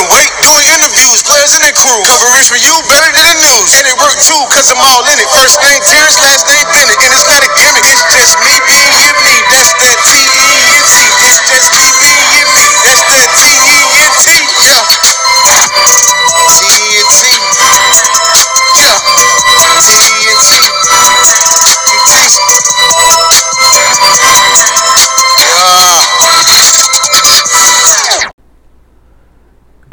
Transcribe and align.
you 0.00 0.08
don't. 0.08 0.32
Doing 0.40 0.66
interviews, 0.72 1.20
players 1.20 1.52
in 1.52 1.60
the 1.60 1.72
crew. 1.76 2.00
Coverage 2.08 2.48
for 2.48 2.56
you 2.56 2.72
better 2.88 3.10
than 3.12 3.26
the 3.36 3.38
news. 3.44 3.76
And 3.76 3.84
it 3.84 3.96
worked 4.00 4.24
too, 4.24 4.40
cause 4.48 4.72
I'm 4.72 4.80
all 4.80 5.04
in 5.12 5.20
it. 5.20 5.28
First 5.28 5.60
name 5.60 5.80
Terrence, 5.84 6.16
last 6.16 6.48
name 6.48 6.64
Bennett. 6.72 6.96
And 7.04 7.12
it's 7.12 7.28
not 7.28 7.44
a 7.44 7.50
gimmick, 7.60 7.84
it's 7.84 8.04
just 8.08 8.40
me 8.40 8.54
being 8.64 8.90
me. 9.20 9.34
That's 9.52 9.72
that 9.76 9.98
T-E-N-T. 10.08 10.29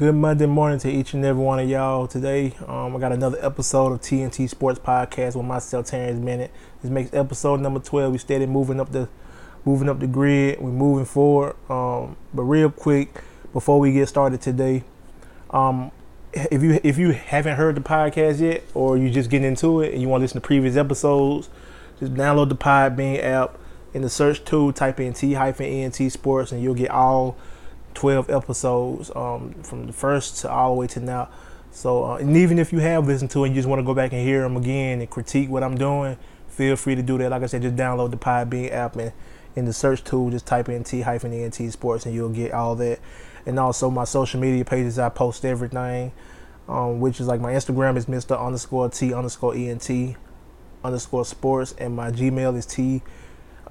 Good 0.07 0.15
Monday 0.15 0.45
morning 0.45 0.79
to 0.79 0.89
each 0.89 1.13
and 1.13 1.25
every 1.25 1.43
one 1.43 1.59
of 1.59 1.67
y'all. 1.67 2.07
Today, 2.07 2.53
um, 2.65 2.95
I 2.95 2.99
got 3.01 3.11
another 3.11 3.37
episode 3.41 3.91
of 3.91 3.99
TNT 3.99 4.49
Sports 4.49 4.79
Podcast 4.79 5.35
with 5.35 5.45
myself, 5.45 5.87
Terrence 5.87 6.17
Bennett. 6.17 6.49
This 6.81 6.89
makes 6.89 7.13
episode 7.13 7.59
number 7.59 7.81
twelve. 7.81 8.13
We 8.13 8.17
steady 8.17 8.45
moving 8.45 8.79
up 8.79 8.93
the 8.93 9.09
moving 9.65 9.89
up 9.89 9.99
the 9.99 10.07
grid. 10.07 10.61
We're 10.61 10.69
moving 10.69 11.03
forward. 11.03 11.57
Um, 11.69 12.15
but 12.33 12.43
real 12.43 12.71
quick, 12.71 13.21
before 13.51 13.81
we 13.81 13.91
get 13.91 14.07
started 14.07 14.39
today, 14.39 14.85
um, 15.49 15.91
if 16.31 16.63
you 16.63 16.79
if 16.85 16.97
you 16.97 17.11
haven't 17.11 17.57
heard 17.57 17.75
the 17.75 17.81
podcast 17.81 18.39
yet, 18.39 18.63
or 18.73 18.97
you 18.97 19.09
just 19.09 19.29
getting 19.29 19.49
into 19.49 19.81
it 19.81 19.91
and 19.91 20.01
you 20.01 20.07
want 20.07 20.21
to 20.21 20.23
listen 20.23 20.39
to 20.39 20.47
previous 20.47 20.77
episodes, 20.77 21.49
just 21.99 22.13
download 22.13 22.47
the 22.47 22.55
Podbean 22.55 23.21
app. 23.21 23.57
In 23.93 24.03
the 24.03 24.09
search 24.09 24.45
tool, 24.45 24.71
type 24.71 25.01
in 25.01 25.11
T 25.11 25.33
hyphen 25.33 25.65
ENT 25.65 26.13
Sports, 26.13 26.53
and 26.53 26.63
you'll 26.63 26.75
get 26.75 26.91
all 26.91 27.35
12 27.97 28.29
episodes 28.29 29.11
um, 29.15 29.55
from 29.63 29.87
the 29.87 29.93
first 29.93 30.37
to 30.41 30.51
all 30.51 30.75
the 30.75 30.79
way 30.79 30.87
to 30.87 30.99
now. 30.99 31.29
So, 31.71 32.05
uh, 32.05 32.17
and 32.17 32.37
even 32.37 32.59
if 32.59 32.71
you 32.71 32.77
have 32.79 33.07
listened 33.07 33.31
to 33.31 33.43
it 33.43 33.47
and 33.47 33.55
you 33.55 33.59
just 33.59 33.67
want 33.67 33.79
to 33.79 33.83
go 33.83 33.95
back 33.95 34.13
and 34.13 34.21
hear 34.21 34.41
them 34.41 34.55
again 34.55 35.01
and 35.01 35.09
critique 35.09 35.49
what 35.49 35.63
I'm 35.63 35.75
doing, 35.75 36.15
feel 36.47 36.75
free 36.75 36.93
to 36.93 37.01
do 37.01 37.17
that. 37.17 37.31
Like 37.31 37.41
I 37.41 37.47
said, 37.47 37.63
just 37.63 37.75
download 37.75 38.11
the 38.11 38.17
Podbean 38.17 38.71
app 38.71 38.95
and 38.97 39.11
in 39.55 39.65
the 39.65 39.73
search 39.73 40.03
tool, 40.03 40.29
just 40.29 40.45
type 40.45 40.69
in 40.69 40.83
T 40.83 41.01
hyphen 41.01 41.33
ENT 41.33 41.55
Sports 41.73 42.05
and 42.05 42.13
you'll 42.13 42.29
get 42.29 42.53
all 42.53 42.75
that. 42.75 42.99
And 43.47 43.59
also 43.59 43.89
my 43.89 44.03
social 44.03 44.39
media 44.39 44.63
pages, 44.63 44.99
I 44.99 45.09
post 45.09 45.43
everything, 45.43 46.11
um, 46.67 46.99
which 46.99 47.19
is 47.19 47.25
like 47.25 47.41
my 47.41 47.53
Instagram 47.53 47.97
is 47.97 48.05
Mr. 48.05 48.39
underscore 48.39 48.89
T 48.89 49.11
underscore 49.11 49.55
ENT 49.55 50.15
underscore 50.83 51.25
sports, 51.25 51.73
and 51.79 51.95
my 51.95 52.11
Gmail 52.11 52.55
is 52.55 52.67
T 52.67 53.01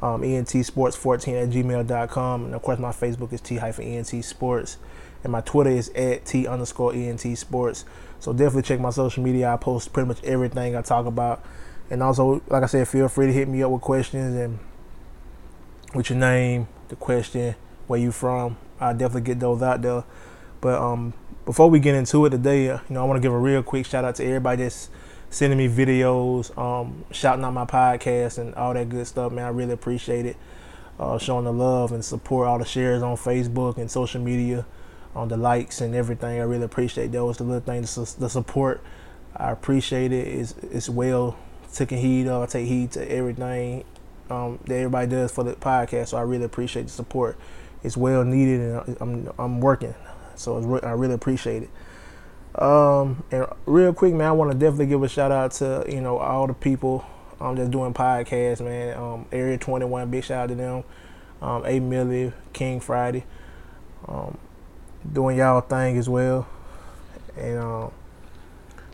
um, 0.03 0.23
ENT 0.23 0.51
Sports 0.65 0.97
14 0.97 1.37
at 1.37 1.49
gmail.com. 1.51 2.45
And 2.47 2.55
of 2.55 2.63
course, 2.63 2.79
my 2.79 2.91
Facebook 2.91 3.33
is 3.33 3.41
T 3.41 3.57
hyphen 3.57 3.85
ENT 3.85 4.25
Sports. 4.25 4.79
And 5.23 5.33
my 5.33 5.41
Twitter 5.41 5.71
is 5.71 5.89
at 5.91 6.25
T 6.25 6.47
underscore 6.47 6.95
ENT 6.95 7.37
Sports. 7.39 7.85
So 8.21 8.33
definitely 8.33 8.63
check 8.63 8.81
my 8.81 8.91
social 8.91 9.23
media. 9.23 9.53
I 9.53 9.57
post 9.57 9.93
pretty 9.93 10.09
much 10.09 10.23
everything 10.25 10.77
I 10.77 10.83
talk 10.83 11.07
about. 11.07 11.45
And 11.91 12.03
also, 12.03 12.43
like 12.49 12.63
I 12.63 12.67
said, 12.67 12.89
feel 12.89 13.09
free 13.09 13.27
to 13.27 13.33
hit 13.33 13.49
me 13.49 13.63
up 13.63 13.71
with 13.71 13.83
questions 13.83 14.35
and 14.37 14.59
with 15.95 16.11
your 16.11 16.19
name, 16.19 16.69
the 16.89 16.97
question, 16.97 17.55
where 17.87 18.01
you 18.01 18.13
from. 18.13 18.57
I 18.81 18.93
definitely 18.93 19.23
get 19.23 19.41
those 19.41 19.63
out 19.63 19.83
there. 19.83 20.05
But 20.61 20.81
um, 20.81 21.15
before 21.45 21.71
we 21.71 21.79
get 21.79 21.95
into 21.95 22.25
it 22.27 22.31
today, 22.31 22.71
uh, 22.71 22.79
you 22.89 22.95
know, 22.95 23.03
I 23.03 23.05
want 23.05 23.19
to 23.19 23.23
give 23.23 23.33
a 23.33 23.39
real 23.39 23.63
quick 23.63 23.87
shout 23.87 24.05
out 24.05 24.17
to 24.17 24.25
everybody 24.25 24.65
that's 24.65 24.91
sending 25.31 25.59
me 25.59 25.69
videos, 25.69 26.57
um, 26.59 27.05
shouting 27.11 27.45
out 27.45 27.53
my 27.53 27.65
podcast 27.65 28.39
and 28.39 28.55
all 28.55 28.75
that 28.75 28.89
good 28.89 29.07
stuff, 29.07 29.33
man. 29.33 29.45
I 29.45 29.49
really 29.49 29.73
appreciate 29.73 30.27
it. 30.27 30.37
Uh, 30.99 31.19
showing 31.19 31.45
the 31.45 31.53
love 31.53 31.93
and 31.93 32.03
support, 32.03 32.49
all 32.49 32.59
the 32.59 32.65
shares 32.65 33.03
on 33.03 33.17
Facebook 33.17 33.77
and 33.77 33.91
social 33.91 34.21
media, 34.21 34.65
on 35.15 35.29
the 35.29 35.37
likes 35.37 35.83
and 35.83 35.95
everything. 35.95 36.41
I 36.41 36.45
really 36.45 36.65
appreciate 36.65 37.13
those. 37.13 37.37
The 37.37 37.45
little 37.45 37.61
things, 37.61 38.15
the 38.15 38.29
support, 38.29 38.83
I 39.37 39.51
appreciate 39.51 40.13
it. 40.13 40.27
It's, 40.27 40.55
it's 40.63 40.89
well 40.89 41.37
taking 41.73 41.99
heed 41.99 42.29
of. 42.29 42.43
I 42.43 42.47
take 42.47 42.67
heed 42.67 42.93
to 42.93 43.11
everything 43.11 43.85
um, 44.31 44.59
that 44.67 44.75
everybody 44.75 45.09
does 45.09 45.33
for 45.33 45.45
the 45.45 45.55
podcast. 45.55 46.09
So 46.09 46.17
I 46.17 46.23
really 46.23 46.45
appreciate 46.45 46.85
the 46.85 46.93
support. 46.93 47.39
It's 47.83 47.97
well 47.97 48.25
needed, 48.25 48.61
and 48.61 48.97
I'm 49.01 49.33
I'm 49.39 49.61
working, 49.61 49.95
so 50.35 50.59
re- 50.59 50.81
I 50.83 50.93
really 50.93 51.15
appreciate 51.15 51.63
it. 51.63 51.71
Um, 52.57 53.23
and 53.31 53.47
real 53.67 53.93
quick, 53.93 54.15
man, 54.15 54.29
I 54.29 54.33
want 54.33 54.51
to 54.51 54.57
definitely 54.57 54.87
give 54.87 55.03
a 55.03 55.09
shout 55.09 55.31
out 55.31 55.53
to 55.53 55.85
you 55.89 56.01
know 56.01 56.19
all 56.19 56.47
the 56.47 56.55
people 56.55 57.05
um 57.41 57.55
that's 57.57 57.69
doing 57.69 57.93
podcasts, 57.93 58.65
man. 58.65 58.97
Um, 58.97 59.27
Area 59.31 59.59
21, 59.59 60.11
big 60.11 60.25
shout 60.25 60.45
out 60.45 60.49
to 60.49 60.55
them. 60.55 60.85
Um, 61.43 61.67
A 61.67 61.81
Millie, 61.81 62.33
King 62.55 62.81
Friday, 62.81 63.25
um, 64.09 64.39
doing 65.13 65.37
y'all 65.37 65.61
thing 65.61 65.99
as 65.99 66.09
well. 66.09 66.49
And 67.37 67.59
um, 67.59 67.93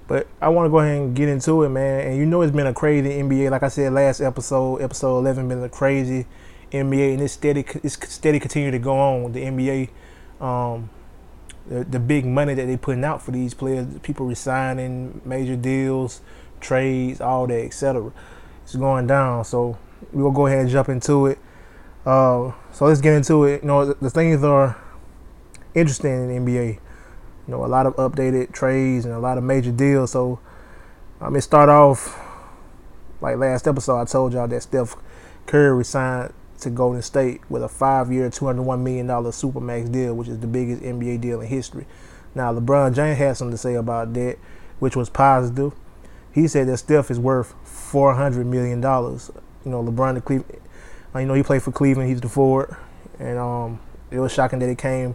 but 0.09 0.27
I 0.41 0.49
want 0.49 0.67
to 0.67 0.71
go 0.71 0.81
ahead 0.81 0.97
and 0.97 1.15
get 1.15 1.29
into 1.29 1.63
it, 1.63 1.69
man. 1.69 2.09
And 2.09 2.19
you 2.19 2.27
know 2.27 2.43
it's 2.43 2.55
been 2.55 2.67
a 2.67 2.75
crazy 2.75 3.11
NBA. 3.11 3.49
Like 3.51 3.63
I 3.63 3.69
said 3.69 3.93
last 3.93 4.21
episode, 4.21 4.83
episode 4.83 5.19
11, 5.19 5.49
been 5.49 5.63
a 5.63 5.69
crazy 5.69 6.27
NBA, 6.73 7.15
and 7.15 7.23
it's 7.23 7.35
steady, 7.35 7.65
it's 7.85 7.97
steady 8.13 8.41
continue 8.41 8.73
to 8.73 8.81
go 8.81 8.99
on. 8.99 9.33
The 9.33 9.45
NBA. 9.45 9.91
Um, 10.45 10.91
the, 11.69 11.85
the 11.85 11.99
big 11.99 12.25
money 12.25 12.55
that 12.55 12.67
they're 12.67 12.79
putting 12.79 13.05
out 13.05 13.23
for 13.23 13.31
these 13.31 13.55
players, 13.55 13.87
people 14.03 14.27
resigning, 14.27 15.21
major 15.25 15.57
deals, 15.57 16.21
trades, 16.61 17.21
all 17.21 17.47
that, 17.47 17.65
etc. 17.65 18.13
It's 18.65 18.75
going 18.75 19.07
down. 19.07 19.45
So 19.45 19.79
we'll 20.13 20.31
go 20.31 20.47
ahead 20.47 20.61
and 20.61 20.71
jump 20.71 20.89
into 20.89 21.27
it. 21.27 21.39
Uh, 22.05 22.53
so 22.73 22.87
let's 22.87 23.01
get 23.01 23.15
into 23.15 23.45
it. 23.45 23.63
You 23.63 23.69
know, 23.69 23.87
the, 23.87 23.95
the 23.95 24.11
things 24.11 24.43
are 24.43 24.77
interesting 25.75 26.31
in 26.31 26.45
NBA. 26.45 26.75
You 26.75 26.81
know, 27.49 27.65
a 27.65 27.67
lot 27.67 27.87
of 27.87 27.97
updated 27.97 28.53
trades 28.53 29.05
and 29.05 29.15
a 29.15 29.19
lot 29.19 29.39
of 29.39 29.45
major 29.45 29.73
deals. 29.73 30.13
So 30.13 30.41
I 31.21 31.27
um, 31.27 31.37
it 31.37 31.43
start 31.43 31.69
off 31.69 32.19
like 33.21 33.37
last 33.37 33.69
episode. 33.69 34.01
I 34.01 34.05
told 34.05 34.33
y'all 34.33 34.49
that 34.49 34.63
Steph 34.63 34.97
Curry 35.47 35.77
resigned 35.77 36.33
to 36.63 36.71
Golden 36.71 37.03
State 37.03 37.41
with 37.51 37.63
a 37.63 37.69
five-year, 37.69 38.31
$201 38.31 38.81
million 38.81 39.07
supermax 39.07 39.91
deal, 39.93 40.15
which 40.15 40.29
is 40.29 40.39
the 40.41 40.47
biggest 40.47 40.83
NBA 40.83 41.21
deal 41.21 41.41
in 41.41 41.49
history. 41.49 41.87
Now, 42.35 42.53
LeBron 42.53 42.95
James 42.95 43.19
had 43.19 43.37
something 43.37 43.53
to 43.53 43.59
say 43.59 43.75
about 43.75 44.15
that, 44.15 44.39
which 44.79 44.97
was 44.97 45.11
positive. 45.11 45.73
He 46.33 46.49
said 46.49 46.67
that 46.69 46.79
Steph 46.79 47.11
is 47.11 47.19
worth 47.19 47.55
$400 47.65 48.47
million. 48.47 48.79
You 48.81 49.71
know, 49.71 49.85
LeBron, 49.85 50.15
the 50.15 50.21
Cleveland, 50.21 50.61
you 51.15 51.27
know, 51.27 51.35
he 51.35 51.43
played 51.43 51.63
for 51.63 51.73
Cleveland. 51.73 52.09
He's 52.09 52.21
the 52.21 52.29
forward, 52.29 52.75
and 53.19 53.39
um, 53.39 53.81
it 54.11 54.19
was 54.19 54.33
shocking 54.33 54.59
that 54.61 54.69
it 54.69 54.79
came 54.79 55.15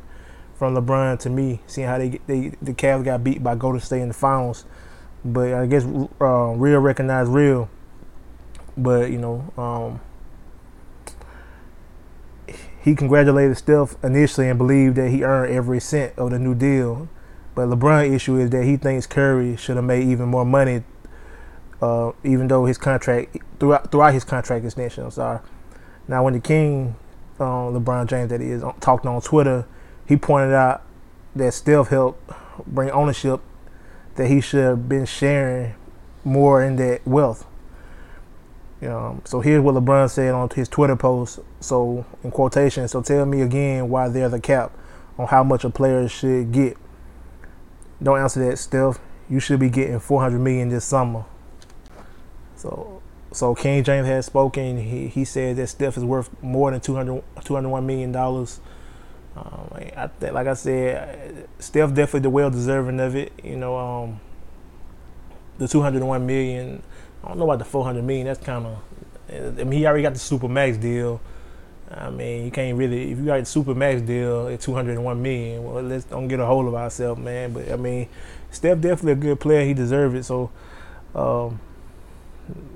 from 0.55 0.75
LeBron 0.75 1.19
to 1.19 1.29
me, 1.29 1.59
seeing 1.67 1.87
how 1.87 1.97
they, 1.97 2.19
they 2.27 2.49
the 2.61 2.73
Cavs 2.73 3.03
got 3.03 3.23
beat 3.23 3.43
by 3.43 3.55
Golden 3.55 3.81
State 3.81 4.01
in 4.01 4.07
the 4.09 4.13
finals. 4.13 4.65
But 5.25 5.53
I 5.53 5.65
guess 5.65 5.85
uh, 6.21 6.53
real 6.53 6.79
recognized 6.79 7.31
real. 7.31 7.69
But 8.77 9.09
you 9.09 9.17
know, 9.17 9.53
um, 9.57 10.01
he 12.87 12.95
congratulated 12.95 13.57
Steph 13.57 14.01
initially 14.01 14.47
and 14.47 14.57
believed 14.57 14.95
that 14.95 15.09
he 15.09 15.21
earned 15.21 15.53
every 15.53 15.77
cent 15.77 16.17
of 16.17 16.31
the 16.31 16.39
new 16.39 16.55
deal. 16.55 17.09
But 17.53 17.67
LeBron's 17.67 18.15
issue 18.15 18.37
is 18.37 18.49
that 18.51 18.63
he 18.63 18.77
thinks 18.77 19.05
Curry 19.05 19.57
should 19.57 19.75
have 19.75 19.83
made 19.83 20.07
even 20.07 20.29
more 20.29 20.45
money, 20.45 20.85
uh, 21.81 22.13
even 22.23 22.47
though 22.47 22.63
his 22.63 22.77
contract 22.77 23.39
throughout 23.59 23.91
throughout 23.91 24.13
his 24.13 24.23
contract 24.23 24.63
extension. 24.63 25.03
I'm 25.03 25.11
sorry. 25.11 25.39
Now, 26.07 26.23
when 26.23 26.35
the 26.35 26.39
King, 26.39 26.95
uh, 27.41 27.43
LeBron 27.43 28.07
James, 28.07 28.29
that 28.29 28.39
is, 28.39 28.63
talked 28.79 29.05
on 29.05 29.21
Twitter, 29.21 29.65
he 30.05 30.15
pointed 30.15 30.53
out 30.53 30.81
that 31.35 31.53
Steph 31.53 31.89
helped 31.89 32.31
bring 32.65 32.89
ownership 32.91 33.41
that 34.15 34.29
he 34.29 34.39
should 34.39 34.63
have 34.63 34.87
been 34.87 35.05
sharing 35.05 35.75
more 36.23 36.63
in 36.63 36.77
that 36.77 37.05
wealth. 37.05 37.45
Um, 38.83 39.21
so 39.25 39.41
here's 39.41 39.61
what 39.61 39.75
LeBron 39.75 40.09
said 40.09 40.33
on 40.33 40.49
his 40.49 40.69
Twitter 40.69 40.95
post. 40.95 41.39
So 41.59 42.05
in 42.23 42.31
quotation, 42.31 42.87
so 42.87 43.01
tell 43.01 43.25
me 43.25 43.41
again 43.41 43.89
why 43.89 44.07
there's 44.09 44.33
a 44.33 44.39
cap 44.39 44.71
on 45.17 45.27
how 45.27 45.43
much 45.43 45.63
a 45.63 45.69
player 45.69 46.07
should 46.07 46.51
get. 46.51 46.77
Don't 48.01 48.19
answer 48.19 48.47
that, 48.47 48.57
Steph. 48.57 48.99
You 49.29 49.39
should 49.39 49.59
be 49.59 49.69
getting 49.69 49.99
400 49.99 50.39
million 50.39 50.69
this 50.69 50.85
summer. 50.85 51.25
So, 52.55 53.01
so 53.31 53.55
King 53.55 53.83
James 53.83 54.07
has 54.07 54.27
spoken. 54.27 54.77
He 54.77 55.07
he 55.07 55.25
said 55.25 55.57
that 55.57 55.67
Steph 55.67 55.97
is 55.97 56.05
worth 56.05 56.29
more 56.41 56.71
than 56.71 56.79
200 56.79 57.23
201 57.43 57.85
million 57.85 58.11
dollars. 58.11 58.59
Um, 59.35 59.69
I 59.73 60.09
like 60.31 60.47
I 60.47 60.53
said, 60.53 61.47
Steph 61.59 61.89
definitely 61.89 62.21
the 62.21 62.29
well 62.29 62.49
deserving 62.49 62.99
of 62.99 63.15
it. 63.15 63.33
You 63.43 63.57
know, 63.57 63.77
um, 63.77 64.19
the 65.57 65.67
201 65.67 66.25
million 66.25 66.81
I 67.23 67.29
don't 67.29 67.39
know 67.39 67.45
about 67.45 67.59
the 67.59 67.65
400 67.65 68.03
million. 68.03 68.27
That's 68.27 68.43
kind 68.43 68.65
of. 68.65 68.77
I 69.29 69.63
mean, 69.63 69.73
he 69.73 69.85
already 69.85 70.03
got 70.03 70.13
the 70.13 70.19
super 70.19 70.47
max 70.47 70.77
deal. 70.77 71.19
I 71.89 72.09
mean, 72.09 72.45
you 72.45 72.51
can't 72.51 72.77
really 72.77 73.11
if 73.11 73.17
you 73.17 73.25
got 73.25 73.39
the 73.39 73.45
super 73.45 73.73
max 73.75 74.01
deal 74.01 74.47
at 74.47 74.61
201 74.61 75.21
million. 75.21 75.63
Well, 75.63 75.83
let's 75.83 76.05
don't 76.05 76.27
get 76.27 76.39
a 76.39 76.45
hold 76.45 76.67
of 76.67 76.75
ourselves, 76.75 77.19
man. 77.19 77.53
But 77.53 77.71
I 77.71 77.75
mean, 77.75 78.07
Steph 78.51 78.79
definitely 78.79 79.13
a 79.13 79.15
good 79.15 79.39
player. 79.39 79.65
He 79.65 79.73
deserves 79.73 80.15
it. 80.15 80.23
So 80.23 80.51
um, 81.15 81.59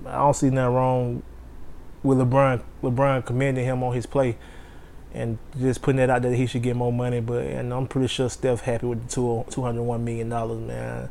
I 0.05 0.17
don't 0.17 0.35
see 0.35 0.49
nothing 0.49 0.75
wrong 0.75 1.23
with 2.03 2.17
LeBron. 2.17 2.61
LeBron 2.81 3.25
commending 3.25 3.65
him 3.65 3.83
on 3.83 3.93
his 3.93 4.05
play. 4.05 4.37
and 5.13 5.37
just 5.59 5.81
putting 5.81 5.97
that 5.97 6.09
out 6.09 6.21
there 6.21 6.31
that 6.31 6.37
he 6.37 6.45
should 6.45 6.63
get 6.63 6.75
more 6.75 6.91
money. 6.91 7.19
But 7.21 7.45
and 7.45 7.73
I'm 7.73 7.87
pretty 7.87 8.07
sure 8.07 8.29
Steph 8.29 8.61
happy 8.61 8.87
with 8.87 9.07
the 9.07 9.13
two 9.13 9.45
two 9.49 9.61
hundred 9.61 9.83
one 9.83 10.03
million 10.03 10.29
dollars, 10.29 10.59
man. 10.59 11.09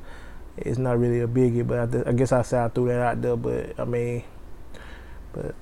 It's 0.60 0.78
not 0.78 0.98
really 0.98 1.20
a 1.20 1.28
biggie, 1.28 1.66
but 1.66 2.06
I, 2.06 2.10
I 2.10 2.12
guess 2.12 2.32
I 2.32 2.42
said 2.42 2.64
I 2.64 2.68
threw 2.68 2.88
that 2.88 3.00
out 3.00 3.22
there. 3.22 3.36
But 3.36 3.78
I 3.78 3.84
mean, 3.84 4.24
but 5.32 5.54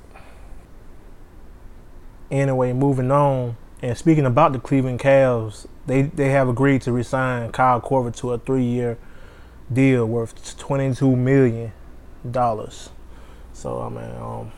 anyway, 2.31 2.73
moving 2.73 3.11
on. 3.11 3.57
And 3.81 3.97
speaking 3.97 4.27
about 4.27 4.53
the 4.53 4.59
Cleveland 4.59 5.01
Cavs, 5.01 5.67
they 5.87 6.03
they 6.03 6.31
have 6.31 6.49
agreed 6.49 6.83
to 6.83 6.93
resign 6.93 7.53
Kyle 7.53 7.81
Korver 7.81 8.15
to 8.17 8.33
a 8.33 8.39
three 8.39 8.65
year 8.65 8.99
deal 9.73 10.07
worth 10.07 10.59
twenty 10.59 10.95
two 10.95 11.15
million 11.15 11.73
dollars. 12.29 12.91
So 13.53 13.81
I 13.81 13.89
mean, 13.89 14.17
um, 14.21 14.53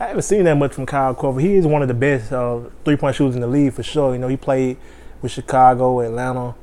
I 0.00 0.06
haven't 0.06 0.22
seen 0.22 0.44
that 0.44 0.56
much 0.56 0.72
from 0.72 0.86
Kyle 0.86 1.14
Korver. 1.14 1.40
He 1.40 1.54
is 1.54 1.66
one 1.66 1.82
of 1.82 1.88
the 1.88 1.94
best 1.94 2.32
uh, 2.32 2.60
three 2.84 2.96
point 2.96 3.16
shooters 3.16 3.34
in 3.34 3.40
the 3.40 3.46
league 3.46 3.74
for 3.74 3.82
sure. 3.82 4.12
You 4.14 4.18
know, 4.18 4.28
he 4.28 4.36
played 4.36 4.78
with 5.20 5.32
Chicago, 5.32 6.00
Atlanta. 6.00 6.54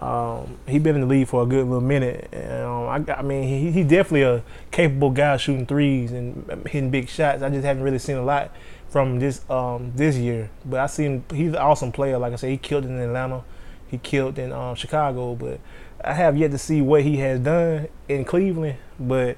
Um, 0.00 0.56
he 0.66 0.78
been 0.78 0.94
in 0.94 1.02
the 1.02 1.06
league 1.06 1.28
for 1.28 1.42
a 1.42 1.46
good 1.46 1.66
little 1.66 1.82
minute. 1.82 2.30
Um, 2.32 2.88
I, 2.88 3.18
I, 3.18 3.22
mean, 3.22 3.42
he, 3.42 3.70
he 3.70 3.82
definitely 3.84 4.22
a 4.22 4.42
capable 4.70 5.10
guy 5.10 5.36
shooting 5.36 5.66
threes 5.66 6.10
and 6.10 6.66
hitting 6.66 6.90
big 6.90 7.08
shots. 7.10 7.42
I 7.42 7.50
just 7.50 7.64
haven't 7.64 7.82
really 7.82 7.98
seen 7.98 8.16
a 8.16 8.24
lot 8.24 8.50
from 8.88 9.18
this 9.18 9.42
um, 9.50 9.92
this 9.94 10.16
year. 10.16 10.48
But 10.64 10.80
I 10.80 10.86
seen 10.86 11.24
he's 11.30 11.50
an 11.50 11.56
awesome 11.56 11.92
player. 11.92 12.16
Like 12.16 12.32
I 12.32 12.36
said, 12.36 12.50
he 12.50 12.56
killed 12.56 12.86
in 12.86 12.98
Atlanta, 12.98 13.44
he 13.88 13.98
killed 13.98 14.38
in 14.38 14.52
um, 14.52 14.74
Chicago. 14.74 15.34
But 15.34 15.60
I 16.02 16.14
have 16.14 16.34
yet 16.34 16.50
to 16.52 16.58
see 16.58 16.80
what 16.80 17.02
he 17.02 17.18
has 17.18 17.38
done 17.38 17.88
in 18.08 18.24
Cleveland. 18.24 18.78
But 18.98 19.36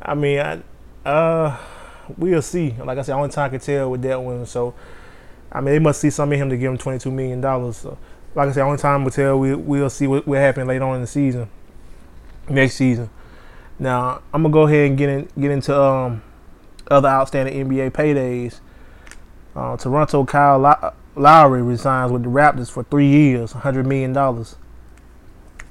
I 0.00 0.14
mean, 0.14 0.38
I, 0.38 0.62
uh, 1.08 1.58
we'll 2.16 2.40
see. 2.42 2.70
Like 2.84 2.98
I 2.98 3.02
said, 3.02 3.16
only 3.16 3.30
time 3.30 3.50
can 3.50 3.58
tell 3.58 3.90
with 3.90 4.02
that 4.02 4.22
one. 4.22 4.46
So, 4.46 4.74
I 5.50 5.60
mean, 5.60 5.74
they 5.74 5.78
must 5.80 6.00
see 6.00 6.10
something 6.10 6.38
in 6.38 6.44
him 6.44 6.50
to 6.50 6.56
give 6.56 6.70
him 6.70 6.78
twenty-two 6.78 7.10
million 7.10 7.40
dollars. 7.40 7.78
So, 7.78 7.98
like 8.34 8.48
I 8.48 8.52
said, 8.52 8.62
only 8.62 8.78
time 8.78 9.04
will 9.04 9.10
tell. 9.10 9.38
We 9.38 9.54
we'll 9.54 9.90
see 9.90 10.06
what 10.06 10.26
what 10.26 10.38
happen 10.38 10.66
later 10.66 10.84
on 10.84 10.96
in 10.96 11.00
the 11.02 11.06
season, 11.06 11.48
next 12.48 12.74
season. 12.74 13.10
Now, 13.78 14.22
I'm 14.32 14.42
gonna 14.42 14.52
go 14.52 14.62
ahead 14.62 14.90
and 14.90 14.98
get 14.98 15.08
in 15.08 15.28
get 15.38 15.50
into 15.50 15.80
um, 15.80 16.22
other 16.90 17.08
outstanding 17.08 17.68
NBA 17.68 17.90
paydays. 17.92 18.60
Uh, 19.54 19.76
Toronto 19.76 20.24
Kyle 20.24 20.92
Lowry 21.14 21.62
resigns 21.62 22.10
with 22.10 22.22
the 22.22 22.30
Raptors 22.30 22.70
for 22.70 22.84
three 22.84 23.08
years, 23.08 23.52
$100 23.52 23.84
million. 23.84 24.16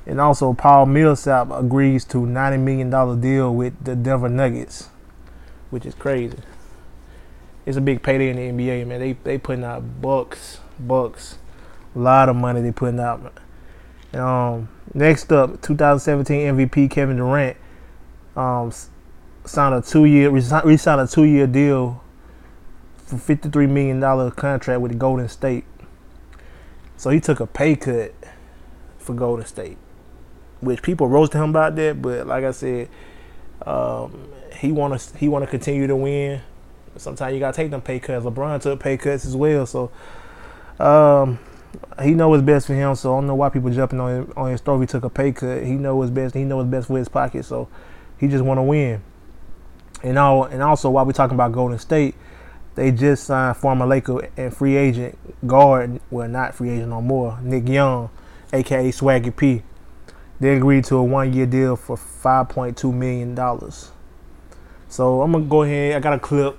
And 0.06 0.22
also, 0.22 0.54
Paul 0.54 0.86
Millsap 0.86 1.50
agrees 1.50 2.06
to 2.06 2.20
$90 2.20 2.60
million 2.60 3.20
deal 3.20 3.56
with 3.56 3.84
the 3.84 3.96
Denver 3.96 4.30
Nuggets 4.30 4.90
which 5.72 5.86
is 5.86 5.96
crazy. 5.96 6.38
It's 7.66 7.78
a 7.78 7.82
big 7.82 8.04
payday 8.04 8.30
in 8.30 8.36
the 8.36 8.64
NBA, 8.64 8.86
man. 8.86 9.00
They 9.00 9.14
they 9.14 9.38
putting 9.38 9.64
out 9.64 10.02
bucks, 10.02 10.60
bucks, 10.80 11.38
a 11.96 12.00
lot 12.00 12.30
of 12.30 12.36
money 12.36 12.62
they 12.62 12.72
putting 12.72 13.00
out. 13.00 13.34
Um, 14.14 14.70
next 14.94 15.32
up, 15.32 15.62
2017 15.62 16.56
MVP 16.56 16.90
Kevin 16.92 17.18
Durant 17.18 17.58
um, 18.36 18.72
signed 19.46 19.76
a 19.76 19.82
two 19.82 20.06
year 20.06 20.30
re-signed 20.30 21.02
a 21.02 21.08
two 21.08 21.24
year 21.24 21.48
deal 21.48 22.02
for 22.96 23.18
53 23.18 23.68
million 23.68 24.00
dollar 24.00 24.32
contract 24.32 24.82
with 24.82 24.92
the 24.92 24.98
Golden 24.98 25.28
State. 25.30 25.66
So 26.98 27.10
he 27.10 27.20
took 27.20 27.40
a 27.40 27.48
pay 27.48 27.76
cut 27.76 28.14
for 29.00 29.14
Golden 29.14 29.46
State, 29.46 29.78
which 30.60 30.82
people 30.82 31.08
roasted 31.08 31.42
him 31.42 31.50
about 31.50 31.76
that. 31.76 32.02
But 32.02 32.28
like 32.28 32.44
I 32.44 32.52
said, 32.52 32.90
um, 33.66 34.30
he 34.56 34.72
want 34.72 35.00
to 35.00 35.18
he 35.18 35.28
want 35.28 35.44
to 35.44 35.50
continue 35.50 35.88
to 35.88 35.96
win. 35.96 36.42
Sometimes 36.98 37.34
you 37.34 37.40
gotta 37.40 37.56
take 37.56 37.72
them 37.72 37.82
pay 37.82 38.00
cuts. 38.00 38.26
LeBron 38.26 38.62
took 38.62 38.80
pay 38.80 38.98
cuts 38.98 39.26
as 39.26 39.36
well, 39.36 39.66
so 39.66 39.92
um, 40.80 41.40
he 42.02 42.12
know 42.12 42.30
what's 42.30 42.44
best 42.44 42.68
for 42.68 42.74
him. 42.74 42.96
So 42.96 43.14
I 43.14 43.18
don't 43.18 43.28
know 43.28 43.36
why 43.36 43.50
people 43.50 43.70
jumping 43.70 44.00
on 44.00 44.32
on 44.36 44.52
his 44.52 44.60
story. 44.60 44.82
He 44.82 44.88
took 44.88 45.04
a 45.04 45.10
pay 45.10 45.32
cut. 45.32 45.64
He 45.64 45.74
know 45.74 45.96
what's 45.96 46.12
best. 46.12 46.36
He 46.36 46.44
know 46.44 46.58
what's 46.58 46.70
best 46.70 46.88
for 46.88 46.98
his 46.98 47.10
pocket. 47.10 47.46
So 47.46 47.68
he 48.18 48.28
just 48.28 48.44
want 48.44 48.58
to 48.58 48.64
win. 48.64 49.02
And 50.04 50.18
all 50.18 50.46
and 50.46 50.62
also 50.62 50.90
while 50.90 51.06
we 51.06 51.14
talking 51.14 51.36
about 51.36 51.52
Golden 51.52 51.78
State, 51.80 52.16
they 52.76 52.92
just 52.92 53.26
signed 53.26 53.58
former 53.58 53.86
Laker 53.86 54.30
and 54.38 54.56
free 54.56 54.76
agent 54.76 55.18
guard, 55.48 56.00
well 56.10 56.28
not 56.28 56.56
free 56.56 56.70
agent 56.72 56.90
no 56.90 57.02
more, 57.02 57.40
Nick 57.42 57.68
Young, 57.68 58.10
aka 58.54 58.92
Swaggy 58.92 59.36
P. 59.36 59.64
They 60.40 60.56
agreed 60.56 60.86
to 60.86 60.98
a 60.98 61.04
one 61.04 61.32
year 61.34 61.46
deal 61.46 61.76
for 61.76 61.96
$5.2 61.96 62.92
million. 62.92 63.36
So 64.90 65.22
I'm 65.22 65.34
to 65.34 65.40
go 65.42 65.62
ahead. 65.62 65.96
I 65.96 66.00
got 66.00 66.14
a 66.14 66.20
clip, 66.20 66.58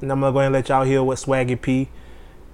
and 0.00 0.10
I'm 0.10 0.20
to 0.22 0.32
go 0.32 0.38
ahead 0.38 0.46
and 0.46 0.54
let 0.54 0.70
y'all 0.70 0.84
hear 0.84 1.02
what 1.02 1.18
Swaggy 1.18 1.60
P 1.60 1.90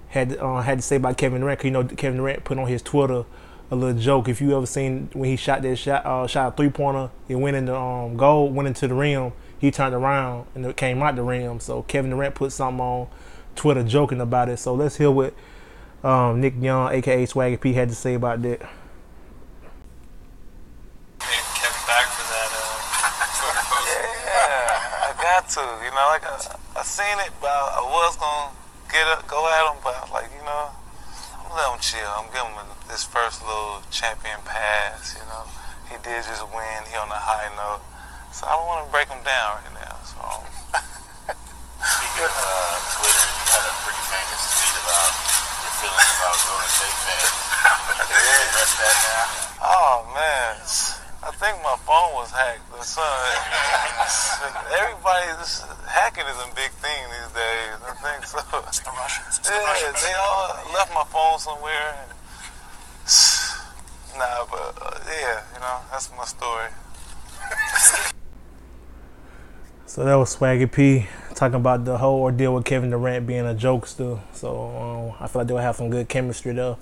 had, 0.09 0.37
uh, 0.37 0.61
had 0.61 0.79
to 0.79 0.81
say 0.81 0.95
about 0.95 1.17
Kevin 1.17 1.41
Durant. 1.41 1.63
you 1.63 1.71
know, 1.71 1.83
Kevin 1.83 2.17
Durant 2.17 2.43
put 2.43 2.57
on 2.57 2.67
his 2.67 2.81
Twitter 2.81 3.25
a 3.71 3.75
little 3.75 3.99
joke. 3.99 4.27
If 4.27 4.41
you 4.41 4.55
ever 4.55 4.65
seen 4.65 5.09
when 5.13 5.29
he 5.29 5.35
shot 5.35 5.61
that 5.61 5.75
shot, 5.75 6.05
uh, 6.05 6.25
shot 6.27 6.53
a 6.53 6.57
three 6.57 6.69
pointer, 6.69 7.11
it 7.27 7.35
went 7.35 7.55
into 7.55 7.75
um, 7.75 8.17
goal, 8.17 8.49
went 8.49 8.67
into 8.67 8.87
the 8.87 8.95
rim. 8.95 9.33
He 9.59 9.71
turned 9.71 9.93
around 9.93 10.47
and 10.55 10.65
it 10.65 10.75
came 10.77 11.01
out 11.03 11.15
the 11.15 11.23
rim. 11.23 11.59
So 11.59 11.83
Kevin 11.83 12.11
Durant 12.11 12.35
put 12.35 12.51
something 12.51 12.79
on 12.79 13.07
Twitter 13.55 13.83
joking 13.83 14.21
about 14.21 14.49
it. 14.49 14.57
So 14.57 14.73
let's 14.73 14.95
hear 14.97 15.11
what 15.11 15.33
um, 16.03 16.41
Nick 16.41 16.55
Young, 16.59 16.91
aka 16.91 17.25
Swaggy 17.25 17.59
P, 17.59 17.73
had 17.73 17.89
to 17.89 17.95
say 17.95 18.15
about 18.15 18.41
that. 18.41 18.61
Yeah, 23.89 25.09
I 25.09 25.13
got 25.21 25.49
to, 25.49 25.59
you 25.59 25.91
know, 25.91 26.07
like 26.09 26.25
I, 26.25 26.55
I 26.79 26.83
seen 26.83 27.17
it, 27.25 27.31
but 27.41 27.49
I, 27.49 27.79
I 27.79 27.81
was 27.81 28.15
gonna 28.17 28.58
get 28.89 29.05
up, 29.07 29.27
go 29.29 29.45
at 29.45 29.69
him, 29.69 29.77
but 29.85 30.09
like, 30.09 30.29
you 30.33 30.41
know, 30.41 30.73
I'm 31.37 31.49
gonna 31.49 31.61
let 31.61 31.73
him 31.73 31.79
chill. 31.81 32.09
I'm 32.17 32.29
giving 32.33 32.53
him 32.57 32.69
this 32.89 33.05
first 33.05 33.45
little 33.45 33.85
champion 33.93 34.41
pass, 34.45 35.13
you 35.13 35.25
know. 35.29 35.45
He 35.89 35.97
did 36.01 36.25
just 36.25 36.45
win, 36.49 36.79
he 36.89 36.97
on 36.97 37.09
a 37.09 37.17
high 37.17 37.49
note. 37.53 37.81
So 38.33 38.45
I 38.45 38.57
don't 38.57 38.65
want 38.65 38.85
to 38.85 38.89
break 38.93 39.09
him 39.09 39.21
down 39.25 39.61
right 39.61 39.73
now. 39.77 39.97
So 40.05 40.17
Speaking 41.79 42.25
of 42.25 42.33
uh, 42.33 42.75
Twitter, 42.97 43.25
you 43.29 43.45
had 43.49 43.63
a 43.63 43.73
pretty 43.85 44.03
famous 44.09 44.41
tweet 44.51 44.75
about 44.83 45.13
your 45.63 45.73
feelings 45.79 46.13
about 46.17 46.35
Golden 46.49 46.69
State 46.69 46.97
fans. 47.05 47.33
Can 48.09 48.19
you 48.19 48.35
address 48.49 48.71
that 48.77 48.97
now? 49.05 49.25
Oh 49.63 49.95
man. 50.11 50.53
I 51.19 51.31
think 51.35 51.61
my 51.61 51.77
phone 51.85 52.15
was 52.17 52.31
hacked. 52.33 52.65
So 52.81 53.03
everybody, 54.81 55.27
this 55.37 55.61
hacking 55.85 56.25
is 56.25 56.39
a 56.41 56.49
big 56.55 56.71
thing 56.79 57.01
these 57.11 57.31
days. 57.35 57.75
I 57.85 57.93
think 58.01 58.08
so. 58.25 58.39
It's 58.67 58.79
the 58.79 58.91
Russians. 58.91 59.39
It's 59.39 59.49
yeah, 59.49 59.57
the 59.57 59.65
Russians. 59.65 60.03
they 60.03 60.13
all 60.13 60.73
left 60.73 60.93
my 60.93 61.03
phone 61.05 61.39
somewhere. 61.39 62.05
Nah, 64.17 64.45
but 64.51 64.77
uh, 64.81 64.99
yeah, 65.07 65.43
you 65.53 65.59
know, 65.61 65.77
that's 65.91 66.09
my 66.17 66.25
story. 66.25 66.67
so 69.85 70.03
that 70.03 70.15
was 70.15 70.35
Swaggy 70.35 70.69
P 70.69 71.07
talking 71.35 71.55
about 71.55 71.85
the 71.85 71.97
whole 71.97 72.19
ordeal 72.19 72.55
with 72.55 72.65
Kevin 72.65 72.89
Durant 72.89 73.25
being 73.25 73.45
a 73.45 73.53
jokester. 73.53 74.19
So 74.33 74.67
um, 74.67 75.15
I 75.23 75.27
feel 75.27 75.41
like 75.41 75.47
they'll 75.47 75.57
have 75.57 75.77
some 75.77 75.89
good 75.89 76.09
chemistry 76.09 76.51
there 76.53 76.75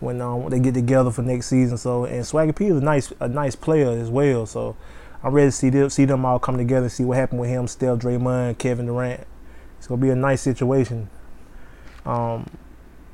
when 0.00 0.20
um, 0.20 0.50
they 0.50 0.60
get 0.60 0.74
together 0.74 1.10
for 1.10 1.22
next 1.22 1.46
season. 1.46 1.78
So 1.78 2.04
and 2.04 2.24
Swaggy 2.24 2.54
P 2.54 2.66
is 2.66 2.76
a 2.76 2.80
nice 2.84 3.12
a 3.20 3.28
nice 3.28 3.56
player 3.56 3.90
as 3.90 4.10
well. 4.10 4.44
So 4.44 4.76
I'm 5.22 5.32
ready 5.32 5.48
to 5.48 5.52
see 5.52 5.70
them 5.70 5.88
see 5.88 6.04
them 6.04 6.24
all 6.26 6.38
come 6.38 6.58
together, 6.58 6.84
and 6.84 6.92
see 6.92 7.04
what 7.04 7.16
happened 7.16 7.40
with 7.40 7.50
him, 7.50 7.66
Steph, 7.66 7.98
Draymond, 7.98 8.58
Kevin 8.58 8.86
Durant. 8.86 9.26
It's 9.80 9.86
gonna 9.86 10.02
be 10.02 10.10
a 10.10 10.14
nice 10.14 10.42
situation. 10.42 11.08
Um, 12.04 12.44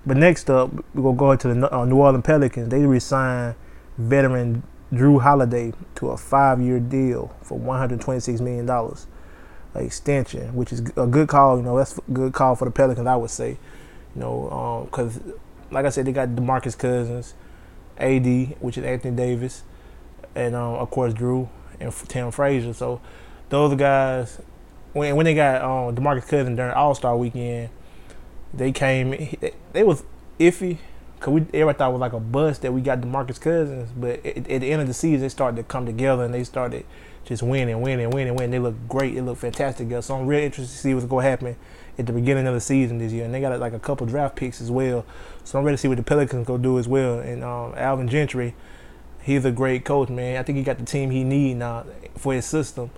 but 0.04 0.16
next 0.16 0.50
up, 0.50 0.72
we're 0.96 1.02
gonna 1.02 1.16
go 1.16 1.30
into 1.30 1.54
the 1.54 1.72
uh, 1.72 1.84
New 1.84 1.94
Orleans 1.94 2.24
Pelicans. 2.26 2.70
They 2.70 2.84
re-signed 2.84 3.54
veteran 3.96 4.64
Jrue 4.92 5.22
Holiday 5.22 5.72
to 5.94 6.08
a 6.10 6.16
five-year 6.16 6.80
deal 6.80 7.32
for 7.40 7.56
126 7.56 8.40
million 8.40 8.66
dollars, 8.66 9.06
extension, 9.76 10.56
which 10.56 10.72
is 10.72 10.80
a 10.96 11.06
good 11.06 11.28
call. 11.28 11.58
You 11.58 11.62
know, 11.62 11.76
that's 11.76 11.98
a 11.98 12.00
good 12.12 12.32
call 12.32 12.56
for 12.56 12.64
the 12.64 12.72
Pelicans, 12.72 13.06
I 13.06 13.14
would 13.14 13.30
say. 13.30 13.50
You 14.16 14.20
know, 14.20 14.88
because 14.90 15.18
um, 15.18 15.34
like 15.70 15.86
I 15.86 15.90
said, 15.90 16.04
they 16.04 16.12
got 16.12 16.30
DeMarcus 16.30 16.76
Cousins, 16.76 17.34
AD, 17.96 18.56
which 18.60 18.76
is 18.76 18.82
Anthony 18.82 19.14
Davis, 19.16 19.62
and 20.34 20.56
um, 20.56 20.74
of 20.74 20.90
course 20.90 21.12
Jrue 21.12 21.48
and 21.78 21.92
Tim 22.08 22.32
Frazier. 22.32 22.72
So 22.72 23.00
those 23.50 23.76
guys, 23.76 24.40
when 24.96 25.14
when 25.14 25.24
they 25.26 25.34
got 25.34 25.62
um, 25.62 25.94
DeMarcus 25.94 26.26
Cousins 26.26 26.56
during 26.56 26.72
All 26.72 26.94
Star 26.94 27.16
Weekend, 27.16 27.68
they 28.54 28.72
came. 28.72 29.10
They, 29.72 29.84
was 29.84 30.02
iffy. 30.40 30.78
Cause 31.20 31.32
we 31.32 31.40
everybody 31.54 31.78
thought 31.78 31.90
it 31.90 31.92
was 31.92 32.00
like 32.00 32.12
a 32.12 32.20
bust 32.20 32.62
that 32.62 32.72
we 32.72 32.80
got 32.80 33.00
DeMarcus 33.00 33.40
Cousins, 33.40 33.90
but 33.96 34.24
at, 34.24 34.36
at 34.50 34.60
the 34.60 34.70
end 34.70 34.82
of 34.82 34.88
the 34.88 34.94
season, 34.94 35.20
they 35.20 35.28
started 35.28 35.56
to 35.56 35.62
come 35.62 35.86
together 35.86 36.24
and 36.24 36.32
they 36.32 36.44
started 36.44 36.84
just 37.24 37.42
winning, 37.42 37.80
winning, 37.80 38.10
winning, 38.10 38.34
winning. 38.36 38.50
They 38.50 38.58
look 38.58 38.74
great. 38.88 39.14
They 39.14 39.20
look 39.20 39.38
fantastic. 39.38 39.88
So 40.02 40.16
I'm 40.16 40.26
real 40.26 40.40
interested 40.40 40.72
to 40.72 40.78
see 40.78 40.94
what's 40.94 41.06
going 41.06 41.24
to 41.24 41.30
happen 41.30 41.56
at 41.98 42.06
the 42.06 42.12
beginning 42.12 42.46
of 42.46 42.54
the 42.54 42.60
season 42.60 42.98
this 42.98 43.12
year, 43.12 43.24
and 43.24 43.34
they 43.34 43.40
got 43.40 43.58
like 43.58 43.72
a 43.72 43.78
couple 43.78 44.06
draft 44.06 44.36
picks 44.36 44.60
as 44.60 44.70
well. 44.70 45.04
So 45.44 45.58
I'm 45.58 45.64
ready 45.64 45.76
to 45.76 45.80
see 45.80 45.88
what 45.88 45.96
the 45.96 46.04
Pelicans 46.04 46.46
go 46.46 46.58
do 46.58 46.78
as 46.78 46.86
well. 46.86 47.18
And 47.18 47.42
um, 47.42 47.74
Alvin 47.76 48.08
Gentry, 48.08 48.54
he's 49.22 49.44
a 49.44 49.50
great 49.52 49.84
coach, 49.84 50.08
man. 50.08 50.36
I 50.36 50.42
think 50.42 50.58
he 50.58 50.64
got 50.64 50.78
the 50.78 50.84
team 50.84 51.10
he 51.10 51.24
need 51.24 51.54
now 51.54 51.86
for 52.16 52.34
his 52.34 52.44
system. 52.44 52.90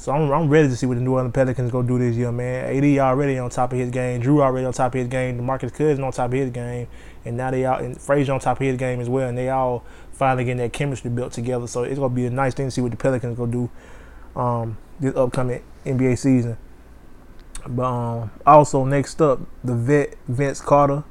So 0.00 0.12
I'm, 0.12 0.32
I'm 0.32 0.48
ready 0.48 0.66
to 0.66 0.74
see 0.74 0.86
what 0.86 0.94
the 0.94 1.02
New 1.02 1.12
Orleans 1.12 1.34
Pelicans 1.34 1.70
go 1.70 1.82
do 1.82 1.98
this 1.98 2.16
year, 2.16 2.32
man. 2.32 2.74
AD 2.74 2.98
already 3.00 3.36
on 3.36 3.50
top 3.50 3.74
of 3.74 3.78
his 3.78 3.90
game. 3.90 4.22
Jrue 4.22 4.40
already 4.40 4.64
on 4.64 4.72
top 4.72 4.94
of 4.94 4.98
his 4.98 5.08
game. 5.08 5.38
DeMarcus 5.38 5.74
Cousins 5.74 6.00
on 6.00 6.10
top 6.10 6.32
of 6.32 6.38
his 6.38 6.48
game, 6.48 6.88
and 7.26 7.36
now 7.36 7.50
they 7.50 7.66
all 7.66 7.80
and 7.80 8.00
Frazier 8.00 8.32
on 8.32 8.40
top 8.40 8.58
of 8.58 8.66
his 8.66 8.78
game 8.78 8.98
as 9.02 9.10
well. 9.10 9.28
And 9.28 9.36
they 9.36 9.50
all 9.50 9.84
finally 10.10 10.44
getting 10.44 10.56
that 10.56 10.72
chemistry 10.72 11.10
built 11.10 11.34
together. 11.34 11.66
So 11.66 11.82
it's 11.82 11.98
gonna 11.98 12.14
be 12.14 12.24
a 12.24 12.30
nice 12.30 12.54
thing 12.54 12.68
to 12.68 12.70
see 12.70 12.80
what 12.80 12.92
the 12.92 12.96
Pelicans 12.96 13.36
go 13.36 13.44
do 13.44 13.70
um, 14.34 14.78
this 14.98 15.14
upcoming 15.14 15.62
NBA 15.84 16.16
season. 16.16 16.56
But 17.68 17.84
um, 17.84 18.30
also 18.46 18.86
next 18.86 19.20
up, 19.20 19.40
the 19.62 19.74
vet 19.74 20.14
Vince 20.28 20.62
Carter, 20.62 21.04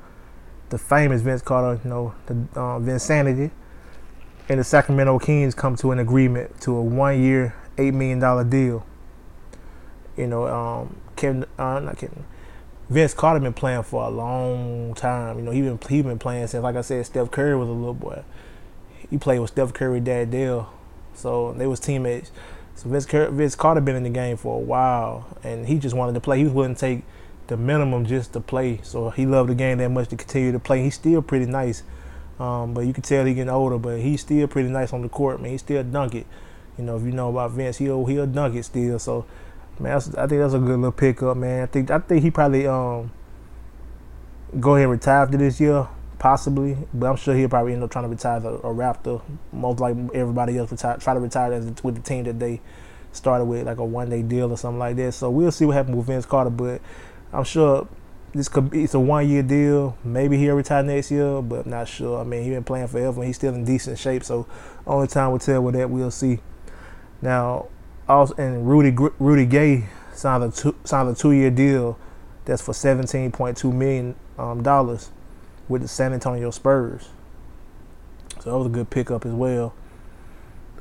the 0.72 0.80
famous 0.80 1.22
Vince 1.22 1.44
Carter, 1.44 1.80
you 1.84 1.92
know, 1.92 2.16
the 2.26 2.34
uh, 2.56 2.80
Vinsanity, 2.80 3.52
and 4.50 4.60
the 4.60 4.64
Sacramento 4.64 5.20
Kings 5.20 5.54
come 5.54 5.76
to 5.76 5.92
an 5.92 6.00
agreement 6.00 6.60
to 6.62 6.76
a 6.76 6.82
one-year, 6.82 7.54
eight 7.80 7.94
million 7.94 8.20
dollar 8.20 8.44
deal. 8.44 8.86
You 10.18 10.28
know, 10.28 10.48
um, 10.48 10.98
Kevin, 11.16 11.46
uh, 11.58 11.80
not 11.80 11.98
Kevin, 11.98 12.26
Vince 12.90 13.14
Carter 13.14 13.40
been 13.40 13.54
playing 13.54 13.84
for 13.84 14.04
a 14.04 14.10
long 14.10 14.94
time. 14.96 15.38
You 15.38 15.46
know, 15.46 15.52
he 15.52 15.62
been 15.62 15.80
he 15.88 16.02
been 16.02 16.20
playing 16.20 16.48
since, 16.48 16.64
like 16.64 16.76
I 16.76 16.82
said, 16.82 17.06
Steph 17.06 17.32
Curry 17.32 17.56
was 17.56 17.70
a 17.70 17.72
little 17.72 17.94
boy. 17.94 18.24
He 19.10 19.18
played 19.18 19.40
with 19.40 19.52
Steph 19.52 19.74
Curry 19.74 20.00
dad 20.00 20.32
Dale, 20.32 20.72
so 21.14 21.54
they 21.54 21.68
was 21.68 21.80
teammates. 21.80 22.32
So 22.76 22.90
Vince, 22.90 23.06
Vince 23.06 23.56
Carter 23.56 23.82
been 23.82 23.96
in 23.96 24.04
the 24.04 24.10
game 24.10 24.38
for 24.38 24.56
a 24.56 24.60
while, 24.60 25.38
and 25.44 25.68
he 25.68 25.80
just 25.80 25.96
wanted 25.96 26.14
to 26.14 26.20
play. 26.20 26.40
He 26.40 26.46
wouldn't 26.46 26.78
take 26.78 27.04
the 27.48 27.58
minimum 27.58 28.06
just 28.06 28.34
to 28.34 28.40
play. 28.40 28.80
So 28.84 29.10
he 29.10 29.26
loved 29.26 29.50
the 29.50 29.56
game 29.56 29.80
that 29.80 29.90
much 29.90 30.10
to 30.10 30.16
continue 30.16 30.52
to 30.52 30.60
play. 30.60 30.84
He's 30.84 30.96
still 30.96 31.22
pretty 31.22 31.46
nice, 31.46 31.84
um, 32.40 32.74
but 32.74 32.82
you 32.82 32.94
can 32.94 33.04
tell 33.04 33.26
he 33.26 33.34
getting 33.34 33.50
older. 33.50 33.78
But 33.78 34.00
he's 34.00 34.22
still 34.22 34.48
pretty 34.48 34.70
nice 34.70 34.94
on 34.94 35.02
the 35.02 35.10
court, 35.10 35.42
man. 35.42 35.52
He 35.52 35.58
still 35.58 35.84
dunk 35.84 36.16
it. 36.16 36.26
You 36.80 36.86
know, 36.86 36.96
if 36.96 37.04
you 37.04 37.12
know 37.12 37.30
about 37.30 37.52
Vince, 37.52 37.78
he'll 37.78 38.06
he'll 38.06 38.26
dunk 38.26 38.56
it 38.56 38.64
still. 38.64 38.98
So 39.00 39.26
man, 39.80 39.98
I 39.98 40.00
think 40.00 40.30
that's 40.42 40.54
a 40.54 40.60
good 40.60 40.80
little 40.80 40.94
pickup, 40.94 41.36
man. 41.36 41.64
I 41.64 41.66
think 41.66 41.92
I 41.92 42.00
think 42.00 42.24
he 42.24 42.32
probably 42.32 42.66
um 42.68 43.12
go 44.58 44.76
ahead 44.76 44.84
and 44.84 44.92
retire 44.94 45.24
after 45.24 45.38
this 45.38 45.60
year, 45.60 45.90
possibly. 46.20 46.78
But 46.94 47.08
I'm 47.08 47.18
sure 47.18 47.36
he'll 47.36 47.50
probably 47.50 47.74
end 47.74 47.84
up 47.84 47.92
trying 47.92 48.06
to 48.06 48.10
retire 48.10 48.38
a, 48.38 48.54
a 48.54 48.74
Raptor, 48.74 49.22
most 49.52 49.82
like 49.82 49.98
everybody 50.14 50.58
else 50.58 50.72
retire, 50.72 50.96
try 50.98 51.14
to 51.14 51.20
retire 51.20 51.52
as, 51.52 51.66
with 51.84 51.96
the 51.96 52.02
team 52.02 52.24
that 52.24 52.40
they 52.40 52.62
started 53.12 53.44
with, 53.44 53.66
like 53.66 53.78
a 53.78 53.84
one 53.84 54.10
day 54.10 54.22
deal 54.22 54.50
or 54.50 54.58
something 54.58 54.80
like 54.80 54.96
that. 54.96 55.12
So 55.12 55.30
we'll 55.30 55.52
see 55.52 55.66
what 55.66 55.76
happens 55.76 55.98
with 55.98 56.08
Vince 56.08 56.26
Carter, 56.26 56.50
but 56.50 56.80
I'm 57.34 57.44
sure 57.44 57.90
this 58.34 58.48
could 58.48 58.70
be 58.70 58.84
it's 58.84 58.94
a 58.94 59.00
one 59.00 59.28
year 59.28 59.44
deal. 59.44 59.98
Maybe 60.04 60.38
he'll 60.38 60.56
retire 60.56 60.84
next 60.84 61.12
year, 61.12 61.42
but 61.42 61.66
I'm 61.66 61.72
not 61.72 61.90
sure. 61.90 62.22
I 62.22 62.24
mean, 62.24 62.44
he's 62.44 62.54
been 62.54 62.64
playing 62.64 62.88
forever 62.88 63.20
and 63.20 63.28
he's 63.28 63.36
still 63.36 63.54
in 63.54 63.66
decent 63.66 63.98
shape. 64.00 64.24
So 64.24 64.48
only 64.88 65.08
time 65.08 65.32
will 65.32 65.40
tell 65.40 65.62
with 65.62 65.76
that. 65.76 65.90
We'll 65.90 66.12
see. 66.12 66.40
Now, 67.22 67.68
also, 68.08 68.34
and 68.36 68.68
Rudy 68.68 68.96
Rudy 69.20 69.46
Gay 69.46 69.86
signed 70.14 70.44
a 70.44 70.52
two, 70.52 70.76
signed 70.84 71.10
a 71.10 71.16
two 71.16 71.32
year 71.32 71.52
deal 71.52 71.98
that's 72.46 72.62
for 72.62 72.72
17.2 72.72 73.74
million 73.74 74.16
um, 74.38 74.64
dollars 74.64 75.12
with 75.68 75.82
the 75.84 75.88
San 75.88 76.14
Antonio 76.14 76.50
Spurs. 76.52 77.10
So 78.42 78.52
that 78.52 78.58
was 78.58 78.68
a 78.68 78.70
good 78.70 78.90
pickup 78.90 79.26
as 79.26 79.34
well. 79.34 79.74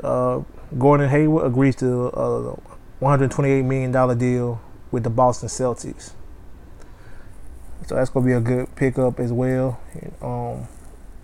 Uh, 0.02 0.42
Gordon 0.78 1.08
Hayward 1.08 1.46
agrees 1.46 1.76
to 1.76 2.06
a 2.08 2.52
128 3.00 3.62
million 3.62 3.92
dollar 3.92 4.14
deal 4.14 4.60
with 4.90 5.02
the 5.02 5.10
Boston 5.10 5.48
Celtics. 5.48 6.12
So 7.86 7.94
that's 7.94 8.10
gonna 8.10 8.24
be 8.26 8.32
a 8.32 8.40
good 8.40 8.74
pickup 8.76 9.18
as 9.20 9.32
well. 9.32 9.80
Um, 10.22 10.68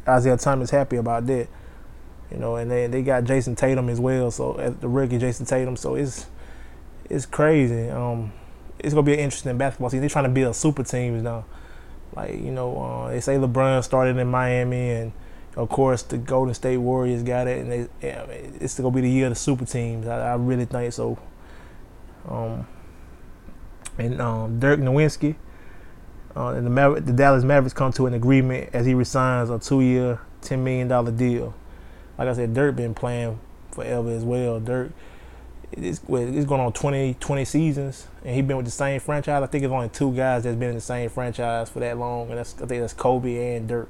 Isaiah 0.06 0.36
Thomas 0.36 0.70
happy 0.70 0.96
about 0.96 1.26
that. 1.26 1.48
You 2.34 2.40
know, 2.40 2.56
and 2.56 2.68
they 2.68 2.88
they 2.88 3.02
got 3.02 3.22
Jayson 3.22 3.54
Tatum 3.54 3.88
as 3.88 4.00
well. 4.00 4.28
So 4.32 4.54
as 4.54 4.74
the 4.74 4.88
rookie 4.88 5.18
Jayson 5.18 5.46
Tatum. 5.46 5.76
So 5.76 5.94
it's 5.94 6.26
it's 7.08 7.26
crazy. 7.26 7.88
Um, 7.90 8.32
it's 8.80 8.92
gonna 8.92 9.06
be 9.06 9.14
an 9.14 9.20
interesting 9.20 9.56
basketball 9.56 9.88
season. 9.88 10.00
They're 10.00 10.10
trying 10.10 10.24
to 10.24 10.30
build 10.30 10.56
super 10.56 10.82
teams 10.82 11.22
now. 11.22 11.44
Like 12.16 12.32
you 12.32 12.50
know, 12.50 12.76
uh, 12.82 13.10
they 13.10 13.20
say 13.20 13.36
LeBron 13.36 13.84
started 13.84 14.16
in 14.16 14.26
Miami, 14.26 14.90
and 14.90 15.12
of 15.56 15.68
course 15.68 16.02
the 16.02 16.18
Golden 16.18 16.54
State 16.54 16.78
Warriors 16.78 17.22
got 17.22 17.46
it, 17.46 17.60
and 17.60 17.70
they, 17.70 17.88
yeah, 18.02 18.24
it's 18.24 18.76
gonna 18.80 18.90
be 18.90 19.02
the 19.02 19.10
year 19.10 19.26
of 19.26 19.30
the 19.30 19.38
super 19.38 19.64
teams. 19.64 20.08
I, 20.08 20.32
I 20.32 20.34
really 20.34 20.64
think 20.64 20.92
so. 20.92 21.16
Um, 22.28 22.66
and 23.96 24.20
um, 24.20 24.58
Dirk 24.58 24.80
Nowitzki 24.80 25.36
uh, 26.34 26.48
and 26.48 26.66
the, 26.66 26.70
Maver- 26.70 27.06
the 27.06 27.12
Dallas 27.12 27.44
Mavericks 27.44 27.74
come 27.74 27.92
to 27.92 28.06
an 28.06 28.14
agreement 28.14 28.70
as 28.72 28.86
he 28.86 28.94
resigns 28.94 29.50
a 29.50 29.58
two-year, 29.60 30.18
ten 30.40 30.64
million 30.64 30.88
dollar 30.88 31.12
deal 31.12 31.54
like 32.18 32.28
I 32.28 32.32
said, 32.32 32.54
Dirk 32.54 32.76
been 32.76 32.94
playing 32.94 33.38
forever 33.72 34.10
as 34.10 34.24
well. 34.24 34.60
Dirk, 34.60 34.92
it's, 35.72 36.00
it's 36.08 36.46
going 36.46 36.60
on 36.60 36.72
20, 36.72 37.14
20 37.14 37.44
seasons, 37.44 38.06
and 38.24 38.34
he 38.34 38.42
been 38.42 38.56
with 38.56 38.66
the 38.66 38.72
same 38.72 39.00
franchise. 39.00 39.42
I 39.42 39.46
think 39.46 39.64
it's 39.64 39.72
only 39.72 39.88
two 39.88 40.12
guys 40.12 40.44
that's 40.44 40.56
been 40.56 40.70
in 40.70 40.74
the 40.76 40.80
same 40.80 41.10
franchise 41.10 41.68
for 41.68 41.80
that 41.80 41.98
long, 41.98 42.30
and 42.30 42.38
that's 42.38 42.54
I 42.54 42.66
think 42.66 42.80
that's 42.80 42.92
Kobe 42.92 43.56
and 43.56 43.68
Dirk, 43.68 43.88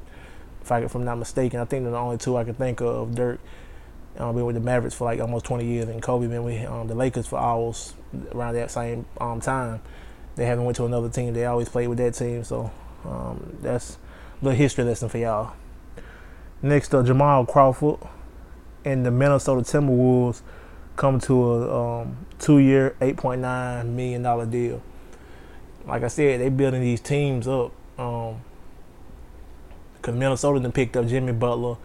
if, 0.62 0.72
I, 0.72 0.80
if 0.80 0.94
I'm 0.94 1.04
not 1.04 1.16
mistaken. 1.16 1.60
I 1.60 1.64
think 1.64 1.84
they're 1.84 1.92
the 1.92 1.98
only 1.98 2.18
two 2.18 2.36
I 2.36 2.44
can 2.44 2.54
think 2.54 2.80
of. 2.80 3.14
Dirk 3.14 3.40
um, 4.18 4.34
been 4.34 4.46
with 4.46 4.54
the 4.54 4.60
Mavericks 4.60 4.94
for 4.94 5.04
like 5.04 5.20
almost 5.20 5.44
20 5.44 5.64
years, 5.64 5.88
and 5.88 6.02
Kobe 6.02 6.26
been 6.26 6.44
with 6.44 6.66
um, 6.68 6.86
the 6.86 6.94
Lakers 6.94 7.26
for 7.26 7.38
almost 7.38 7.94
around 8.32 8.54
that 8.54 8.70
same 8.70 9.06
um, 9.20 9.40
time. 9.40 9.80
They 10.36 10.46
haven't 10.46 10.64
went 10.64 10.76
to 10.76 10.84
another 10.84 11.08
team. 11.08 11.34
They 11.34 11.44
always 11.44 11.68
played 11.68 11.88
with 11.88 11.98
that 11.98 12.14
team, 12.14 12.44
so 12.44 12.70
um, 13.04 13.56
that's 13.60 13.98
a 14.40 14.44
little 14.44 14.56
history 14.58 14.84
lesson 14.84 15.08
for 15.08 15.18
y'all. 15.18 15.54
Next 16.64 16.94
up, 16.94 17.04
Jamal 17.04 17.44
Crawford 17.44 17.98
and 18.86 19.04
the 19.04 19.10
Minnesota 19.10 19.60
Timberwolves 19.60 20.40
come 20.96 21.20
to 21.20 21.52
a 21.52 22.00
um, 22.00 22.16
two-year, 22.38 22.96
eight 23.02 23.18
point 23.18 23.42
nine 23.42 23.94
million 23.94 24.22
dollar 24.22 24.46
deal. 24.46 24.80
Like 25.86 26.04
I 26.04 26.08
said, 26.08 26.40
they 26.40 26.48
building 26.48 26.80
these 26.80 27.02
teams 27.02 27.46
up. 27.46 27.70
Um, 27.98 28.40
Cause 30.00 30.14
Minnesota 30.14 30.58
then 30.58 30.72
picked 30.72 30.96
up 30.96 31.06
Jimmy 31.06 31.32
Butler, 31.32 31.76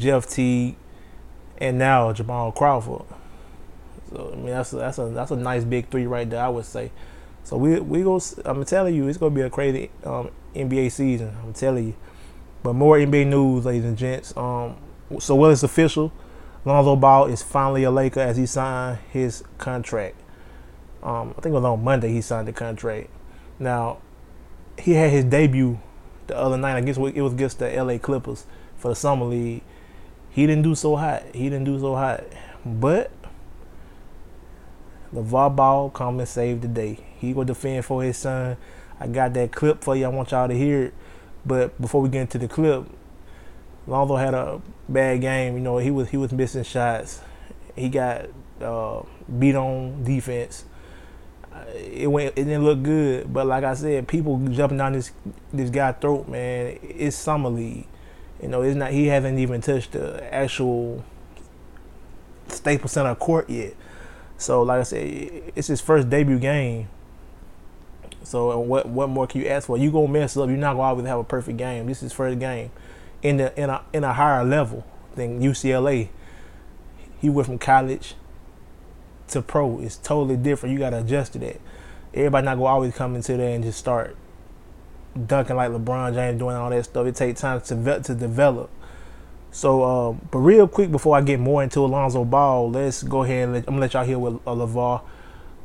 Jeff 0.00 0.28
Teague, 0.28 0.74
and 1.58 1.78
now 1.78 2.12
Jamal 2.12 2.50
Crawford. 2.50 3.06
So 4.10 4.30
I 4.32 4.34
mean 4.34 4.46
that's 4.46 4.72
a, 4.72 4.76
that's 4.78 4.98
a 4.98 5.04
that's 5.10 5.30
a 5.30 5.36
nice 5.36 5.62
big 5.62 5.90
three 5.90 6.08
right 6.08 6.28
there. 6.28 6.42
I 6.42 6.48
would 6.48 6.64
say. 6.64 6.90
So 7.44 7.56
we 7.56 7.78
we 7.78 8.02
go. 8.02 8.20
I'm 8.44 8.64
telling 8.64 8.96
you, 8.96 9.06
it's 9.06 9.16
gonna 9.16 9.32
be 9.32 9.42
a 9.42 9.50
crazy 9.50 9.92
um, 10.02 10.30
NBA 10.56 10.90
season. 10.90 11.36
I'm 11.40 11.52
telling 11.52 11.86
you. 11.86 11.94
But 12.64 12.72
more 12.72 12.96
NBA 12.96 13.26
news, 13.26 13.66
ladies 13.66 13.84
and 13.84 13.96
gents. 13.96 14.34
Um, 14.38 14.76
so 15.20 15.34
well, 15.34 15.50
it's 15.50 15.62
official. 15.62 16.10
Lonzo 16.64 16.96
Ball 16.96 17.26
is 17.26 17.42
finally 17.42 17.84
a 17.84 17.90
Laker 17.90 18.20
as 18.20 18.38
he 18.38 18.46
signed 18.46 19.00
his 19.12 19.44
contract. 19.58 20.16
Um, 21.02 21.34
I 21.36 21.42
think 21.42 21.52
it 21.52 21.56
was 21.56 21.64
on 21.64 21.84
Monday 21.84 22.10
he 22.10 22.22
signed 22.22 22.48
the 22.48 22.54
contract. 22.54 23.10
Now, 23.58 23.98
he 24.78 24.92
had 24.92 25.10
his 25.10 25.26
debut 25.26 25.78
the 26.26 26.38
other 26.38 26.56
night. 26.56 26.74
I 26.74 26.80
guess 26.80 26.96
it 26.96 27.20
was 27.20 27.34
against 27.34 27.58
the 27.58 27.70
LA 27.70 27.98
Clippers 27.98 28.46
for 28.78 28.88
the 28.88 28.94
summer 28.94 29.26
league. 29.26 29.62
He 30.30 30.46
didn't 30.46 30.62
do 30.62 30.74
so 30.74 30.96
hot. 30.96 31.22
He 31.34 31.50
didn't 31.50 31.64
do 31.64 31.78
so 31.78 31.94
hot, 31.94 32.24
but 32.64 33.10
LeVar 35.14 35.54
Ball 35.54 35.90
come 35.90 36.18
and 36.18 36.26
save 36.26 36.62
the 36.62 36.68
day. 36.68 36.98
He 37.18 37.34
will 37.34 37.44
defend 37.44 37.84
for 37.84 38.02
his 38.02 38.16
son. 38.16 38.56
I 38.98 39.06
got 39.06 39.34
that 39.34 39.52
clip 39.52 39.84
for 39.84 39.94
you. 39.94 40.06
I 40.06 40.08
want 40.08 40.30
y'all 40.30 40.48
to 40.48 40.54
hear 40.54 40.84
it. 40.84 40.94
But 41.46 41.80
before 41.80 42.00
we 42.00 42.08
get 42.08 42.22
into 42.22 42.38
the 42.38 42.48
clip, 42.48 42.86
Lonzo 43.86 44.16
had 44.16 44.34
a 44.34 44.60
bad 44.88 45.20
game. 45.20 45.54
You 45.54 45.60
know, 45.60 45.78
he 45.78 45.90
was 45.90 46.08
he 46.08 46.16
was 46.16 46.32
missing 46.32 46.64
shots. 46.64 47.20
He 47.76 47.88
got 47.88 48.26
uh, 48.60 49.02
beat 49.38 49.54
on 49.54 50.04
defense. 50.04 50.64
Uh, 51.52 51.64
it 51.74 52.06
went. 52.06 52.32
It 52.36 52.44
didn't 52.44 52.64
look 52.64 52.82
good. 52.82 53.32
But 53.32 53.46
like 53.46 53.64
I 53.64 53.74
said, 53.74 54.08
people 54.08 54.38
jumping 54.48 54.78
down 54.78 54.92
this 54.92 55.12
this 55.52 55.70
guy's 55.70 55.96
throat, 56.00 56.28
man. 56.28 56.78
It's 56.82 57.16
summer 57.16 57.50
league. 57.50 57.86
You 58.40 58.48
know, 58.48 58.62
it's 58.62 58.76
not. 58.76 58.90
He 58.92 59.06
hasn't 59.06 59.38
even 59.38 59.60
touched 59.60 59.92
the 59.92 60.32
actual 60.32 61.04
Staples 62.48 62.92
Center 62.92 63.14
court 63.14 63.48
yet. 63.50 63.74
So, 64.36 64.62
like 64.62 64.80
I 64.80 64.82
said, 64.82 65.52
it's 65.54 65.68
his 65.68 65.80
first 65.80 66.10
debut 66.10 66.38
game. 66.38 66.88
So, 68.24 68.58
what 68.58 68.88
what 68.88 69.08
more 69.08 69.26
can 69.26 69.42
you 69.42 69.48
ask 69.48 69.66
for? 69.66 69.76
You 69.76 69.90
gonna 69.90 70.08
mess 70.08 70.36
up. 70.36 70.48
You're 70.48 70.56
not 70.56 70.74
gonna 70.74 70.88
always 70.88 71.06
have 71.06 71.18
a 71.18 71.24
perfect 71.24 71.58
game. 71.58 71.86
This 71.86 72.02
is 72.02 72.12
first 72.12 72.38
game 72.38 72.70
in 73.22 73.36
the 73.36 73.60
in 73.60 73.70
a 73.70 73.82
in 73.92 74.04
a 74.04 74.12
higher 74.12 74.44
level 74.44 74.84
than 75.14 75.40
UCLA. 75.40 76.08
He 77.20 77.30
went 77.30 77.46
from 77.46 77.58
college 77.58 78.14
to 79.28 79.42
pro. 79.42 79.80
It's 79.80 79.96
totally 79.96 80.36
different. 80.36 80.72
You 80.72 80.78
gotta 80.78 80.98
adjust 80.98 81.34
to 81.34 81.38
that. 81.40 81.60
Everybody 82.12 82.44
not 82.44 82.54
gonna 82.54 82.66
always 82.66 82.94
come 82.94 83.14
into 83.14 83.36
there 83.36 83.54
and 83.54 83.62
just 83.62 83.78
start 83.78 84.16
dunking 85.26 85.56
like 85.56 85.70
LeBron 85.70 86.14
James 86.14 86.38
doing 86.38 86.56
all 86.56 86.70
that 86.70 86.84
stuff. 86.84 87.06
It 87.06 87.16
takes 87.16 87.40
time 87.40 87.60
to 87.60 88.00
to 88.00 88.14
develop. 88.14 88.70
So, 89.50 89.82
uh, 89.82 90.12
but 90.32 90.38
real 90.38 90.66
quick 90.66 90.90
before 90.90 91.16
I 91.16 91.20
get 91.20 91.38
more 91.38 91.62
into 91.62 91.80
Alonzo 91.80 92.24
Ball, 92.24 92.70
let's 92.70 93.04
go 93.04 93.22
ahead 93.22 93.44
and 93.44 93.52
let, 93.52 93.60
I'm 93.60 93.74
gonna 93.74 93.80
let 93.82 93.94
y'all 93.94 94.04
hear 94.04 94.18
what 94.18 94.34
uh, 94.46 94.54
LeVar 94.54 95.02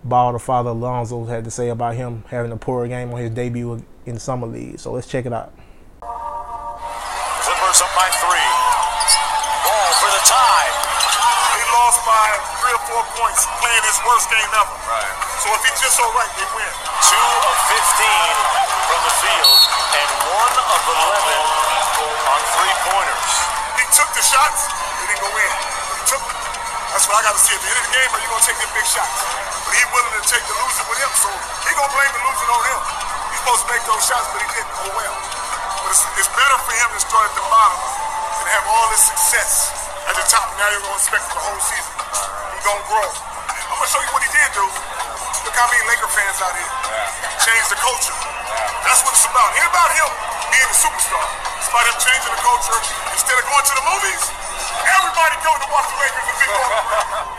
Ball, 0.04 0.34
the 0.34 0.40
father 0.40 0.70
Alonzo, 0.72 1.26
had 1.26 1.44
to 1.44 1.52
say 1.52 1.70
about 1.70 1.96
him 1.96 2.24
having 2.30 2.52
a 2.52 2.58
poor 2.58 2.88
game 2.88 3.12
on 3.12 3.20
his 3.20 3.32
debut 3.32 3.84
in 4.06 4.14
the 4.16 4.20
summer 4.20 4.48
league. 4.48 4.80
So 4.80 4.92
let's 4.92 5.08
check 5.08 5.26
it 5.26 5.34
out 5.34 5.52
Clippers 7.44 7.80
up 7.84 7.92
by 7.96 8.08
three. 8.24 8.50
Ball 9.68 9.90
for 10.00 10.12
the 10.12 10.24
tie. 10.24 10.72
He 11.56 11.64
lost 11.76 12.00
by 12.08 12.28
three 12.64 12.72
or 12.72 12.84
four 12.88 13.04
points 13.20 13.44
playing 13.60 13.84
his 13.84 14.00
worst 14.08 14.32
game 14.32 14.48
ever. 14.56 14.76
Right. 14.88 15.14
So 15.44 15.52
if 15.52 15.62
he's 15.68 15.80
just 15.84 16.00
all 16.00 16.12
right, 16.16 16.32
they 16.40 16.48
win. 16.56 16.72
Two 17.04 17.20
of 17.20 17.56
15 17.68 17.80
from 18.88 19.02
the 19.04 19.16
field 19.20 19.60
and 20.00 20.10
one 20.32 20.56
of 20.56 20.82
11 20.96 21.60
on 22.00 22.40
three 22.56 22.76
pointers. 22.88 23.34
He 23.76 23.86
took 23.92 24.10
the 24.16 24.24
shots, 24.24 24.68
they 25.00 25.12
didn't 25.12 25.24
go 25.24 25.32
in. 25.32 25.52
He 26.00 26.04
took 26.08 26.24
them. 26.24 26.40
That's 26.92 27.06
what 27.08 27.20
I 27.20 27.28
got 27.28 27.36
to 27.36 27.42
see. 27.42 27.56
At 27.56 27.62
the 27.62 27.70
end 27.70 27.80
of 27.80 27.86
the 27.88 27.94
game, 27.94 28.10
are 28.14 28.22
you 28.22 28.30
going 28.30 28.42
to 28.42 28.48
take 28.50 28.60
them 28.60 28.72
big 28.74 28.88
shots? 28.88 29.49
But 29.70 29.78
he 29.78 29.86
willing 29.94 30.16
to 30.18 30.26
take 30.26 30.42
the 30.50 30.58
losing 30.66 30.88
with 30.90 30.98
him, 30.98 31.14
so 31.14 31.30
he 31.30 31.78
to 31.78 31.86
blame 31.94 32.10
the 32.10 32.24
losing 32.26 32.50
on 32.50 32.64
him. 32.74 32.82
He's 33.30 33.38
supposed 33.38 33.62
to 33.62 33.70
make 33.70 33.84
those 33.86 34.02
shots, 34.02 34.26
but 34.34 34.42
he 34.42 34.50
didn't. 34.50 34.74
Oh 34.82 34.90
well. 34.98 35.14
But 35.86 35.94
it's, 35.94 36.02
it's 36.18 36.32
better 36.34 36.58
for 36.58 36.74
him 36.74 36.90
to 36.90 37.02
start 37.06 37.30
at 37.30 37.36
the 37.38 37.46
bottom 37.54 37.78
and 37.78 38.50
have 38.50 38.66
all 38.66 38.90
this 38.90 39.06
success 39.14 39.70
at 40.10 40.18
the 40.18 40.26
top. 40.26 40.58
Now 40.58 40.74
you're 40.74 40.82
to 40.82 40.94
expect 40.98 41.22
the 41.30 41.38
whole 41.38 41.62
season. 41.62 41.94
He's 42.02 42.66
to 42.66 42.82
grow. 42.90 43.10
I'm 43.70 43.78
to 43.78 43.86
show 43.94 44.02
you 44.02 44.10
what 44.10 44.26
he 44.26 44.32
did, 44.34 44.50
dude. 44.58 44.74
Look 45.46 45.54
how 45.54 45.70
many 45.70 45.86
Laker 45.86 46.10
fans 46.18 46.42
out 46.42 46.58
here. 46.58 46.74
Change 47.46 47.66
the 47.70 47.78
culture. 47.78 48.18
That's 48.90 49.06
what 49.06 49.14
it's 49.14 49.30
about. 49.30 49.54
It 49.54 49.62
ain't 49.62 49.70
about 49.70 49.94
him 49.94 50.10
being 50.50 50.66
a 50.66 50.78
superstar. 50.82 51.26
It's 51.62 51.70
about 51.70 51.86
him 51.86 51.98
changing 52.02 52.34
the 52.34 52.42
culture. 52.42 52.80
Instead 53.14 53.38
of 53.38 53.46
going 53.46 53.66
to 53.70 53.76
the 53.78 53.86
movies, 53.86 54.24
everybody 54.82 55.38
going 55.46 55.62
to 55.62 55.70
watch 55.70 55.88
the 55.94 55.98
Lakers 56.02 56.26
and 56.26 56.38
big 56.42 57.38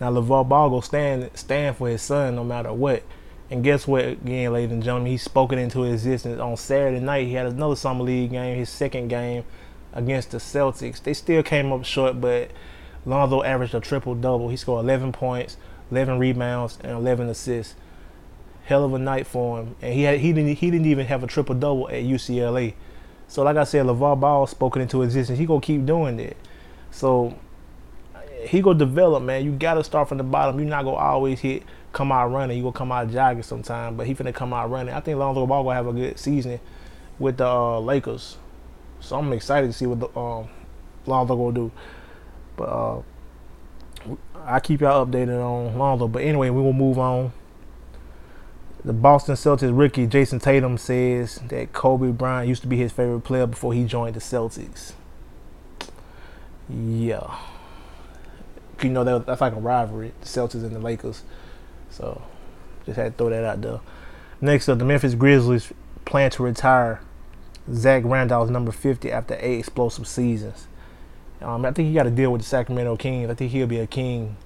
Now 0.00 0.10
LeVar 0.10 0.48
Ball 0.48 0.70
go 0.70 0.80
stand 0.80 1.30
stand 1.34 1.76
for 1.76 1.88
his 1.88 2.02
son 2.02 2.36
no 2.36 2.44
matter 2.44 2.72
what. 2.72 3.02
And 3.50 3.62
guess 3.62 3.86
what? 3.86 4.04
Again, 4.04 4.52
ladies 4.52 4.72
and 4.72 4.82
gentlemen, 4.82 5.12
he's 5.12 5.22
spoken 5.22 5.58
into 5.58 5.84
existence 5.84 6.40
on 6.40 6.56
Saturday 6.56 6.98
night. 6.98 7.28
He 7.28 7.34
had 7.34 7.46
another 7.46 7.76
summer 7.76 8.02
league 8.02 8.32
game, 8.32 8.56
his 8.56 8.68
second 8.68 9.08
game 9.08 9.44
against 9.92 10.32
the 10.32 10.38
Celtics. 10.38 11.02
They 11.02 11.14
still 11.14 11.42
came 11.44 11.72
up 11.72 11.84
short, 11.84 12.20
but 12.20 12.50
Lonzo 13.04 13.44
averaged 13.44 13.74
a 13.74 13.80
triple 13.80 14.16
double. 14.16 14.48
He 14.48 14.56
scored 14.56 14.84
11 14.84 15.12
points, 15.12 15.56
11 15.92 16.18
rebounds, 16.18 16.78
and 16.82 16.92
11 16.92 17.28
assists. 17.28 17.76
Hell 18.64 18.84
of 18.84 18.92
a 18.94 18.98
night 18.98 19.28
for 19.28 19.60
him, 19.60 19.76
and 19.80 19.94
he 19.94 20.02
had 20.02 20.18
he 20.18 20.32
didn't 20.32 20.56
he 20.56 20.72
didn't 20.72 20.88
even 20.88 21.06
have 21.06 21.22
a 21.22 21.28
triple 21.28 21.54
double 21.54 21.88
at 21.88 22.02
UCLA. 22.02 22.74
So 23.28 23.44
like 23.44 23.56
I 23.56 23.62
said, 23.62 23.86
LeVar 23.86 24.18
Ball 24.18 24.44
spoken 24.48 24.82
into 24.82 25.02
existence. 25.02 25.38
He 25.38 25.46
gonna 25.46 25.60
keep 25.60 25.86
doing 25.86 26.18
it. 26.18 26.36
So 26.90 27.38
he 28.46 28.60
gonna 28.62 28.78
develop, 28.78 29.22
man. 29.22 29.44
You 29.44 29.52
gotta 29.52 29.84
start 29.84 30.08
from 30.08 30.18
the 30.18 30.24
bottom. 30.24 30.58
You're 30.58 30.68
not 30.68 30.84
gonna 30.84 30.96
always 30.96 31.40
hit 31.40 31.62
come 31.92 32.12
out 32.12 32.30
running. 32.30 32.56
You 32.56 32.62
gonna 32.64 32.72
come 32.72 32.92
out 32.92 33.10
jogging 33.10 33.42
sometime, 33.42 33.96
but 33.96 34.06
he 34.06 34.14
finna 34.14 34.34
come 34.34 34.52
out 34.52 34.70
running. 34.70 34.94
I 34.94 35.00
think 35.00 35.18
Lonzo 35.18 35.46
Ball 35.46 35.64
gonna 35.64 35.74
have 35.74 35.86
a 35.86 35.92
good 35.92 36.18
season 36.18 36.60
with 37.18 37.38
the 37.38 37.46
uh, 37.46 37.80
Lakers. 37.80 38.36
So 39.00 39.18
I'm 39.18 39.32
excited 39.32 39.66
to 39.68 39.72
see 39.72 39.86
what 39.86 40.00
the 40.00 40.18
um, 40.18 40.48
Lonzo 41.06 41.36
gonna 41.36 41.54
do. 41.54 41.72
But 42.56 42.64
uh, 42.64 43.02
I 44.44 44.60
keep 44.60 44.80
y'all 44.80 45.06
updated 45.06 45.42
on 45.42 45.78
Lonzo. 45.78 46.08
But 46.08 46.22
anyway, 46.22 46.50
we 46.50 46.60
will 46.60 46.72
move 46.72 46.98
on. 46.98 47.32
The 48.84 48.92
Boston 48.92 49.34
Celtics 49.34 49.76
rookie 49.76 50.06
Jayson 50.06 50.40
Tatum 50.40 50.78
says 50.78 51.40
that 51.48 51.72
Kobe 51.72 52.12
Bryant 52.12 52.48
used 52.48 52.62
to 52.62 52.68
be 52.68 52.76
his 52.76 52.92
favorite 52.92 53.22
player 53.22 53.46
before 53.46 53.72
he 53.72 53.84
joined 53.84 54.14
the 54.14 54.20
Celtics. 54.20 54.92
Yeah 56.68 57.36
you 58.82 58.90
know 58.90 59.04
that, 59.04 59.26
that's 59.26 59.40
like 59.40 59.54
a 59.54 59.60
rivalry, 59.60 60.12
the 60.20 60.26
Celtics 60.26 60.54
and 60.54 60.72
the 60.72 60.78
Lakers. 60.78 61.22
So 61.90 62.22
just 62.84 62.96
had 62.96 63.12
to 63.12 63.18
throw 63.18 63.30
that 63.30 63.44
out 63.44 63.62
there. 63.62 63.80
Next 64.40 64.68
up, 64.68 64.78
the 64.78 64.84
Memphis 64.84 65.14
Grizzlies 65.14 65.72
plan 66.04 66.30
to 66.32 66.42
retire 66.42 67.00
Zach 67.72 68.02
Randolph's 68.04 68.50
number 68.50 68.72
50 68.72 69.10
after 69.10 69.36
eight 69.40 69.58
explosive 69.58 70.06
seasons. 70.06 70.68
Um, 71.40 71.64
I 71.64 71.72
think 71.72 71.88
he 71.88 71.94
got 71.94 72.04
to 72.04 72.10
deal 72.10 72.32
with 72.32 72.42
the 72.42 72.46
Sacramento 72.46 72.96
Kings. 72.96 73.30
I 73.30 73.34
think 73.34 73.52
he'll 73.52 73.66
be 73.66 73.80
a 73.80 73.86
King 73.86 74.36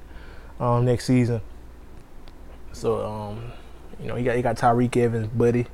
um, 0.59 0.85
next 0.85 1.07
season. 1.07 1.41
So 2.73 3.05
um, 3.05 3.53
you 4.01 4.09
know 4.09 4.17
he 4.17 4.25
got 4.25 4.37
he 4.37 4.43
got 4.43 4.57
Tyreke 4.57 4.97
Evans, 4.97 5.29
buddy. 5.29 5.67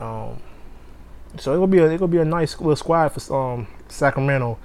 Um, 0.00 0.40
so 1.38 1.54
it'll 1.54 1.66
be 1.66 1.78
a 1.78 1.90
it'll 1.90 2.08
be 2.08 2.18
a 2.18 2.24
nice 2.24 2.58
little 2.58 2.76
squad 2.76 3.08
for 3.10 3.52
um, 3.52 3.66
Sacramento. 3.88 4.58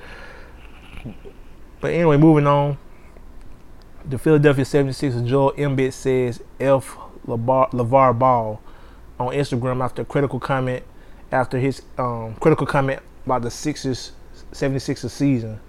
But 1.79 1.93
anyway, 1.93 2.17
moving 2.17 2.47
on. 2.47 2.77
The 4.05 4.17
Philadelphia 4.17 4.63
76ers 4.63 5.27
Joel 5.27 5.51
Embiid 5.53 5.93
says 5.93 6.41
F 6.59 6.97
LeVar 7.27 8.17
Ball 8.17 8.61
on 9.19 9.33
Instagram 9.33 9.83
after 9.83 10.03
a 10.03 10.05
critical 10.05 10.39
comment 10.39 10.83
after 11.31 11.59
his 11.59 11.81
um, 11.97 12.35
critical 12.35 12.65
comment 12.65 13.01
about 13.25 13.41
the 13.41 13.51
Sixers 13.51 14.13
76ers 14.51 15.09
season. 15.09 15.59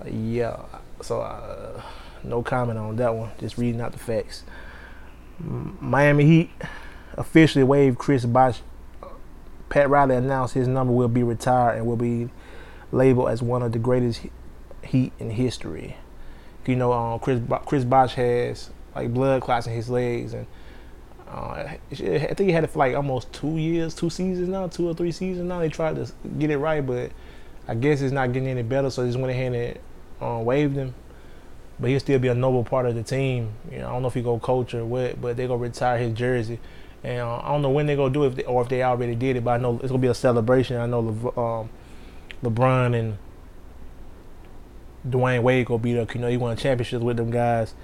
Uh, 0.00 0.08
yeah, 0.08 0.60
so 1.02 1.20
uh, 1.20 1.82
no 2.22 2.42
comment 2.42 2.78
on 2.78 2.96
that 2.96 3.14
one. 3.14 3.30
Just 3.38 3.58
reading 3.58 3.80
out 3.80 3.92
the 3.92 3.98
facts. 3.98 4.44
Miami 5.38 6.24
Heat 6.24 6.50
officially 7.14 7.64
waived 7.64 7.98
Chris 7.98 8.24
Bosh. 8.24 8.60
Pat 9.68 9.90
Riley 9.90 10.16
announced 10.16 10.54
his 10.54 10.68
number 10.68 10.92
will 10.92 11.08
be 11.08 11.22
retired 11.22 11.76
and 11.76 11.86
will 11.86 11.96
be 11.96 12.30
labeled 12.92 13.28
as 13.28 13.42
one 13.42 13.62
of 13.62 13.72
the 13.72 13.78
greatest 13.78 14.20
Heat 14.84 15.12
in 15.18 15.30
history. 15.30 15.96
You 16.66 16.76
know, 16.76 16.92
um, 16.92 17.18
Chris 17.18 17.40
Chris 17.66 17.84
Bosh 17.84 18.14
has 18.14 18.70
like 18.94 19.12
blood 19.12 19.42
clots 19.42 19.66
in 19.66 19.74
his 19.74 19.90
legs, 19.90 20.32
and 20.32 20.46
uh, 21.28 21.66
I 21.66 21.78
think 21.90 22.40
he 22.40 22.52
had 22.52 22.64
it 22.64 22.70
for 22.70 22.78
like 22.78 22.94
almost 22.94 23.32
two 23.32 23.56
years, 23.58 23.94
two 23.94 24.10
seasons 24.10 24.48
now, 24.48 24.68
two 24.68 24.88
or 24.88 24.94
three 24.94 25.12
seasons 25.12 25.48
now. 25.48 25.58
They 25.58 25.68
tried 25.68 25.96
to 25.96 26.10
get 26.38 26.50
it 26.50 26.58
right, 26.58 26.84
but 26.84 27.10
I 27.66 27.74
guess 27.74 28.00
it's 28.00 28.12
not 28.12 28.32
getting 28.32 28.48
any 28.48 28.62
better, 28.62 28.90
so 28.90 29.02
they 29.02 29.08
just 29.08 29.18
went 29.18 29.30
ahead 29.30 29.52
and 29.52 29.78
uh, 30.20 30.42
waived 30.42 30.76
him. 30.76 30.94
But 31.80 31.90
he'll 31.90 32.00
still 32.00 32.18
be 32.18 32.28
a 32.28 32.34
noble 32.34 32.62
part 32.62 32.86
of 32.86 32.94
the 32.94 33.02
team. 33.02 33.52
You 33.70 33.78
know, 33.78 33.88
I 33.88 33.92
don't 33.92 34.02
know 34.02 34.08
if 34.08 34.14
he 34.14 34.22
go 34.22 34.38
coach 34.38 34.74
or 34.74 34.84
what, 34.84 35.20
but 35.20 35.36
they 35.36 35.46
gonna 35.46 35.58
retire 35.58 35.98
his 35.98 36.16
jersey. 36.16 36.60
And 37.02 37.20
uh, 37.20 37.38
I 37.38 37.48
don't 37.48 37.62
know 37.62 37.70
when 37.70 37.86
they 37.86 37.96
gonna 37.96 38.14
do 38.14 38.24
it, 38.24 38.28
if 38.28 38.34
they, 38.36 38.44
or 38.44 38.62
if 38.62 38.68
they 38.68 38.82
already 38.82 39.14
did 39.14 39.36
it. 39.36 39.44
But 39.44 39.52
I 39.52 39.56
know 39.58 39.74
it's 39.82 39.88
gonna 39.88 39.98
be 39.98 40.08
a 40.08 40.14
celebration. 40.14 40.76
I 40.76 40.86
know 40.86 41.00
Le- 41.00 41.60
um, 41.60 41.68
LeBron 42.42 42.98
and 42.98 43.18
Dwyane 45.08 45.42
Wade 45.42 45.66
go 45.66 45.78
beat 45.78 45.98
up. 45.98 46.14
You 46.14 46.20
know, 46.20 46.28
he 46.28 46.36
won 46.36 46.56
championships 46.56 47.02
with 47.02 47.16
them 47.16 47.30
guys 47.30 47.74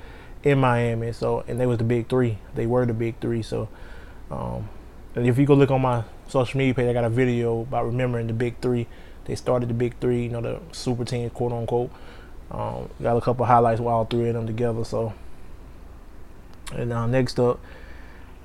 in 0.42 0.58
Miami. 0.58 1.12
So, 1.12 1.44
and 1.46 1.60
they 1.60 1.66
was 1.66 1.78
the 1.78 1.84
big 1.84 2.08
three. 2.08 2.38
They 2.54 2.66
were 2.66 2.86
the 2.86 2.94
big 2.94 3.20
three. 3.20 3.42
So, 3.42 3.68
um, 4.30 4.68
if 5.14 5.38
you 5.38 5.46
go 5.46 5.54
look 5.54 5.70
on 5.70 5.82
my 5.82 6.04
social 6.28 6.58
media 6.58 6.74
page, 6.74 6.88
I 6.88 6.92
got 6.92 7.04
a 7.04 7.10
video 7.10 7.60
about 7.62 7.86
remembering 7.86 8.26
the 8.26 8.32
big 8.32 8.60
three. 8.60 8.86
They 9.26 9.34
started 9.34 9.68
the 9.68 9.74
big 9.74 9.98
three, 10.00 10.24
you 10.24 10.28
know, 10.30 10.40
the 10.40 10.60
super 10.72 11.04
team, 11.04 11.28
quote 11.30 11.52
unquote. 11.52 11.90
Um, 12.50 12.88
got 13.02 13.16
a 13.16 13.20
couple 13.20 13.44
highlights 13.46 13.80
with 13.80 13.88
all 13.88 14.04
three 14.04 14.28
of 14.28 14.34
them 14.34 14.46
together. 14.46 14.84
So, 14.84 15.12
and 16.72 16.88
now 16.88 17.04
uh, 17.04 17.06
next 17.06 17.38
up, 17.38 17.60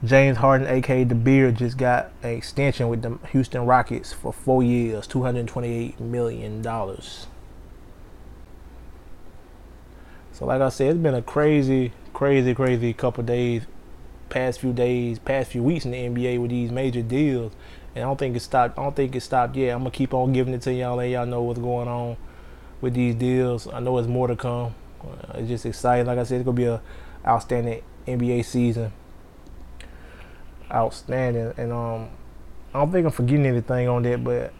James 0.03 0.37
Harden, 0.37 0.67
aka 0.67 1.03
the 1.03 1.15
Beard, 1.15 1.55
just 1.55 1.77
got 1.77 2.11
an 2.21 2.31
extension 2.31 2.89
with 2.89 3.01
the 3.01 3.17
Houston 3.29 3.65
Rockets 3.65 4.11
for 4.11 4.33
four 4.33 4.61
years, 4.61 5.07
two 5.07 5.23
hundred 5.23 5.47
twenty-eight 5.47 5.99
million 5.99 6.61
dollars. 6.61 7.27
So 10.35 10.45
like 10.45 10.59
I 10.59 10.67
said, 10.67 10.89
it's 10.89 10.99
been 10.99 11.13
a 11.13 11.21
crazy, 11.21 11.93
crazy, 12.11 12.53
crazy 12.53 12.91
couple 12.91 13.23
days, 13.23 13.63
past 14.27 14.59
few 14.59 14.73
days, 14.73 15.17
past 15.17 15.51
few 15.51 15.63
weeks 15.63 15.85
in 15.85 15.91
the 15.91 15.97
NBA 15.97 16.41
with 16.41 16.51
these 16.51 16.71
major 16.71 17.01
deals. 17.01 17.53
And 17.95 18.03
I 18.03 18.07
don't 18.07 18.19
think 18.19 18.35
it 18.35 18.41
stopped. 18.41 18.77
I 18.77 18.83
don't 18.83 18.93
think 18.93 19.15
it 19.15 19.21
stopped 19.21 19.55
yet. 19.55 19.73
I'm 19.73 19.79
gonna 19.79 19.91
keep 19.91 20.13
on 20.13 20.33
giving 20.33 20.53
it 20.53 20.61
to 20.63 20.73
y'all, 20.73 20.97
let 20.97 21.05
y'all 21.05 21.25
know 21.25 21.41
what's 21.41 21.61
going 21.61 21.87
on 21.87 22.17
with 22.81 22.95
these 22.95 23.15
deals. 23.15 23.65
I 23.69 23.79
know 23.79 23.97
it's 23.97 24.09
more 24.09 24.27
to 24.27 24.35
come. 24.35 24.75
Uh, 25.01 25.37
it's 25.37 25.47
just 25.47 25.65
exciting. 25.65 26.05
Like 26.05 26.19
I 26.19 26.23
said, 26.23 26.41
it's 26.41 26.45
gonna 26.45 26.57
be 26.57 26.65
a 26.65 26.81
outstanding 27.25 27.81
NBA 28.05 28.43
season. 28.43 28.91
Outstanding, 30.69 31.53
and 31.55 31.71
um, 31.71 32.09
I 32.73 32.79
don't 32.79 32.91
think 32.91 33.05
I'm 33.05 33.13
forgetting 33.13 33.45
anything 33.45 33.87
on 33.87 34.03
that, 34.03 34.21
but 34.21 34.51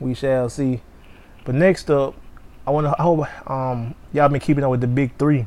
we 0.00 0.14
shall 0.14 0.48
see. 0.48 0.80
But 1.44 1.56
next 1.56 1.90
up, 1.90 2.14
I 2.70 2.72
want 2.72 2.86
to. 2.86 3.02
Hope 3.02 3.50
um, 3.50 3.96
y'all 4.12 4.28
been 4.28 4.38
keeping 4.38 4.62
up 4.62 4.70
with 4.70 4.80
the 4.80 4.86
big 4.86 5.16
three 5.18 5.46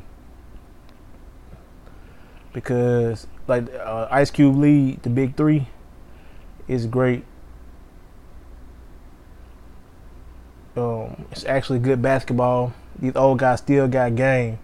because 2.52 3.26
like 3.48 3.72
uh, 3.72 4.08
Ice 4.10 4.30
Cube 4.30 4.54
lead 4.54 5.02
the 5.02 5.08
big 5.08 5.34
three 5.34 5.66
is 6.68 6.84
great. 6.84 7.24
Um, 10.76 11.24
it's 11.30 11.46
actually 11.46 11.78
good 11.78 12.02
basketball. 12.02 12.74
These 12.98 13.16
old 13.16 13.38
guys 13.38 13.60
still 13.60 13.88
got 13.88 14.16
game. 14.16 14.58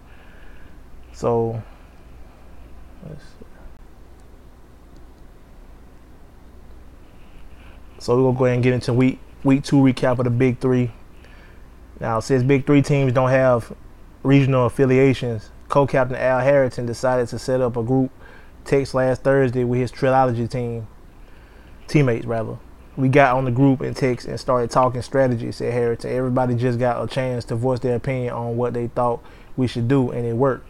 So 1.13 1.63
So 7.97 8.15
we're 8.15 8.21
gonna 8.29 8.37
go 8.37 8.45
ahead 8.45 8.55
and 8.57 8.63
get 8.63 8.73
into 8.73 8.93
week 8.93 9.17
week 9.43 9.63
two 9.63 9.77
recap 9.77 10.19
of 10.19 10.25
the 10.25 10.29
big 10.29 10.59
three. 10.59 10.91
Now, 12.01 12.19
since 12.19 12.41
Big 12.41 12.65
Three 12.65 12.81
teams 12.81 13.13
don't 13.13 13.29
have 13.29 13.71
regional 14.23 14.65
affiliations, 14.65 15.51
co-captain 15.69 16.17
Al 16.17 16.39
Harrington 16.39 16.87
decided 16.87 17.27
to 17.27 17.37
set 17.37 17.61
up 17.61 17.77
a 17.77 17.83
group 17.83 18.09
text 18.65 18.95
last 18.95 19.21
Thursday 19.21 19.63
with 19.63 19.81
his 19.81 19.91
trilogy 19.91 20.47
team, 20.47 20.87
teammates 21.87 22.25
rather. 22.25 22.57
we 22.97 23.07
got 23.07 23.37
on 23.37 23.45
the 23.45 23.51
group 23.51 23.81
and 23.81 23.95
text 23.95 24.27
and 24.27 24.39
started 24.39 24.71
talking 24.71 25.03
strategy, 25.03 25.51
said 25.51 25.71
Harrington. 25.73 26.11
Everybody 26.11 26.55
just 26.55 26.79
got 26.79 27.03
a 27.03 27.07
chance 27.07 27.45
to 27.45 27.55
voice 27.55 27.79
their 27.81 27.97
opinion 27.97 28.33
on 28.33 28.57
what 28.57 28.73
they 28.73 28.87
thought 28.87 29.23
we 29.55 29.67
should 29.67 29.87
do, 29.87 30.09
and 30.09 30.25
it 30.25 30.33
worked. 30.33 30.67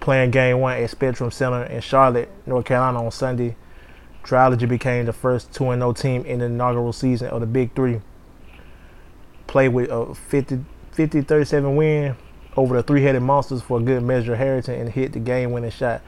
Playing 0.00 0.32
game 0.32 0.60
one 0.60 0.76
at 0.76 0.90
Spectrum 0.90 1.30
Center 1.30 1.62
in 1.64 1.80
Charlotte, 1.80 2.30
North 2.44 2.66
Carolina 2.66 3.02
on 3.02 3.10
Sunday, 3.10 3.56
Trilogy 4.22 4.66
became 4.66 5.06
the 5.06 5.14
first 5.14 5.50
2 5.54 5.64
0 5.64 5.92
team 5.94 6.26
in 6.26 6.40
the 6.40 6.44
inaugural 6.44 6.92
season 6.92 7.28
of 7.28 7.40
the 7.40 7.46
Big 7.46 7.74
Three. 7.74 8.02
Played 9.46 9.68
with 9.68 9.90
a 9.90 10.14
50 10.14 10.64
50 10.92 11.22
37 11.22 11.76
win 11.76 12.16
over 12.56 12.76
the 12.76 12.82
three 12.82 13.02
headed 13.02 13.22
monsters 13.22 13.62
for 13.62 13.78
a 13.78 13.82
good 13.82 14.02
measure, 14.02 14.36
Harrington, 14.36 14.74
and 14.74 14.90
hit 14.90 15.12
the 15.12 15.18
game 15.18 15.52
winning 15.52 15.70
shot. 15.70 16.02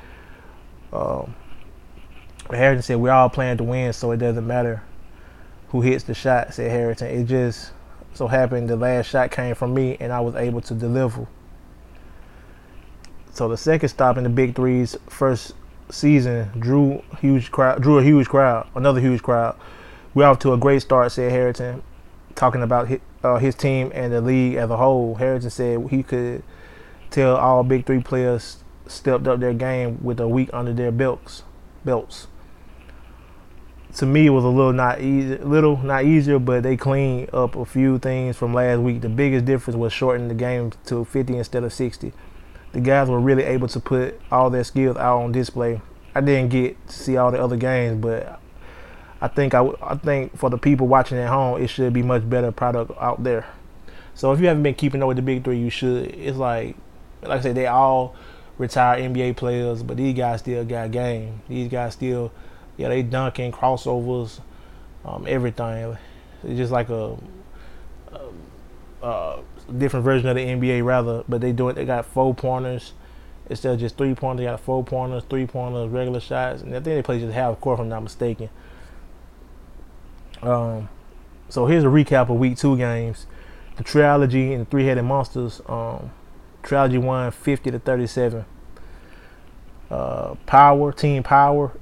Um, 0.93 1.35
Harrington 2.51 2.83
said, 2.83 2.97
We're 2.97 3.13
all 3.13 3.31
playing 3.31 3.59
to 3.59 3.65
win, 3.65 3.93
so 3.93 4.11
it 4.13 4.19
doesn't 4.19 4.47
matter 4.47 4.83
who 5.69 5.81
hits 5.81 6.05
the 6.05 6.15
shot, 6.15 6.55
said 6.55 6.71
Harrington. 6.71 7.09
It 7.09 7.25
just 7.25 7.73
so 8.13 8.29
happened 8.29 8.71
the 8.71 8.77
last 8.77 9.07
shot 9.11 9.33
came 9.33 9.57
from 9.57 9.75
me 9.75 9.97
and 9.99 10.13
I 10.13 10.21
was 10.21 10.37
able 10.37 10.61
to 10.63 10.75
deliver. 10.75 11.27
So 13.33 13.49
the 13.49 13.57
second 13.57 13.89
stop 13.89 14.17
in 14.17 14.23
the 14.23 14.31
Big 14.31 14.55
Three's 14.55 14.97
first 15.09 15.55
season 15.91 16.49
drew 16.61 17.03
huge 17.21 17.51
crowd, 17.51 17.83
drew 17.83 17.99
a 17.99 18.05
huge 18.05 18.29
crowd, 18.29 18.69
another 18.77 19.01
huge 19.01 19.23
crowd. 19.23 19.57
We're 20.15 20.27
off 20.27 20.39
to 20.41 20.53
a 20.53 20.57
great 20.57 20.83
start, 20.83 21.11
said 21.11 21.33
Harrington, 21.33 21.83
talking 22.35 22.63
about 22.63 22.89
his, 22.89 23.01
uh, 23.23 23.37
his 23.37 23.55
team 23.55 23.91
and 23.95 24.13
the 24.13 24.21
league 24.21 24.57
as 24.57 24.71
a 24.71 24.77
whole. 24.77 25.17
Harrison 25.17 25.51
said 25.51 25.89
he 25.91 26.03
could 26.03 26.43
tell 27.11 27.37
all 27.37 27.63
Big 27.63 27.87
Three 27.87 28.03
players 28.03 28.65
stepped 28.87 29.27
up 29.27 29.41
their 29.41 29.55
game 29.55 29.99
with 30.03 30.21
a 30.21 30.29
week 30.29 30.51
under 30.53 30.73
their 30.73 30.93
belts. 30.93 31.43
Belts 31.85 32.29
to 33.97 34.07
me 34.07 34.27
it 34.27 34.31
was 34.31 34.45
a 34.45 34.49
little 34.49 34.73
not 34.73 35.01
easy, 35.01 35.37
little 35.39 35.77
not 35.79 36.05
easier, 36.05 36.39
but 36.39 36.63
they 36.63 36.77
cleaned 36.77 37.33
up 37.33 37.55
a 37.55 37.65
few 37.65 37.99
things 37.99 38.37
from 38.37 38.53
last 38.53 38.81
week. 38.81 39.01
The 39.01 39.09
biggest 39.09 39.45
difference 39.45 39.77
was 39.77 39.93
shortening 39.93 40.29
the 40.29 40.35
game 40.35 40.73
to 40.87 41.05
50 41.05 41.37
instead 41.37 41.63
of 41.63 41.73
60. 41.73 42.13
The 42.73 42.81
guys 42.81 43.09
were 43.09 43.21
really 43.21 43.45
able 43.45 43.69
to 43.69 43.79
put 43.79 44.21
all 44.33 44.51
their 44.51 44.65
skills 44.65 44.97
out 44.97 45.23
on 45.23 45.33
display. 45.33 45.81
I 46.15 46.21
didn't 46.21 46.51
get 46.51 46.89
to 46.89 46.93
see 46.93 47.17
all 47.17 47.31
the 47.31 47.41
other 47.41 47.57
games, 47.57 48.01
but 48.01 48.41
I 49.25 49.29
think 49.29 49.55
I, 49.55 49.67
I 49.83 49.95
think 49.95 50.37
for 50.37 50.51
the 50.51 50.59
people 50.59 50.87
watching 50.87 51.17
at 51.19 51.29
home, 51.29 51.63
it 51.63 51.69
should 51.69 51.93
be 51.93 52.03
much 52.03 52.29
better 52.29 52.53
product 52.53 52.93
out 53.01 53.23
there. 53.25 53.47
So 54.15 54.33
if 54.33 54.41
you 54.41 54.49
haven't 54.49 54.63
been 54.63 54.75
keeping 54.75 55.03
up 55.03 55.09
with 55.09 55.17
the 55.17 55.23
big 55.23 55.45
three, 55.45 55.59
you 55.59 55.71
should. 55.71 56.15
It's 56.15 56.37
like, 56.37 56.77
like 57.23 57.41
I 57.41 57.43
said, 57.43 57.55
they 57.55 57.67
all 57.67 58.15
retired 58.59 59.03
NBA 59.03 59.37
players, 59.37 59.83
but 59.83 59.97
these 59.97 60.15
guys 60.15 60.41
still 60.41 60.65
got 60.65 60.91
game. 60.91 61.41
These 61.49 61.71
guys 61.71 61.95
still 61.95 62.33
yeah, 62.77 62.89
they 62.89 63.03
dunking 63.03 63.53
crossovers, 63.53 64.41
um, 65.05 65.27
everything. 65.29 65.97
It's 66.43 66.59
just 66.59 66.73
like 66.73 66.89
a, 66.89 67.17
a, 68.13 69.07
a, 69.07 69.43
different 69.79 70.05
version 70.05 70.29
of 70.29 70.37
the 70.37 70.45
NBA, 70.45 70.85
rather. 70.85 71.25
But 71.29 71.41
they 71.41 71.53
do 71.53 71.69
it. 71.69 71.75
They 71.77 71.85
got 71.85 72.05
four 72.05 72.35
pointers 72.35 72.93
instead 73.49 73.75
of 73.75 73.81
just 73.81 73.97
three 73.97 74.15
pointers. 74.15 74.45
They 74.45 74.51
got 74.51 74.61
four 74.61 74.85
pointers, 74.85 75.25
three 75.25 75.47
pointers, 75.47 75.89
regular 75.89 76.21
shots, 76.21 76.63
and 76.63 76.71
I 76.71 76.75
think 76.75 76.85
they 76.85 77.03
play 77.03 77.21
just 77.21 77.33
half 77.33 77.61
court, 77.61 77.79
if 77.79 77.83
I'm 77.83 77.89
not 77.89 78.03
mistaken. 78.03 78.49
Um, 80.45 80.89
so 81.49 81.67
here's 81.67 81.85
a 81.85 81.89
recap 81.89 82.31
of 82.31 82.37
week 82.37 82.59
two 82.59 82.77
games. 82.77 83.27
The 83.77 83.83
trilogy 83.83 84.53
and 84.53 84.67
the 84.67 84.71
three-headed 84.71 85.05
monsters. 85.05 85.61
Um, 85.67 86.11
trilogy 86.63 86.99
won 86.99 87.31
50 87.31 87.71
to 87.71 87.79
37. 87.79 88.45
Uh, 89.91 90.35
power, 90.47 90.93
team 90.93 91.23
power, 91.23 91.73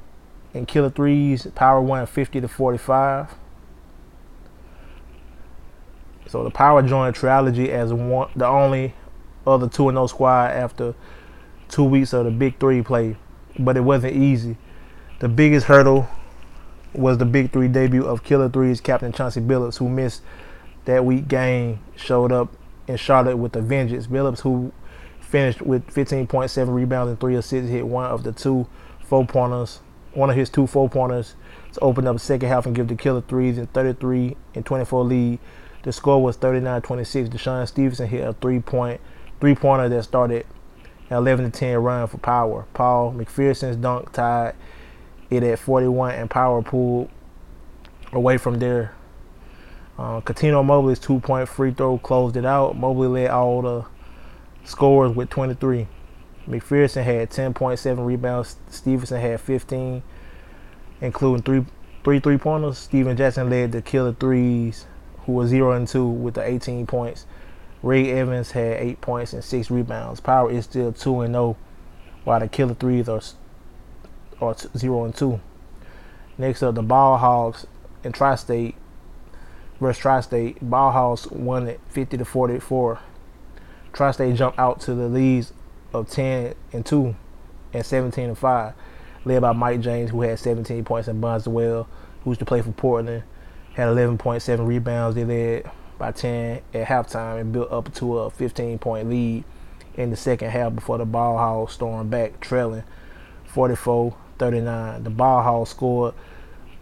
and 0.55 0.69
Killer 0.69 0.91
Threes, 0.91 1.47
Power 1.55 1.81
won 1.81 2.07
50 2.07 2.41
to 2.41 2.49
45. 2.49 3.35
So 6.27 6.45
the 6.45 6.51
Power 6.51 6.83
joined 6.83 7.15
Trilogy 7.15 7.71
as 7.71 7.93
one, 7.93 8.31
the 8.37 8.47
only 8.47 8.95
other 9.47 9.69
2 9.69 9.91
0 9.91 10.07
squad 10.07 10.51
after 10.51 10.95
two 11.69 11.85
weeks 11.85 12.13
of 12.13 12.25
the 12.25 12.31
Big 12.31 12.59
Three 12.59 12.83
play, 12.83 13.17
but 13.59 13.77
it 13.77 13.81
wasn't 13.81 14.17
easy. 14.17 14.57
The 15.21 15.29
biggest 15.29 15.67
hurdle 15.67 16.09
was 16.95 17.19
the 17.19 17.25
Big 17.25 17.53
Three 17.53 17.69
debut 17.69 18.05
of 18.05 18.25
Killer 18.25 18.49
Threes 18.49 18.81
captain 18.81 19.13
Chauncey 19.13 19.41
Billups, 19.41 19.79
who 19.79 19.89
missed 19.89 20.23
that 20.85 21.05
week 21.05 21.29
game, 21.29 21.81
showed 21.97 22.33
up 22.33 22.53
in 22.87 22.97
Charlotte 22.97 23.37
with 23.37 23.55
a 23.57 23.63
vengeance. 23.63 24.07
Billups, 24.07 24.41
who 24.41 24.73
finished 25.21 25.63
with 25.63 25.87
15.7 25.87 26.75
rebounds 26.75 27.11
and 27.11 27.21
three 27.21 27.37
assists, 27.37 27.71
hit 27.71 27.87
one 27.87 28.07
of 28.07 28.25
the 28.25 28.33
two 28.33 28.67
four 29.01 29.27
pointers 29.27 29.81
one 30.15 30.31
of 30.31 30.37
his 30.37 30.51
two 30.51 30.67
four 30.67 30.89
pointers 30.89 31.35
to 31.73 31.81
open 31.81 32.07
up 32.07 32.17
the 32.17 32.21
second 32.21 32.49
half 32.49 32.67
and 32.67 32.75
give 32.75 32.89
the 32.89 32.95
Killer 32.95 33.23
threes 33.23 33.59
in 33.59 33.67
33 33.69 34.37
and 34.55 34.65
24 34.65 35.05
lead. 35.05 35.39
The 35.83 35.93
score 35.93 36.23
was 36.23 36.37
39-26. 36.37 37.29
DeShawn 37.31 37.67
Stevenson 37.67 38.09
hit 38.09 38.27
a 38.27 38.33
three-point 38.35 39.01
three-pointer 39.41 39.89
that 39.89 40.03
started 40.05 40.47
an 41.11 41.17
11 41.17 41.51
10 41.51 41.79
run 41.79 42.07
for 42.07 42.19
Power. 42.19 42.67
Paul 42.75 43.13
McPherson's 43.13 43.77
dunk 43.77 44.13
tied 44.13 44.55
it 45.33 45.43
at 45.43 45.59
41, 45.59 46.15
and 46.15 46.31
Power 46.31 46.63
pulled 46.63 47.11
away 48.13 48.37
from 48.39 48.59
there. 48.59 48.95
Uh, 49.99 50.21
Cuttino 50.21 50.65
Mobley's 50.65 50.99
two-point 50.99 51.49
free 51.49 51.73
throw 51.73 51.99
closed 51.99 52.37
it 52.37 52.45
out. 52.45 52.77
Mobley 52.77 53.09
led 53.09 53.31
all 53.31 53.63
the 53.63 53.85
scores 54.65 55.15
with 55.15 55.31
23. 55.31 55.87
McPherson 56.49 57.05
had 57.05 57.31
10.7 57.31 58.05
rebounds. 58.05 58.57
Stevenson 58.69 59.21
had 59.21 59.41
15, 59.41 60.03
including 61.01 61.43
three 61.43 61.65
three 62.05 62.21
three 62.21 62.39
pointers. 62.39 62.79
Stephen 62.79 63.17
Jackson 63.17 63.49
led 63.49 63.73
the 63.73 63.83
killer 63.83 64.13
threes, 64.13 64.87
who 65.25 65.33
was 65.33 65.51
0 65.51 65.73
and 65.73 65.87
2 65.87 66.07
with 66.07 66.35
the 66.35 66.43
18 66.43 66.87
points. 66.87 67.27
Ray 67.83 68.11
Evans 68.11 68.53
had 68.53 68.79
8 68.79 69.01
points 69.01 69.33
and 69.33 69.45
6 69.45 69.71
rebounds. 69.71 70.21
Power 70.21 70.51
is 70.51 70.65
still 70.65 70.93
2 70.93 71.21
and 71.23 71.35
0, 71.35 71.57
while 72.25 72.41
the 72.41 72.49
killer 72.49 72.75
threes 72.75 73.09
are, 73.09 73.21
are 74.43 74.57
0 74.77 75.05
and 75.05 75.15
2. 75.15 75.41
Next 76.39 76.63
up, 76.63 76.75
the 76.75 76.83
Ball 76.83 77.19
Hogs 77.19 77.67
and 78.05 78.15
Tri 78.15 78.35
State 78.35 78.75
versus 79.81 80.01
Tri 80.01 80.21
State. 80.21 80.59
Ball 80.61 80.91
Hogs 80.91 81.27
won 81.29 81.69
it 81.69 81.81
50 81.89 82.19
to 82.19 82.25
44. 82.25 82.99
Tri 83.93 84.11
State 84.11 84.37
jumped 84.37 84.59
out 84.59 84.81
to 84.81 84.95
the 84.95 85.09
leads 85.09 85.53
of 85.93 86.11
10 86.11 86.55
and 86.73 86.85
2 86.85 87.15
and 87.73 87.87
17 87.87 88.29
and 88.29 88.39
5, 88.39 88.75
led 89.25 89.43
by 89.43 89.53
Mike 89.53 89.81
James, 89.81 90.11
who 90.11 90.23
had 90.23 90.39
17 90.39 90.85
points, 90.85 91.09
and 91.09 91.23
Bonzi 91.23 91.49
Wells, 91.49 91.87
who 92.25 92.31
used 92.31 92.41
to 92.41 92.47
play 92.47 92.63
for 92.63 92.73
Portland, 92.73 93.23
had 93.75 93.89
11.7 93.89 94.67
rebounds. 94.67 95.15
They 95.15 95.25
led 95.25 95.71
by 95.99 96.13
10 96.13 96.63
at 96.75 96.87
halftime 96.87 97.41
and 97.41 97.53
built 97.53 97.71
up 97.71 97.93
to 97.95 98.19
a 98.19 98.31
15 98.31 98.79
point 98.79 99.09
lead 99.09 99.45
in 99.95 100.11
the 100.11 100.17
second 100.17 100.51
half 100.51 100.75
before 100.75 100.99
the 100.99 101.07
Ballhogs 101.07 101.71
stormed 101.71 102.11
back, 102.11 102.41
trailing 102.41 102.83
44 103.45 104.17
39. 104.43 105.05
The 105.05 105.11
Ballhogs 105.11 105.69
scored 105.69 106.15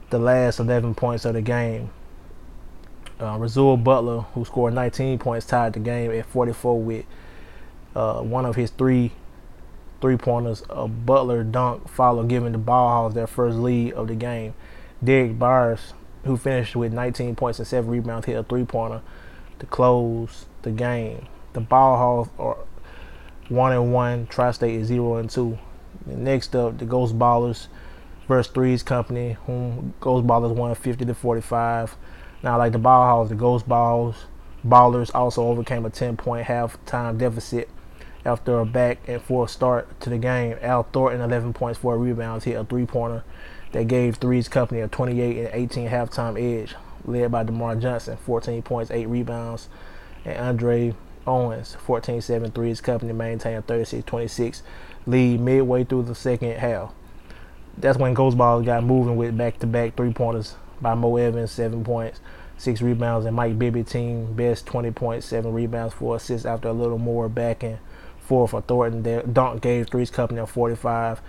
the 0.08 0.18
last 0.18 0.60
11 0.60 0.94
points 0.94 1.26
of 1.26 1.34
the 1.34 1.42
game. 1.42 1.90
Uh, 3.20 3.36
Rasual 3.36 3.76
Butler, 3.76 4.20
who 4.32 4.46
scored 4.46 4.72
19 4.72 5.18
points, 5.18 5.44
tied 5.44 5.74
the 5.74 5.78
game 5.78 6.10
at 6.10 6.24
44 6.24 6.80
with 6.80 7.04
uh, 7.94 8.22
one 8.22 8.46
of 8.46 8.56
his 8.56 8.70
three 8.70 9.12
three 10.00 10.16
pointers, 10.16 10.62
a 10.70 10.88
Butler 10.88 11.44
dunk, 11.44 11.86
followed 11.86 12.30
giving 12.30 12.52
the 12.52 12.58
Ballhogs 12.58 13.12
their 13.12 13.26
first 13.26 13.58
lead 13.58 13.92
of 13.92 14.08
the 14.08 14.14
game. 14.14 14.54
Derrick 15.04 15.38
Byars, 15.38 15.92
who 16.24 16.38
finished 16.38 16.74
with 16.74 16.94
19 16.94 17.36
points 17.36 17.58
and 17.58 17.68
seven 17.68 17.90
rebounds, 17.90 18.24
hit 18.24 18.38
a 18.38 18.42
three 18.42 18.64
pointer 18.64 19.02
to 19.58 19.66
close 19.66 20.46
the 20.62 20.70
game. 20.70 21.26
The 21.52 21.60
Ballhogs 21.60 22.30
are 22.38 22.56
one 23.50 23.72
and 23.72 23.92
one. 23.92 24.28
Tri-State 24.28 24.76
is 24.76 24.86
zero 24.86 25.16
and 25.16 25.28
two. 25.28 25.58
Next 26.06 26.56
up, 26.56 26.78
the 26.78 26.84
Ghost 26.84 27.18
Ballers 27.18 27.66
versus 28.26 28.52
Threes 28.52 28.82
Company, 28.82 29.36
whom 29.46 29.94
Ghost 30.00 30.26
Ballers 30.26 30.54
won 30.54 30.74
50 30.74 31.04
to 31.04 31.14
45. 31.14 31.96
Now, 32.42 32.58
like 32.58 32.72
the 32.72 32.78
Ballhogs, 32.78 33.28
the 33.28 33.34
Ghost 33.34 33.68
Balls 33.68 34.24
Ballers 34.66 35.10
also 35.14 35.44
overcame 35.44 35.86
a 35.86 35.90
10 35.90 36.16
point 36.16 36.46
halftime 36.46 37.18
deficit 37.18 37.68
after 38.24 38.58
a 38.60 38.66
back 38.66 38.98
and 39.08 39.20
forth 39.22 39.50
start 39.50 39.98
to 40.00 40.10
the 40.10 40.18
game, 40.18 40.56
Al 40.60 40.82
Thornton, 40.84 41.20
11 41.20 41.52
points, 41.54 41.78
4 41.78 41.96
rebounds, 41.98 42.44
hit 42.44 42.54
a 42.54 42.64
three 42.64 42.86
pointer 42.86 43.24
that 43.72 43.88
gave 43.88 44.16
Threes 44.16 44.48
Company 44.48 44.80
a 44.80 44.88
28 44.88 45.38
and 45.38 45.50
18 45.52 45.88
halftime 45.88 46.38
edge, 46.38 46.74
led 47.04 47.30
by 47.30 47.44
DerMarr 47.44 47.80
Johnson, 47.80 48.16
14 48.18 48.62
points, 48.62 48.90
8 48.90 49.06
rebounds, 49.06 49.68
and 50.24 50.36
Andre 50.38 50.94
Owens, 51.26 51.74
14 51.74 52.20
7 52.20 52.50
Threes 52.50 52.80
Company 52.80 53.12
maintained 53.12 53.58
a 53.58 53.62
36 53.62 54.04
26 54.04 54.62
lead 55.06 55.40
midway 55.40 55.84
through 55.84 56.04
the 56.04 56.14
second 56.14 56.58
half. 56.58 56.92
That's 57.78 57.98
when 57.98 58.14
Ghost 58.14 58.36
Balls 58.36 58.64
got 58.64 58.84
moving 58.84 59.16
with 59.16 59.36
back 59.36 59.58
to 59.60 59.66
back 59.66 59.96
three 59.96 60.12
pointers 60.12 60.56
by 60.80 60.94
Mo 60.94 61.16
Evans, 61.16 61.50
7 61.50 61.84
points 61.84 62.20
six 62.60 62.82
rebounds, 62.82 63.26
and 63.26 63.34
Mike 63.34 63.58
Bibby 63.58 63.82
team 63.82 64.34
best 64.34 64.66
20 64.66 64.90
points, 64.90 65.26
seven 65.26 65.52
rebounds, 65.52 65.94
four 65.94 66.16
assists 66.16 66.44
after 66.44 66.68
a 66.68 66.72
little 66.72 66.98
more 66.98 67.28
back 67.28 67.62
and 67.62 67.78
forth 68.20 68.50
for 68.50 68.60
Thornton. 68.60 69.32
Dunk 69.32 69.62
gave 69.62 69.88
Threes 69.88 70.10
Company 70.10 70.40
a 70.40 70.46
45 70.46 71.20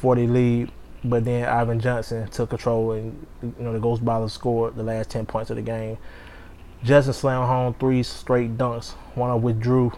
40 0.00 0.26
lead 0.26 0.72
but 1.04 1.24
then 1.24 1.44
Ivan 1.48 1.80
Johnson 1.80 2.28
took 2.28 2.50
control 2.50 2.92
and 2.92 3.26
you 3.42 3.54
know 3.58 3.72
the 3.72 3.78
Ghost 3.78 4.04
Ballers 4.04 4.30
scored 4.30 4.76
the 4.76 4.82
last 4.82 5.10
ten 5.10 5.26
points 5.26 5.50
of 5.50 5.56
the 5.56 5.62
game. 5.62 5.98
Justin 6.84 7.14
slammed 7.14 7.46
home 7.46 7.74
three 7.74 8.02
straight 8.02 8.56
dunks, 8.56 8.92
one 9.14 9.30
of 9.30 9.42
which 9.42 9.58
drew 9.58 9.92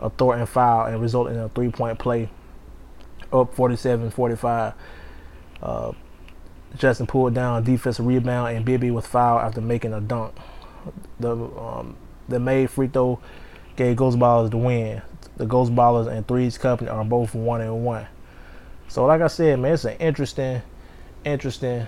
a 0.00 0.10
Thornton 0.10 0.46
foul 0.46 0.86
and 0.86 1.00
resulted 1.00 1.36
in 1.36 1.42
a 1.42 1.48
three 1.48 1.70
point 1.70 1.98
play, 1.98 2.28
up 3.32 3.54
47 3.54 4.10
45. 4.10 4.74
Uh, 5.62 5.92
Justin 6.76 7.06
pulled 7.06 7.34
down 7.34 7.62
a 7.62 7.64
defensive 7.64 8.06
rebound 8.06 8.56
and 8.56 8.64
Bibby 8.64 8.90
was 8.90 9.06
fouled 9.06 9.42
after 9.42 9.60
making 9.60 9.92
a 9.92 10.00
dunk. 10.00 10.34
The 11.20 11.32
um, 11.32 11.96
the 12.28 12.38
made 12.38 12.70
free 12.70 12.88
throw 12.88 13.20
gave 13.76 13.96
Ghost 13.96 14.18
Ballers 14.18 14.50
the 14.50 14.56
win. 14.56 15.02
The 15.36 15.46
Ghost 15.46 15.74
Ballers 15.74 16.06
and 16.06 16.26
Threes 16.26 16.58
Company 16.58 16.90
are 16.90 17.04
both 17.04 17.34
one 17.34 17.60
and 17.60 17.84
one. 17.84 18.06
So 18.88 19.06
like 19.06 19.20
I 19.20 19.28
said, 19.28 19.58
man, 19.58 19.74
it's 19.74 19.84
an 19.84 19.96
interesting, 19.98 20.62
interesting 21.24 21.86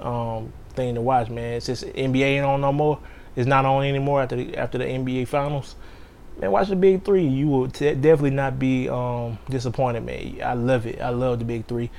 um, 0.00 0.52
thing 0.70 0.94
to 0.94 1.00
watch, 1.00 1.28
man. 1.28 1.54
It's 1.54 1.66
just 1.66 1.84
NBA 1.84 2.22
ain't 2.22 2.44
on 2.44 2.60
no 2.60 2.72
more. 2.72 2.98
It's 3.36 3.46
not 3.46 3.64
on 3.64 3.84
anymore 3.84 4.22
after 4.22 4.36
the, 4.36 4.56
after 4.56 4.78
the 4.78 4.84
NBA 4.84 5.28
Finals. 5.28 5.76
Man, 6.38 6.50
watch 6.50 6.68
the 6.68 6.76
Big 6.76 7.04
Three. 7.04 7.26
You 7.26 7.48
will 7.48 7.68
t- 7.68 7.94
definitely 7.94 8.30
not 8.30 8.58
be 8.58 8.88
um, 8.88 9.38
disappointed, 9.48 10.04
man. 10.04 10.40
I 10.42 10.54
love 10.54 10.86
it. 10.86 11.00
I 11.00 11.10
love 11.10 11.38
the 11.38 11.44
Big 11.44 11.66
Three. 11.66 11.90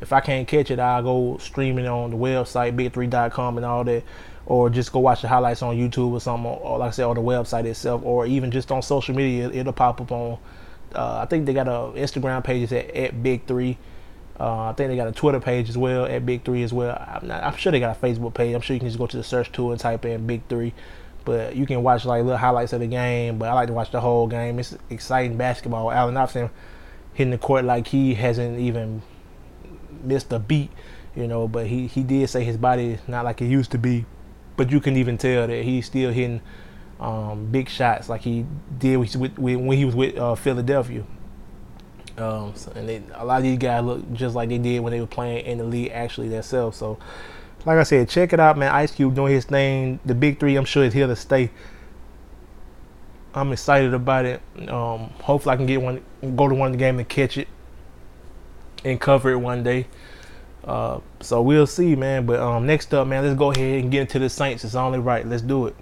If 0.00 0.12
I 0.12 0.20
can't 0.20 0.48
catch 0.48 0.70
it, 0.70 0.80
I'll 0.80 1.02
go 1.02 1.38
streaming 1.38 1.86
on 1.86 2.10
the 2.10 2.16
website, 2.16 2.76
big3.com 2.76 3.56
and 3.56 3.64
all 3.64 3.84
that, 3.84 4.02
or 4.46 4.68
just 4.68 4.92
go 4.92 4.98
watch 4.98 5.22
the 5.22 5.28
highlights 5.28 5.62
on 5.62 5.76
YouTube 5.76 6.10
or 6.10 6.20
something, 6.20 6.46
or 6.46 6.78
like 6.78 6.88
I 6.88 6.90
said, 6.90 7.04
on 7.04 7.14
the 7.14 7.22
website 7.22 7.64
itself, 7.66 8.02
or 8.04 8.26
even 8.26 8.50
just 8.50 8.72
on 8.72 8.82
social 8.82 9.14
media. 9.14 9.50
It'll 9.50 9.72
pop 9.72 10.00
up 10.00 10.10
on 10.10 10.38
uh, 10.94 11.20
I 11.22 11.26
think 11.26 11.46
they 11.46 11.52
got 11.54 11.68
a 11.68 11.92
Instagram 11.98 12.44
page 12.44 12.72
at, 12.72 12.90
at 12.90 13.22
Big 13.22 13.46
Three. 13.46 13.78
Uh, 14.40 14.70
I 14.70 14.72
think 14.72 14.88
they 14.90 14.96
got 14.96 15.08
a 15.08 15.12
Twitter 15.12 15.40
page 15.40 15.68
as 15.68 15.76
well 15.76 16.06
at 16.06 16.24
Big 16.24 16.44
Three 16.44 16.62
as 16.62 16.72
well. 16.72 16.96
I'm, 17.06 17.28
not, 17.28 17.44
I'm 17.44 17.56
sure 17.56 17.70
they 17.70 17.80
got 17.80 17.96
a 17.96 18.00
Facebook 18.00 18.34
page. 18.34 18.54
I'm 18.54 18.60
sure 18.60 18.74
you 18.74 18.80
can 18.80 18.88
just 18.88 18.98
go 18.98 19.06
to 19.06 19.16
the 19.16 19.22
search 19.22 19.52
tool 19.52 19.72
and 19.72 19.80
type 19.80 20.04
in 20.04 20.26
Big 20.26 20.42
Three. 20.48 20.72
But 21.24 21.54
you 21.54 21.66
can 21.66 21.82
watch 21.82 22.04
like 22.04 22.22
little 22.24 22.38
highlights 22.38 22.72
of 22.72 22.80
the 22.80 22.86
game. 22.86 23.38
But 23.38 23.48
I 23.48 23.52
like 23.52 23.68
to 23.68 23.72
watch 23.72 23.92
the 23.92 24.00
whole 24.00 24.26
game. 24.26 24.58
It's 24.58 24.76
exciting 24.90 25.36
basketball. 25.36 25.92
Allen 25.92 26.16
Iverson 26.16 26.50
hitting 27.14 27.30
the 27.30 27.38
court 27.38 27.64
like 27.64 27.88
he 27.88 28.14
hasn't 28.14 28.58
even 28.58 29.02
missed 30.02 30.32
a 30.32 30.38
beat, 30.38 30.70
you 31.14 31.28
know. 31.28 31.46
But 31.46 31.66
he 31.66 31.86
he 31.86 32.02
did 32.02 32.28
say 32.28 32.42
his 32.42 32.56
body 32.56 32.92
is 32.92 33.00
not 33.06 33.24
like 33.24 33.40
it 33.40 33.46
used 33.46 33.70
to 33.72 33.78
be. 33.78 34.06
But 34.56 34.70
you 34.70 34.80
can 34.80 34.96
even 34.96 35.18
tell 35.18 35.46
that 35.46 35.62
he's 35.62 35.86
still 35.86 36.10
hitting 36.10 36.40
um, 37.00 37.46
big 37.46 37.68
shots 37.68 38.08
like 38.08 38.22
he 38.22 38.46
did 38.78 38.96
with, 38.96 39.16
with, 39.16 39.36
when 39.38 39.76
he 39.76 39.84
was 39.84 39.94
with 39.94 40.16
uh, 40.16 40.34
Philadelphia. 40.34 41.04
Um, 42.18 42.54
so, 42.54 42.72
and 42.72 42.88
they, 42.88 43.02
a 43.14 43.24
lot 43.24 43.38
of 43.38 43.42
these 43.42 43.58
guys 43.58 43.84
look 43.84 44.12
just 44.12 44.34
like 44.34 44.48
they 44.48 44.58
did 44.58 44.80
when 44.80 44.92
they 44.92 45.00
were 45.00 45.06
playing 45.06 45.46
in 45.46 45.58
the 45.58 45.64
league 45.64 45.90
actually 45.92 46.28
themselves. 46.28 46.76
So, 46.76 46.98
like 47.64 47.78
I 47.78 47.82
said, 47.84 48.08
check 48.08 48.32
it 48.32 48.40
out, 48.40 48.58
man. 48.58 48.72
Ice 48.72 48.92
Cube 48.92 49.14
doing 49.14 49.32
his 49.32 49.44
thing. 49.44 50.00
The 50.04 50.14
big 50.14 50.38
three, 50.38 50.56
I'm 50.56 50.64
sure, 50.64 50.84
is 50.84 50.92
here 50.92 51.06
to 51.06 51.16
stay. 51.16 51.50
I'm 53.34 53.52
excited 53.52 53.94
about 53.94 54.26
it. 54.26 54.42
Um, 54.68 55.10
hopefully, 55.22 55.54
I 55.54 55.56
can 55.56 55.66
get 55.66 55.80
one, 55.80 56.02
go 56.36 56.48
to 56.48 56.54
one 56.54 56.66
of 56.68 56.72
the 56.72 56.78
games 56.78 56.98
and 56.98 57.08
catch 57.08 57.38
it 57.38 57.48
and 58.84 59.00
cover 59.00 59.30
it 59.30 59.38
one 59.38 59.62
day. 59.62 59.86
Uh, 60.64 61.00
so 61.20 61.40
we'll 61.40 61.66
see, 61.66 61.96
man. 61.96 62.26
But 62.26 62.40
um, 62.40 62.66
next 62.66 62.92
up, 62.92 63.06
man, 63.06 63.24
let's 63.24 63.38
go 63.38 63.52
ahead 63.52 63.80
and 63.80 63.90
get 63.90 64.02
into 64.02 64.18
the 64.18 64.28
Saints. 64.28 64.64
It's 64.64 64.74
only 64.74 64.98
right. 64.98 65.26
Let's 65.26 65.42
do 65.42 65.66
it. 65.66 65.76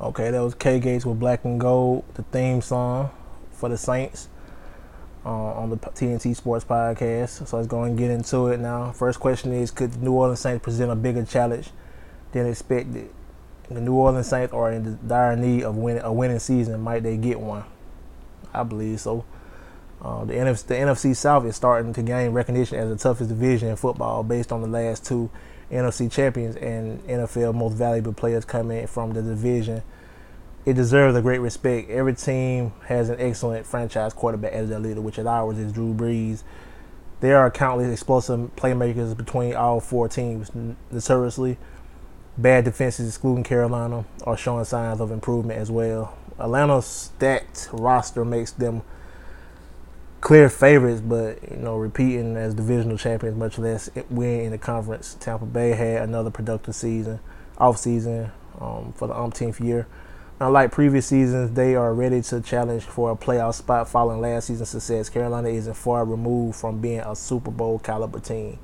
Okay, 0.00 0.30
that 0.30 0.40
was 0.40 0.54
K 0.54 0.78
Gates 0.78 1.04
with 1.04 1.18
Black 1.18 1.44
and 1.44 1.58
Gold, 1.58 2.04
the 2.14 2.22
theme 2.22 2.62
song 2.62 3.10
for 3.50 3.68
the 3.68 3.76
Saints 3.76 4.28
uh, 5.26 5.28
on 5.28 5.70
the 5.70 5.76
TNT 5.76 6.36
Sports 6.36 6.64
Podcast. 6.64 7.48
So 7.48 7.56
let's 7.56 7.66
go 7.66 7.82
and 7.82 7.98
get 7.98 8.12
into 8.12 8.46
it 8.46 8.60
now. 8.60 8.92
First 8.92 9.18
question 9.18 9.52
is 9.52 9.72
Could 9.72 9.94
the 9.94 9.98
New 9.98 10.12
Orleans 10.12 10.38
Saints 10.38 10.62
present 10.62 10.92
a 10.92 10.94
bigger 10.94 11.24
challenge 11.24 11.70
than 12.30 12.46
expected? 12.46 13.10
The 13.68 13.80
New 13.80 13.94
Orleans 13.94 14.28
Saints 14.28 14.52
are 14.52 14.70
in 14.70 15.00
dire 15.04 15.34
need 15.34 15.64
of 15.64 15.76
win- 15.76 16.00
a 16.00 16.12
winning 16.12 16.38
season. 16.38 16.80
Might 16.80 17.02
they 17.02 17.16
get 17.16 17.40
one? 17.40 17.64
I 18.54 18.62
believe 18.62 19.00
so. 19.00 19.24
Uh, 20.00 20.24
the, 20.24 20.34
the 20.34 20.74
NFC 20.74 21.16
South 21.16 21.44
is 21.44 21.56
starting 21.56 21.92
to 21.94 22.04
gain 22.04 22.30
recognition 22.30 22.78
as 22.78 22.88
the 22.88 22.96
toughest 22.96 23.30
division 23.30 23.70
in 23.70 23.74
football 23.74 24.22
based 24.22 24.52
on 24.52 24.62
the 24.62 24.68
last 24.68 25.04
two 25.04 25.28
NFC 25.70 26.10
champions 26.10 26.56
and 26.56 27.02
NFL 27.04 27.54
most 27.54 27.74
valuable 27.74 28.12
players 28.12 28.44
coming 28.44 28.86
from 28.86 29.12
the 29.12 29.22
division 29.22 29.82
it 30.68 30.76
deserves 30.76 31.16
a 31.16 31.22
great 31.22 31.38
respect. 31.38 31.88
Every 31.88 32.14
team 32.14 32.74
has 32.88 33.08
an 33.08 33.16
excellent 33.18 33.64
franchise 33.66 34.12
quarterback 34.12 34.52
as 34.52 34.68
their 34.68 34.78
leader, 34.78 35.00
which 35.00 35.18
at 35.18 35.26
ours 35.26 35.56
is 35.56 35.72
Drew 35.72 35.94
Brees. 35.94 36.42
There 37.20 37.38
are 37.38 37.50
countless 37.50 37.90
explosive 37.90 38.54
playmakers 38.54 39.16
between 39.16 39.54
all 39.54 39.80
four 39.80 40.08
teams. 40.08 40.50
Notoriously, 40.90 41.56
bad 42.36 42.64
defenses, 42.64 43.08
excluding 43.08 43.44
Carolina, 43.44 44.04
are 44.24 44.36
showing 44.36 44.66
signs 44.66 45.00
of 45.00 45.10
improvement 45.10 45.58
as 45.58 45.70
well. 45.70 46.18
Atlanta's 46.38 46.84
stacked 46.84 47.70
roster 47.72 48.22
makes 48.22 48.52
them 48.52 48.82
clear 50.20 50.48
favorites, 50.48 51.00
but 51.00 51.38
you 51.50 51.56
know, 51.56 51.76
repeating 51.76 52.36
as 52.36 52.54
divisional 52.54 52.98
champions, 52.98 53.36
much 53.36 53.58
less 53.58 53.88
win 54.10 54.40
in 54.40 54.50
the 54.50 54.58
conference. 54.58 55.16
Tampa 55.20 55.46
Bay 55.46 55.70
had 55.70 56.02
another 56.02 56.30
productive 56.30 56.74
season, 56.74 57.20
off 57.58 57.78
season 57.78 58.30
um, 58.60 58.92
for 58.96 59.08
the 59.08 59.14
umpteenth 59.16 59.60
year. 59.60 59.86
Unlike 60.40 60.70
previous 60.70 61.06
seasons, 61.06 61.52
they 61.54 61.74
are 61.74 61.92
ready 61.92 62.22
to 62.22 62.40
challenge 62.40 62.84
for 62.84 63.10
a 63.10 63.16
playoff 63.16 63.54
spot 63.54 63.88
following 63.88 64.20
last 64.20 64.46
season's 64.46 64.68
success. 64.68 65.08
Carolina 65.08 65.48
isn't 65.48 65.74
far 65.74 66.04
removed 66.04 66.56
from 66.56 66.80
being 66.80 67.00
a 67.00 67.16
Super 67.16 67.50
Bowl 67.50 67.80
caliber 67.80 68.20
team. 68.20 68.58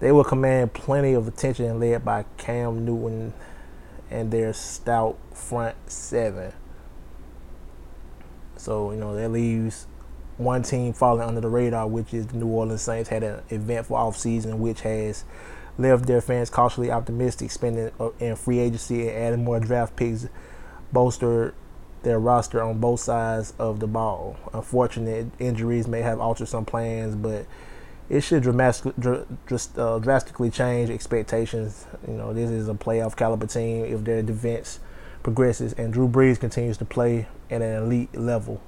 They 0.00 0.12
will 0.12 0.24
command 0.24 0.74
plenty 0.74 1.14
of 1.14 1.26
attention 1.26 1.80
led 1.80 2.04
by 2.04 2.26
Cam 2.36 2.84
Newton 2.84 3.32
and 4.10 4.30
their 4.30 4.52
stout 4.52 5.18
front 5.32 5.76
seven. 5.90 6.52
So, 8.56 8.92
you 8.92 8.98
know, 8.98 9.14
that 9.14 9.30
leaves 9.30 9.86
one 10.38 10.62
team 10.62 10.92
falling 10.92 11.28
under 11.28 11.40
the 11.40 11.48
radar, 11.48 11.86
which 11.86 12.14
is 12.14 12.26
the 12.28 12.36
New 12.36 12.46
Orleans 12.46 12.82
Saints. 12.82 13.10
Had 13.10 13.22
an 13.22 13.42
eventful 13.50 13.96
offseason, 13.96 14.58
which 14.58 14.80
has 14.80 15.24
left 15.76 16.06
their 16.06 16.20
fans 16.20 16.50
cautiously 16.50 16.90
optimistic, 16.90 17.50
spending 17.50 17.90
uh, 18.00 18.10
in 18.18 18.36
free 18.36 18.58
agency 18.58 19.08
and 19.08 19.18
adding 19.18 19.44
more 19.44 19.60
draft 19.60 19.96
picks 19.96 20.26
bolster 20.92 21.54
their 22.02 22.18
roster 22.18 22.62
on 22.62 22.78
both 22.78 23.00
sides 23.00 23.52
of 23.58 23.80
the 23.80 23.86
ball. 23.86 24.36
Unfortunate 24.52 25.26
injuries 25.38 25.86
may 25.86 26.00
have 26.00 26.20
altered 26.20 26.48
some 26.48 26.64
plans, 26.64 27.14
but 27.16 27.46
it 28.08 28.20
should 28.22 28.42
dramatically, 28.42 28.92
uh, 29.76 29.98
drastically 29.98 30.50
change 30.50 30.90
expectations. 30.90 31.86
You 32.06 32.14
know, 32.14 32.32
this 32.32 32.50
is 32.50 32.68
a 32.68 32.74
playoff 32.74 33.16
caliber 33.16 33.46
team 33.46 33.84
if 33.84 34.04
their 34.04 34.22
defense 34.22 34.80
progresses 35.22 35.72
and 35.74 35.92
Drew 35.92 36.08
Brees 36.08 36.38
continues 36.38 36.78
to 36.78 36.84
play 36.84 37.26
at 37.50 37.60
an 37.60 37.82
elite 37.82 38.14
level. 38.14 38.62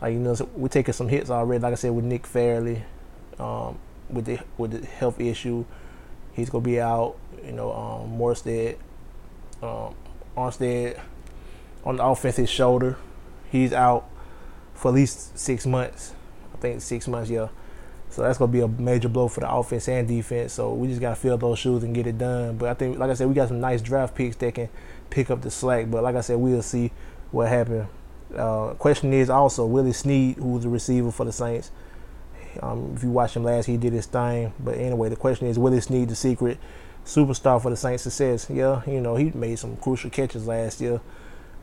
Like 0.00 0.12
you 0.12 0.18
know, 0.18 0.36
we're 0.54 0.68
taking 0.68 0.94
some 0.94 1.08
hits 1.08 1.30
already. 1.30 1.62
Like 1.62 1.72
I 1.72 1.76
said, 1.76 1.92
with 1.92 2.04
Nick 2.04 2.26
Fairley, 2.26 2.82
um, 3.38 3.78
with 4.10 4.26
the 4.26 4.38
with 4.58 4.72
the 4.72 4.86
health 4.86 5.20
issue, 5.20 5.64
he's 6.32 6.50
gonna 6.50 6.64
be 6.64 6.80
out. 6.80 7.16
You 7.44 7.52
know, 7.52 7.72
um, 7.72 8.18
Morstead, 8.18 8.76
um, 9.62 9.94
Armstead 10.36 11.00
on 11.84 11.96
the 11.96 12.04
offensive 12.04 12.48
shoulder. 12.48 12.96
He's 13.50 13.72
out 13.72 14.08
for 14.74 14.88
at 14.88 14.94
least 14.94 15.38
six 15.38 15.66
months. 15.66 16.14
I 16.54 16.58
think 16.58 16.80
six 16.80 17.06
months, 17.06 17.30
yeah. 17.30 17.48
So 18.10 18.22
that's 18.22 18.38
gonna 18.38 18.52
be 18.52 18.60
a 18.60 18.68
major 18.68 19.08
blow 19.08 19.28
for 19.28 19.40
the 19.40 19.50
offense 19.50 19.88
and 19.88 20.06
defense. 20.06 20.52
So 20.52 20.72
we 20.72 20.88
just 20.88 21.00
gotta 21.00 21.16
fill 21.16 21.36
those 21.36 21.58
shoes 21.58 21.82
and 21.82 21.94
get 21.94 22.06
it 22.06 22.18
done. 22.18 22.56
But 22.56 22.68
I 22.68 22.74
think, 22.74 22.98
like 22.98 23.10
I 23.10 23.14
said, 23.14 23.28
we 23.28 23.34
got 23.34 23.48
some 23.48 23.60
nice 23.60 23.82
draft 23.82 24.14
picks 24.14 24.36
that 24.36 24.54
can 24.54 24.68
pick 25.10 25.30
up 25.30 25.42
the 25.42 25.50
slack. 25.50 25.90
But 25.90 26.02
like 26.02 26.16
I 26.16 26.20
said, 26.20 26.36
we'll 26.36 26.62
see 26.62 26.92
what 27.30 27.48
happens. 27.48 27.86
Uh, 28.36 28.74
question 28.74 29.12
is 29.12 29.30
also 29.30 29.66
Willie 29.66 29.92
Snead, 29.92 30.36
who's 30.36 30.62
the 30.62 30.68
receiver 30.68 31.10
for 31.10 31.24
the 31.24 31.32
Saints. 31.32 31.70
Um, 32.62 32.92
if 32.96 33.02
you 33.02 33.10
watched 33.10 33.36
him 33.36 33.44
last, 33.44 33.66
he 33.66 33.76
did 33.76 33.92
his 33.92 34.06
thing. 34.06 34.52
But 34.60 34.76
anyway, 34.78 35.08
the 35.08 35.16
question 35.16 35.46
is 35.46 35.58
Willie 35.58 35.80
Snead, 35.80 36.08
the 36.08 36.14
secret 36.14 36.58
superstar 37.04 37.60
for 37.60 37.70
the 37.70 37.76
Saints' 37.76 38.04
success. 38.04 38.48
Yeah, 38.50 38.82
you 38.86 39.00
know 39.00 39.16
he 39.16 39.30
made 39.32 39.58
some 39.58 39.76
crucial 39.76 40.10
catches 40.10 40.46
last 40.46 40.80
year. 40.80 41.00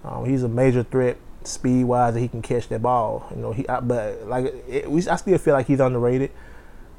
Um, 0.03 0.25
he's 0.25 0.43
a 0.43 0.49
major 0.49 0.83
threat 0.83 1.17
speed 1.43 1.85
wise 1.85 2.13
that 2.13 2.19
he 2.19 2.27
can 2.27 2.41
catch 2.41 2.67
that 2.69 2.81
ball. 2.81 3.27
You 3.31 3.41
know, 3.41 3.51
he 3.51 3.67
I, 3.67 3.79
but 3.79 4.27
like 4.27 4.45
it, 4.67 4.89
we, 4.89 5.07
I 5.07 5.15
still 5.15 5.37
feel 5.37 5.53
like 5.53 5.67
he's 5.67 5.79
underrated. 5.79 6.31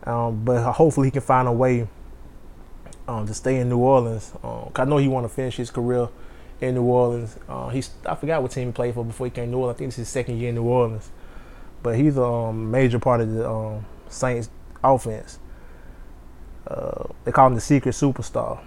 Um, 0.05 0.45
but 0.45 0.73
hopefully 0.73 1.09
he 1.09 1.11
can 1.13 1.21
find 1.21 1.47
a 1.47 1.53
way 1.53 1.87
um, 3.07 3.27
to 3.27 3.35
stay 3.35 3.59
in 3.59 3.69
New 3.69 3.79
Orleans. 3.79 4.33
Um, 4.43 4.71
I 4.75 4.85
know 4.85 4.97
he 4.97 5.09
want 5.09 5.25
to 5.25 5.29
finish 5.29 5.57
his 5.57 5.71
career 5.71 6.09
in 6.63 6.77
New 6.77 6.83
Orleans. 6.85 7.37
Uh, 7.49 7.69
he's 7.69 7.91
I 8.07 8.15
forgot 8.15 8.43
what 8.43 8.53
team 8.53 8.69
he 8.69 8.73
played 8.73 8.95
for 8.95 9.05
before 9.05 9.27
he 9.27 9.31
came 9.31 9.47
to 9.47 9.51
New 9.51 9.59
Orleans. 9.59 9.77
I 9.77 9.79
think 9.79 9.89
it's 9.89 9.97
his 9.97 10.09
second 10.09 10.39
year 10.39 10.51
in 10.51 10.55
New 10.55 10.65
Orleans. 10.65 11.11
but 11.83 11.97
he's 11.97 12.17
a 12.17 12.25
um, 12.25 12.71
major 12.71 12.99
part 12.99 13.21
of 13.21 13.33
the 13.33 13.49
um, 13.49 13.85
Saints 14.09 14.49
offense. 14.83 15.39
Uh, 16.67 17.05
they 17.25 17.33
call 17.33 17.49
him 17.49 17.55
the 17.55 17.61
secret 17.61 17.95
superstar. 17.95 18.61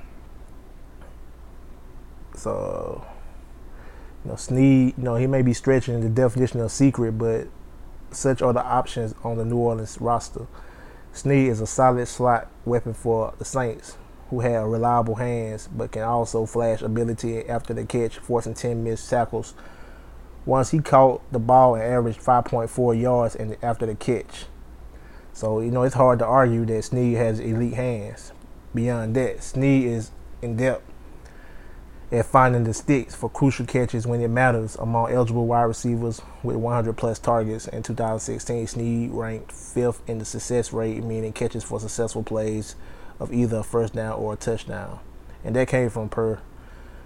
So, 2.36 3.06
you 4.24 4.32
know, 4.32 4.36
Snead, 4.36 4.96
you 4.98 5.04
know, 5.04 5.16
he 5.16 5.28
may 5.28 5.42
be 5.42 5.54
stretching 5.54 6.02
the 6.02 6.10
definition 6.10 6.60
of 6.60 6.72
secret, 6.72 7.14
but 7.14 7.48
such 8.12 8.42
are 8.42 8.52
the 8.52 8.64
options 8.64 9.16
on 9.24 9.38
the 9.38 9.46
New 9.46 9.58
Orleans 9.58 10.00
roster. 10.02 10.46
Snead 11.14 11.48
is 11.48 11.62
a 11.62 11.68
solid 11.68 12.08
slot 12.08 12.52
weapon 12.66 12.94
for 12.94 13.34
the 13.38 13.46
Saints, 13.46 13.98
who 14.30 14.40
have 14.40 14.66
reliable 14.66 15.16
hands 15.16 15.68
but 15.68 15.92
can 15.92 16.02
also 16.02 16.46
flash 16.46 16.82
ability 16.82 17.48
after 17.48 17.74
the 17.74 17.86
catch, 17.86 18.18
forcing 18.18 18.54
10 18.54 18.84
missed 18.84 19.10
tackles. 19.10 19.54
Once 20.46 20.72
he 20.72 20.80
caught 20.80 21.22
the 21.32 21.40
ball 21.40 21.76
and 21.76 21.84
averaged 21.84 22.20
5.4 22.20 23.00
yards 23.00 23.36
in, 23.36 23.56
after 23.62 23.86
the 23.86 23.96
catch. 23.96 24.46
So, 25.34 25.60
you 25.60 25.72
know, 25.72 25.84
it's 25.84 25.96
hard 25.96 26.20
to 26.20 26.26
argue 26.26 26.66
that 26.66 26.84
Snead 26.84 27.18
has 27.18 27.40
elite 27.40 27.74
hands. 27.74 28.32
Beyond 28.74 29.16
that, 29.16 29.44
Snead 29.44 29.86
is 29.86 30.12
in 30.42 30.58
depth 30.58 30.92
at 32.12 32.26
finding 32.26 32.64
the 32.64 32.74
sticks 32.74 33.16
for 33.16 33.30
crucial 33.30 33.66
catches 33.66 34.06
when 34.06 34.22
it 34.22 34.28
matters 34.28 34.76
among 34.76 35.12
eligible 35.12 35.48
wide 35.48 35.64
receivers 35.64 36.22
with 36.44 36.56
100 36.56 36.96
plus 36.96 37.20
targets. 37.20 37.68
In 37.68 37.84
2016, 37.84 38.68
Snead 38.68 39.12
ranked 39.12 39.52
fifth 39.52 40.02
in 40.08 40.20
the 40.20 40.26
success 40.26 40.72
rate, 40.72 41.04
meaning 41.04 41.34
catches 41.34 41.64
for 41.64 41.80
successful 41.80 42.24
plays 42.24 42.76
of 43.20 43.34
either 43.34 43.58
a 43.58 43.64
first 43.64 43.96
down 43.96 44.14
or 44.14 44.34
a 44.34 44.36
touchdown. 44.36 45.00
And 45.44 45.56
that 45.56 45.68
came 45.68 45.90
from 45.90 46.10
per 46.10 46.40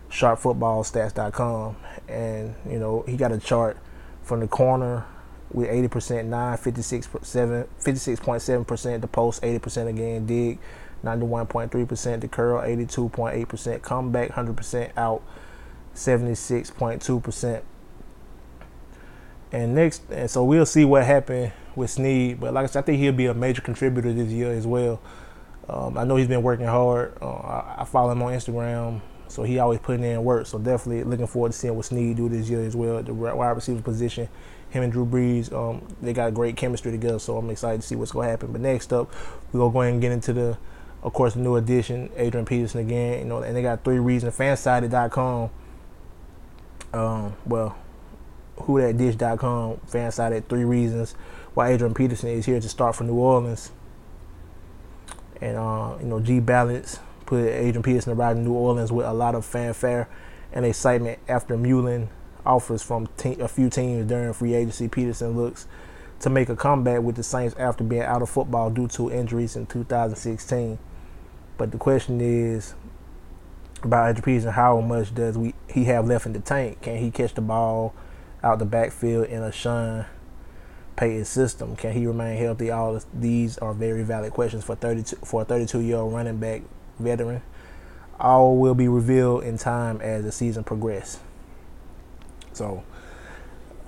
sharpfootballstats.com. 0.10 1.76
And, 2.08 2.56
you 2.70 2.80
know, 2.80 3.04
he 3.08 3.18
got 3.18 3.32
a 3.32 3.38
chart 3.38 3.78
from 4.24 4.40
the 4.40 4.48
corner 4.48 5.06
with 5.52 5.70
80% 5.70 6.26
9, 6.26 6.58
56.7% 6.58 9.02
the 9.02 9.08
post, 9.08 9.42
80% 9.42 9.88
again, 9.88 10.26
dig 10.26 10.60
91.3%, 11.04 12.22
the 12.22 12.28
curl 12.28 12.62
82.8%, 12.62 13.82
comeback 13.82 14.32
100% 14.32 14.92
out 14.98 15.24
76.2%. 15.96 17.62
And 19.52 19.74
next, 19.74 20.04
and 20.12 20.30
so 20.30 20.44
we'll 20.44 20.66
see 20.66 20.86
what 20.86 21.06
happened 21.06 21.52
with 21.76 21.90
Snead. 21.90 22.40
But 22.40 22.54
like 22.54 22.66
I 22.66 22.68
said, 22.68 22.84
I 22.84 22.86
think 22.86 23.00
he'll 23.00 23.14
be 23.14 23.26
a 23.26 23.34
major 23.34 23.62
contributor 23.62 24.14
this 24.14 24.30
year 24.30 24.52
as 24.52 24.68
well. 24.68 25.02
Um, 25.70 25.98
I 25.98 26.04
know 26.04 26.16
he's 26.16 26.28
been 26.28 26.42
working 26.42 26.66
hard. 26.66 27.18
Uh, 27.22 27.30
I, 27.30 27.76
I, 27.80 27.86
follow 27.86 28.12
him 28.12 28.22
on 28.24 28.34
Instagram, 28.34 29.02
so 29.28 29.44
he 29.44 29.60
always 29.60 29.80
putting 29.80 30.04
in 30.04 30.24
work. 30.24 30.48
So 30.48 30.58
definitely 30.58 31.04
looking 31.04 31.28
forward 31.28 31.52
to 31.52 31.58
seeing 31.58 31.76
what 31.76 31.86
Snead 31.86 32.18
do 32.18 32.28
this 32.28 32.50
year 32.50 32.64
as 32.64 32.76
well 32.76 33.04
the 33.04 33.14
wide 33.14 33.50
receiver 33.52 33.82
position. 33.82 34.30
Him 34.72 34.84
and 34.84 34.92
Drew 34.92 35.06
Brees, 35.06 35.52
um, 35.52 35.86
they 36.02 36.14
got 36.14 36.34
great 36.34 36.56
chemistry 36.56 36.92
together. 36.92 37.20
So 37.20 37.38
I'm 37.38 37.50
excited 37.50 37.82
to 37.82 37.88
see 37.88 37.96
what's 37.96 38.12
going 38.12 38.28
to 38.28 38.32
happen. 38.32 38.52
But 38.52 38.62
next 38.62 38.94
up, 38.94 39.12
we're 39.52 39.60
going 39.60 39.72
to 39.72 39.74
go 39.74 39.82
ahead 39.82 39.94
and 39.94 40.02
get 40.02 40.12
into 40.12 40.34
the 40.34 40.58
of 41.02 41.14
course, 41.14 41.34
the 41.34 41.40
new 41.40 41.56
addition, 41.56 42.10
Adrian 42.18 42.46
Peterson 42.46 42.82
again. 42.82 43.20
You 43.20 43.26
know, 43.26 43.42
and 43.42 43.56
they 43.56 43.62
got 43.62 43.84
three 43.84 44.00
reasons. 44.00 44.36
Fansided.com. 44.36 45.50
Um, 46.92 47.36
well, 47.46 47.78
whodatdish.com 48.58 49.82
fansided 49.90 50.48
three 50.50 50.66
reasons 50.66 51.14
why 51.54 51.72
Adrian 51.72 51.94
Peterson 51.94 52.30
is 52.30 52.46
here 52.46 52.60
to 52.60 52.70
start 52.70 52.96
for 52.96 53.04
New 53.04 53.14
Orleans. 53.14 53.72
And 55.42 55.58
uh, 55.58 55.98
you 56.00 56.08
know, 56.08 56.20
G 56.20 56.40
Balance 56.40 57.00
put 57.26 57.46
Adrian 57.46 57.84
Peterson 57.84 58.14
arrived 58.14 58.40
in 58.40 58.46
New 58.46 58.54
Orleans 58.54 58.92
with 58.92 59.06
a 59.06 59.14
lot 59.14 59.36
of 59.36 59.46
fanfare 59.46 60.10
and 60.52 60.66
excitement 60.66 61.20
after 61.28 61.58
Mullen 61.58 62.10
offers 62.46 62.82
from 62.82 63.08
te- 63.18 63.40
a 63.40 63.48
few 63.48 63.70
teams 63.70 64.08
during 64.08 64.34
free 64.34 64.54
agency. 64.54 64.88
Peterson 64.88 65.36
looks 65.38 65.68
to 66.20 66.30
make 66.30 66.50
a 66.50 66.56
comeback 66.56 67.02
with 67.02 67.16
the 67.16 67.24
Saints 67.24 67.56
after 67.58 67.84
being 67.84 68.02
out 68.02 68.22
of 68.22 68.30
football 68.30 68.70
due 68.70 68.88
to 68.90 69.12
injuries 69.12 69.56
in 69.56 69.66
2016. 69.66 70.78
But 71.58 71.72
the 71.72 71.78
question 71.78 72.20
is 72.20 72.74
about 73.84 74.10
Andrew 74.10 74.24
Peterson, 74.24 74.52
how 74.52 74.82
much 74.82 75.14
does 75.14 75.38
we 75.38 75.54
he 75.68 75.86
have 75.86 76.08
left 76.08 76.26
in 76.26 76.34
the 76.34 76.40
tank? 76.40 76.82
Can 76.82 76.98
he 76.98 77.12
catch 77.12 77.34
the 77.34 77.42
ball 77.42 77.94
out 78.44 78.60
the 78.60 78.66
backfield 78.66 79.28
in 79.28 79.44
a 79.44 79.52
Sean 81.00 81.10
Payton 81.10 81.26
system? 81.26 81.76
Can 81.76 81.94
he 81.94 82.06
remain 82.06 82.38
healthy? 82.38 82.72
All 82.72 83.00
these 83.14 83.58
are 83.60 83.74
very 83.74 84.04
valid 84.04 84.34
questions 84.34 84.64
for 84.64 84.76
32 84.76 85.18
for 85.18 85.42
a 85.42 85.46
32 85.46 85.80
year 85.80 85.98
old 85.98 86.14
running 86.14 86.38
back 86.38 86.62
veteran. 87.00 87.42
All 88.20 88.58
will 88.58 88.76
be 88.76 88.88
revealed 88.88 89.44
in 89.44 89.58
time 89.58 90.02
as 90.02 90.24
the 90.24 90.32
season 90.32 90.64
progresses. 90.64 91.20
So, 92.54 92.84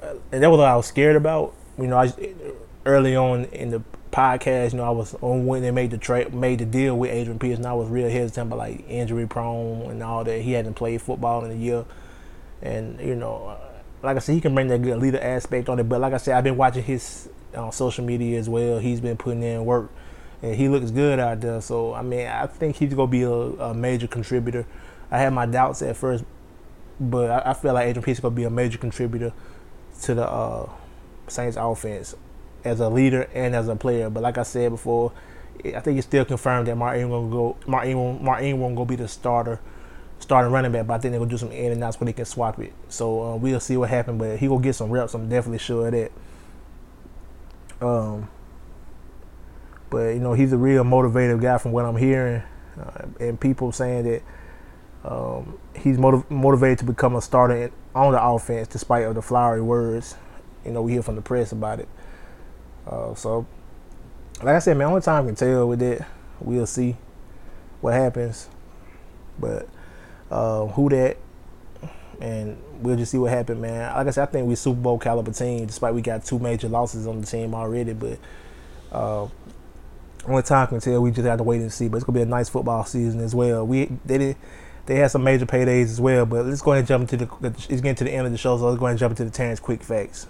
uh, 0.02 0.16
and 0.32 0.42
that 0.42 0.50
was 0.50 0.60
what 0.60 0.68
I 0.68 0.76
was 0.76 0.86
scared 0.86 1.16
about. 1.16 1.54
You 1.78 1.88
know, 1.88 1.98
I 1.98 2.14
early 2.86 3.16
on 3.16 3.46
in 3.46 3.72
the 3.72 3.84
podcast, 4.12 4.72
you 4.72 4.78
know, 4.78 4.86
I 4.86 4.90
was 4.92 5.16
on 5.22 5.46
when 5.46 5.62
they 5.62 5.72
made 5.72 5.92
the 5.92 5.98
trade, 5.98 6.34
made 6.34 6.60
the 6.60 6.66
deal 6.66 6.98
with 6.98 7.12
Adrian 7.12 7.40
Peterson. 7.40 7.66
I 7.66 7.74
was 7.74 7.90
real 7.90 8.10
hesitant 8.10 8.48
about 8.48 8.60
like 8.60 8.90
injury 8.90 9.28
prone 9.28 9.92
and 9.92 10.02
all 10.02 10.24
that. 10.24 10.42
He 10.42 10.54
hadn't 10.54 10.76
played 10.76 11.02
football 11.02 11.44
in 11.44 11.52
a 11.52 11.56
year, 11.56 11.86
and 12.62 13.00
you 13.02 13.16
know, 13.16 13.58
like 14.04 14.18
I 14.18 14.20
said, 14.20 14.34
he 14.34 14.42
can 14.42 14.56
bring 14.56 14.68
that 14.68 14.82
good 14.82 14.98
leader 15.00 15.20
aspect 15.20 15.70
on 15.70 15.80
it. 15.80 15.88
But 15.88 16.02
like 16.02 16.14
I 16.14 16.18
said, 16.18 16.36
I've 16.36 16.44
been 16.44 16.58
watching 16.58 16.84
his 16.84 17.30
uh, 17.54 17.72
social 17.72 18.04
media 18.04 18.40
as 18.40 18.50
well. 18.50 18.80
He's 18.80 19.02
been 19.02 19.18
putting 19.18 19.44
in 19.44 19.66
work, 19.66 19.90
and 20.42 20.56
he 20.56 20.70
looks 20.70 20.92
good 20.92 21.20
out 21.20 21.42
there. 21.42 21.62
So 21.62 21.94
I 21.94 22.02
mean, 22.02 22.28
I 22.28 22.48
think 22.48 22.78
he's 22.78 22.94
gonna 22.94 23.12
be 23.12 23.24
a, 23.24 23.32
a 23.32 23.74
major 23.74 24.08
contributor. 24.08 24.66
I 25.10 25.20
had 25.20 25.34
my 25.34 25.46
doubts 25.46 25.82
at 25.82 25.98
first, 25.98 26.24
but 27.00 27.30
I, 27.30 27.52
I 27.52 27.54
feel 27.54 27.74
like 27.74 27.88
Adrian 27.88 28.04
Peterson 28.04 28.24
gonna 28.24 28.36
be 28.36 28.44
a 28.44 28.50
major 28.50 28.78
contributor 28.78 29.34
to 30.04 30.16
the 30.16 30.28
uh, 30.28 30.70
Saints 31.28 31.58
offense 31.60 32.16
as 32.64 32.80
a 32.80 32.90
leader 32.90 33.28
and 33.34 33.56
as 33.56 33.68
a 33.68 33.76
player. 33.76 34.10
But 34.10 34.24
like 34.24 34.38
I 34.38 34.44
said 34.44 34.72
before, 34.72 35.12
I 35.66 35.80
think 35.80 35.98
it's 35.98 36.08
still 36.08 36.26
confirmed 36.26 36.68
that 36.68 36.76
Martin 36.76 37.10
will 37.10 37.30
go. 37.30 37.58
Martin 37.68 38.24
Martin 38.24 38.60
won't 38.60 38.76
go 38.76 38.86
be 38.86 38.96
the 38.96 39.08
starter, 39.08 39.60
starting 40.22 40.52
running 40.52 40.72
back. 40.72 40.88
But 40.88 40.94
I 40.94 40.98
think 41.00 41.12
they're 41.12 41.20
gonna 41.20 41.30
do 41.30 41.38
some 41.38 41.52
in 41.52 41.72
and 41.72 41.84
outs 41.84 42.00
where 42.00 42.06
they 42.06 42.14
can 42.14 42.26
swap 42.26 42.60
it. 42.60 42.74
So 42.88 43.22
uh, 43.22 43.36
we'll 43.36 43.60
see 43.60 43.78
what 43.78 43.90
happens. 43.90 44.20
But 44.20 44.40
he 44.40 44.48
will 44.48 44.60
get 44.60 44.76
some 44.76 44.90
reps. 44.90 45.14
I'm 45.14 45.28
definitely 45.28 45.60
sure 45.60 45.88
of 45.88 45.94
that. 45.94 46.12
Um. 47.86 48.30
But 49.90 50.14
you 50.14 50.20
know 50.20 50.34
he's 50.34 50.54
a 50.54 50.58
real 50.58 50.86
motivated 50.86 51.42
guy 51.42 51.58
from 51.58 51.74
what 51.74 51.84
I'm 51.84 51.98
hearing, 51.98 52.42
uh, 52.80 53.08
and 53.20 53.38
people 53.38 53.74
saying 53.74 54.06
that 54.06 54.22
um, 55.04 55.58
he's 55.76 55.98
motiv- 55.98 56.32
motivated 56.32 56.80
to 56.80 56.86
become 56.86 57.16
a 57.16 57.22
starter 57.22 57.72
on 57.94 58.14
the 58.14 58.24
offense, 58.24 58.70
despite 58.70 59.04
of 59.04 59.16
the 59.16 59.22
flowery 59.22 59.62
words. 59.62 60.16
You 60.66 60.72
know 60.72 60.82
we 60.82 60.94
hear 60.94 61.02
from 61.02 61.16
the 61.16 61.22
press 61.22 61.52
about 61.52 61.82
it. 61.82 61.90
Uh, 62.88 63.14
so, 63.16 63.46
like 64.38 64.56
I 64.56 64.60
said, 64.60 64.78
man, 64.78 64.88
only 64.88 65.02
time 65.02 65.26
can 65.26 65.36
tell 65.36 65.68
with 65.68 65.82
it. 65.82 66.02
We'll 66.40 66.66
see 66.66 66.96
what 67.82 67.94
happens. 67.94 68.48
But 69.38 69.68
uh, 70.32 70.66
who 70.68 70.90
that, 70.90 71.18
and 72.20 72.58
we'll 72.80 72.96
just 72.96 73.12
see 73.12 73.18
what 73.18 73.32
happens, 73.32 73.62
man. 73.62 73.94
Like 73.94 74.08
I 74.08 74.12
said, 74.12 74.30
I 74.30 74.32
think 74.32 74.48
we 74.48 74.56
Super 74.56 74.80
Bowl 74.80 74.98
caliber 74.98 75.32
team, 75.32 75.66
despite 75.66 75.94
we 75.94 76.02
got 76.02 76.26
two 76.26 76.40
major 76.40 76.70
losses 76.70 77.06
on 77.06 77.22
the 77.22 77.28
team 77.28 77.54
already. 77.54 77.94
But 77.94 78.18
uh, 78.92 79.28
only 80.28 80.44
time 80.44 80.68
can 80.68 80.80
tell. 80.80 81.02
We 81.02 81.12
just 81.12 81.28
have 81.28 81.38
to 81.38 81.44
wait 81.44 81.62
and 81.62 81.72
see. 81.72 81.90
But 81.90 81.98
it's 81.98 82.06
gonna 82.06 82.18
be 82.18 82.24
a 82.24 82.26
nice 82.26 82.50
football 82.50 82.86
season 82.86 83.20
as 83.20 83.36
well. 83.36 83.68
We 83.68 83.86
they 84.06 84.18
did. 84.18 84.38
They 84.88 84.96
had 84.96 85.12
some 85.12 85.24
major 85.24 85.46
paydays 85.46 85.84
as 85.84 86.02
well, 86.02 86.26
but 86.26 86.46
let's 86.46 86.62
go 86.62 86.72
ahead 86.72 86.82
and 86.82 86.88
jump 86.88 87.12
into 87.12 87.26
the. 87.26 87.50
It's 87.50 87.82
getting 87.82 87.96
to 87.96 88.04
the 88.04 88.12
end 88.12 88.26
of 88.26 88.32
the 88.32 88.38
show, 88.38 88.58
so 88.58 88.66
let's 88.66 88.80
go 88.80 88.86
ahead 88.86 88.94
and 88.94 89.00
jump 89.00 89.12
into 89.12 89.26
the 89.26 89.30
Terrence 89.30 89.60
quick 89.60 89.84
facts. 89.84 90.28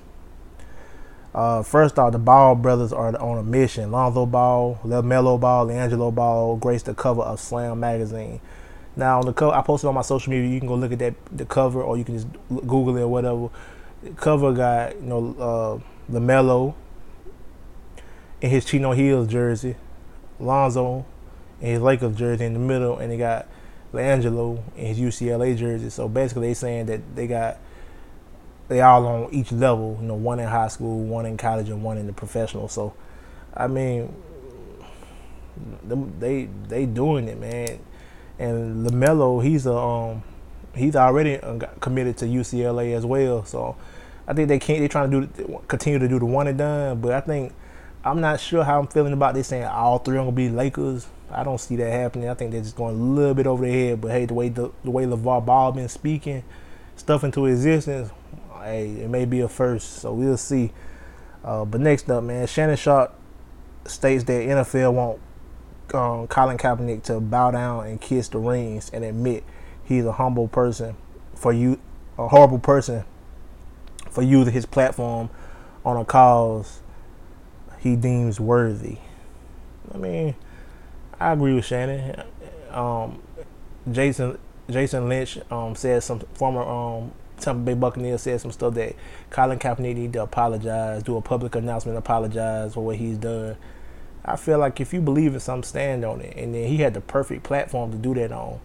Uh, 1.33 1.63
first 1.63 1.97
off, 1.97 2.11
the 2.11 2.19
Ball 2.19 2.55
brothers 2.55 2.91
are 2.91 3.17
on 3.17 3.37
a 3.37 3.43
mission. 3.43 3.91
Lonzo 3.91 4.25
Ball, 4.25 4.77
LaMelo 4.83 5.39
Ball, 5.39 5.67
LiAngelo 5.67 6.13
Ball 6.13 6.57
graced 6.57 6.87
the 6.87 6.93
cover 6.93 7.21
of 7.21 7.39
Slam 7.39 7.79
magazine. 7.79 8.41
Now, 8.95 9.19
on 9.19 9.25
the 9.25 9.33
cover, 9.33 9.53
I 9.53 9.61
posted 9.61 9.87
on 9.87 9.95
my 9.95 10.01
social 10.01 10.31
media. 10.31 10.49
You 10.49 10.59
can 10.59 10.67
go 10.67 10.75
look 10.75 10.91
at 10.91 10.99
that 10.99 11.15
the 11.31 11.45
cover, 11.45 11.81
or 11.81 11.97
you 11.97 12.03
can 12.03 12.15
just 12.15 12.27
Google 12.49 12.97
it 12.97 13.01
or 13.01 13.07
whatever. 13.07 13.49
The 14.03 14.09
cover 14.11 14.51
got 14.53 14.95
you 14.95 15.07
know 15.07 15.35
uh, 15.39 16.11
LaMelo 16.11 16.73
in 18.41 18.49
his 18.49 18.65
Chino 18.65 18.91
Hills 18.91 19.27
jersey, 19.27 19.75
Lonzo 20.39 21.05
in 21.61 21.67
his 21.67 21.81
Lakers 21.81 22.15
jersey 22.17 22.45
in 22.45 22.53
the 22.53 22.59
middle, 22.59 22.97
and 22.97 23.11
they 23.11 23.17
got 23.17 23.47
LiAngelo 23.93 24.61
in 24.75 24.87
his 24.87 24.99
UCLA 24.99 25.55
jersey. 25.57 25.89
So 25.89 26.09
basically, 26.09 26.49
they 26.49 26.53
saying 26.53 26.87
that 26.87 27.15
they 27.15 27.27
got 27.27 27.59
they 28.67 28.81
all 28.81 29.05
on 29.05 29.33
each 29.33 29.51
level. 29.51 29.97
You 30.01 30.07
know, 30.07 30.15
one 30.15 30.39
in 30.39 30.47
high 30.47 30.69
school, 30.69 31.03
one 31.03 31.25
in 31.25 31.37
college, 31.37 31.69
and 31.69 31.83
one 31.83 31.97
in 31.97 32.07
the 32.07 32.13
professional. 32.13 32.67
So, 32.67 32.93
I 33.53 33.67
mean, 33.67 34.13
they 36.19 36.45
they 36.67 36.85
doing 36.85 37.27
it, 37.27 37.39
man. 37.39 37.79
And 38.41 38.87
LaMelo, 38.87 39.43
he's 39.43 39.65
a 39.65 39.75
um, 39.75 40.23
he's 40.75 40.95
already 40.95 41.39
committed 41.79 42.17
to 42.17 42.25
UCLA 42.25 42.95
as 42.95 43.05
well. 43.05 43.45
So, 43.45 43.75
I 44.27 44.33
think 44.33 44.47
they 44.47 44.59
can't. 44.59 44.79
They're 44.79 44.87
trying 44.87 45.11
to 45.11 45.27
do 45.27 45.61
continue 45.67 45.99
to 45.99 46.07
do 46.07 46.17
the 46.17 46.25
one 46.25 46.47
and 46.47 46.57
done. 46.57 47.01
But 47.01 47.13
I 47.13 47.21
think 47.21 47.53
I'm 48.03 48.19
not 48.19 48.39
sure 48.39 48.63
how 48.63 48.79
I'm 48.79 48.87
feeling 48.87 49.13
about 49.13 49.35
this 49.35 49.47
saying 49.47 49.65
all 49.65 49.99
three 49.99 50.17
are 50.17 50.21
gonna 50.21 50.31
be 50.31 50.49
Lakers. 50.49 51.07
I 51.29 51.43
don't 51.43 51.59
see 51.59 51.75
that 51.77 51.91
happening. 51.91 52.29
I 52.29 52.33
think 52.33 52.51
they're 52.51 52.61
just 52.61 52.75
going 52.75 52.99
a 52.99 53.03
little 53.03 53.33
bit 53.33 53.47
over 53.47 53.63
their 53.65 53.71
head. 53.71 54.01
But 54.01 54.11
hey, 54.11 54.25
the 54.25 54.33
way 54.33 54.49
the, 54.49 54.71
the 54.83 54.91
way 54.91 55.05
LeVar 55.05 55.45
Ball 55.45 55.71
been 55.71 55.87
speaking 55.87 56.43
stuff 56.95 57.23
into 57.23 57.45
existence, 57.45 58.11
hey, 58.63 58.89
it 59.01 59.09
may 59.09 59.25
be 59.25 59.41
a 59.41 59.47
first, 59.47 59.99
so 59.99 60.13
we'll 60.13 60.37
see. 60.37 60.71
Uh, 61.43 61.65
but 61.65 61.81
next 61.81 62.09
up, 62.09 62.23
man, 62.23 62.47
Shannon 62.47 62.75
Sharpe 62.75 63.13
states 63.85 64.23
that 64.25 64.33
NFL 64.33 64.93
want 64.93 65.19
um, 65.93 66.27
Colin 66.27 66.57
Kaepernick 66.57 67.03
to 67.03 67.19
bow 67.19 67.51
down 67.51 67.85
and 67.87 67.99
kiss 67.99 68.27
the 68.27 68.37
rings 68.37 68.89
and 68.93 69.03
admit 69.03 69.43
he's 69.83 70.05
a 70.05 70.13
humble 70.13 70.47
person 70.47 70.95
for 71.35 71.53
you, 71.53 71.79
a 72.17 72.27
horrible 72.27 72.59
person 72.59 73.03
for 74.09 74.21
using 74.21 74.53
his 74.53 74.65
platform 74.65 75.29
on 75.83 75.97
a 75.97 76.05
cause 76.05 76.81
he 77.79 77.95
deems 77.95 78.39
worthy. 78.39 78.97
I 79.93 79.97
mean, 79.97 80.35
I 81.19 81.31
agree 81.31 81.53
with 81.53 81.65
Shannon. 81.65 82.23
Um, 82.69 83.21
Jason 83.91 84.37
Jason 84.69 85.09
Lynch 85.09 85.39
um, 85.49 85.75
said 85.75 86.03
some 86.03 86.19
former 86.33 86.61
um, 86.61 87.11
Tampa 87.39 87.61
Bay 87.61 87.73
Buccaneers 87.73 88.21
said 88.21 88.39
some 88.39 88.51
stuff 88.51 88.75
that 88.75 88.95
Colin 89.31 89.59
Kaepernick 89.59 89.95
need 89.95 90.13
to 90.13 90.21
apologize, 90.21 91.03
do 91.03 91.17
a 91.17 91.21
public 91.21 91.55
announcement, 91.55 91.97
apologize 91.97 92.75
for 92.75 92.85
what 92.85 92.97
he's 92.97 93.17
done. 93.17 93.57
I 94.23 94.35
feel 94.35 94.59
like 94.59 94.79
if 94.79 94.93
you 94.93 95.01
believe 95.01 95.33
in 95.33 95.39
something, 95.39 95.67
stand 95.67 96.05
on 96.05 96.21
it. 96.21 96.37
And 96.37 96.53
then 96.53 96.67
he 96.67 96.77
had 96.77 96.93
the 96.93 97.01
perfect 97.01 97.43
platform 97.43 97.91
to 97.91 97.97
do 97.97 98.13
that 98.15 98.31
on. 98.31 98.59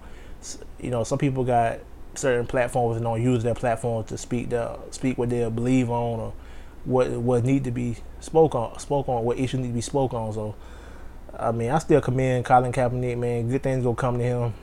You 0.80 0.90
know, 0.90 1.04
some 1.04 1.18
people 1.18 1.44
got 1.44 1.80
certain 2.14 2.46
platforms 2.46 2.96
and 2.96 3.04
don't 3.04 3.22
use 3.22 3.42
their 3.42 3.54
platforms 3.54 4.08
to 4.08 4.18
speak 4.18 4.50
the 4.50 4.78
speak 4.90 5.18
what 5.18 5.30
they 5.30 5.48
believe 5.50 5.90
on 5.90 6.20
or 6.20 6.32
what 6.84 7.10
what 7.10 7.44
need 7.44 7.64
to 7.64 7.70
be 7.70 7.96
spoke 8.20 8.54
on, 8.54 8.78
spoke 8.78 9.08
on, 9.08 9.24
what 9.24 9.38
issues 9.38 9.60
need 9.60 9.68
to 9.68 9.74
be 9.74 9.80
spoke 9.80 10.14
on. 10.14 10.32
So, 10.32 10.54
I 11.38 11.52
mean, 11.52 11.70
I 11.70 11.78
still 11.78 12.00
commend 12.00 12.44
Colin 12.44 12.72
Kaepernick, 12.72 13.18
man. 13.18 13.48
Good 13.48 13.62
things 13.62 13.84
will 13.84 13.94
come 13.94 14.18
to 14.18 14.24
him, 14.24 14.54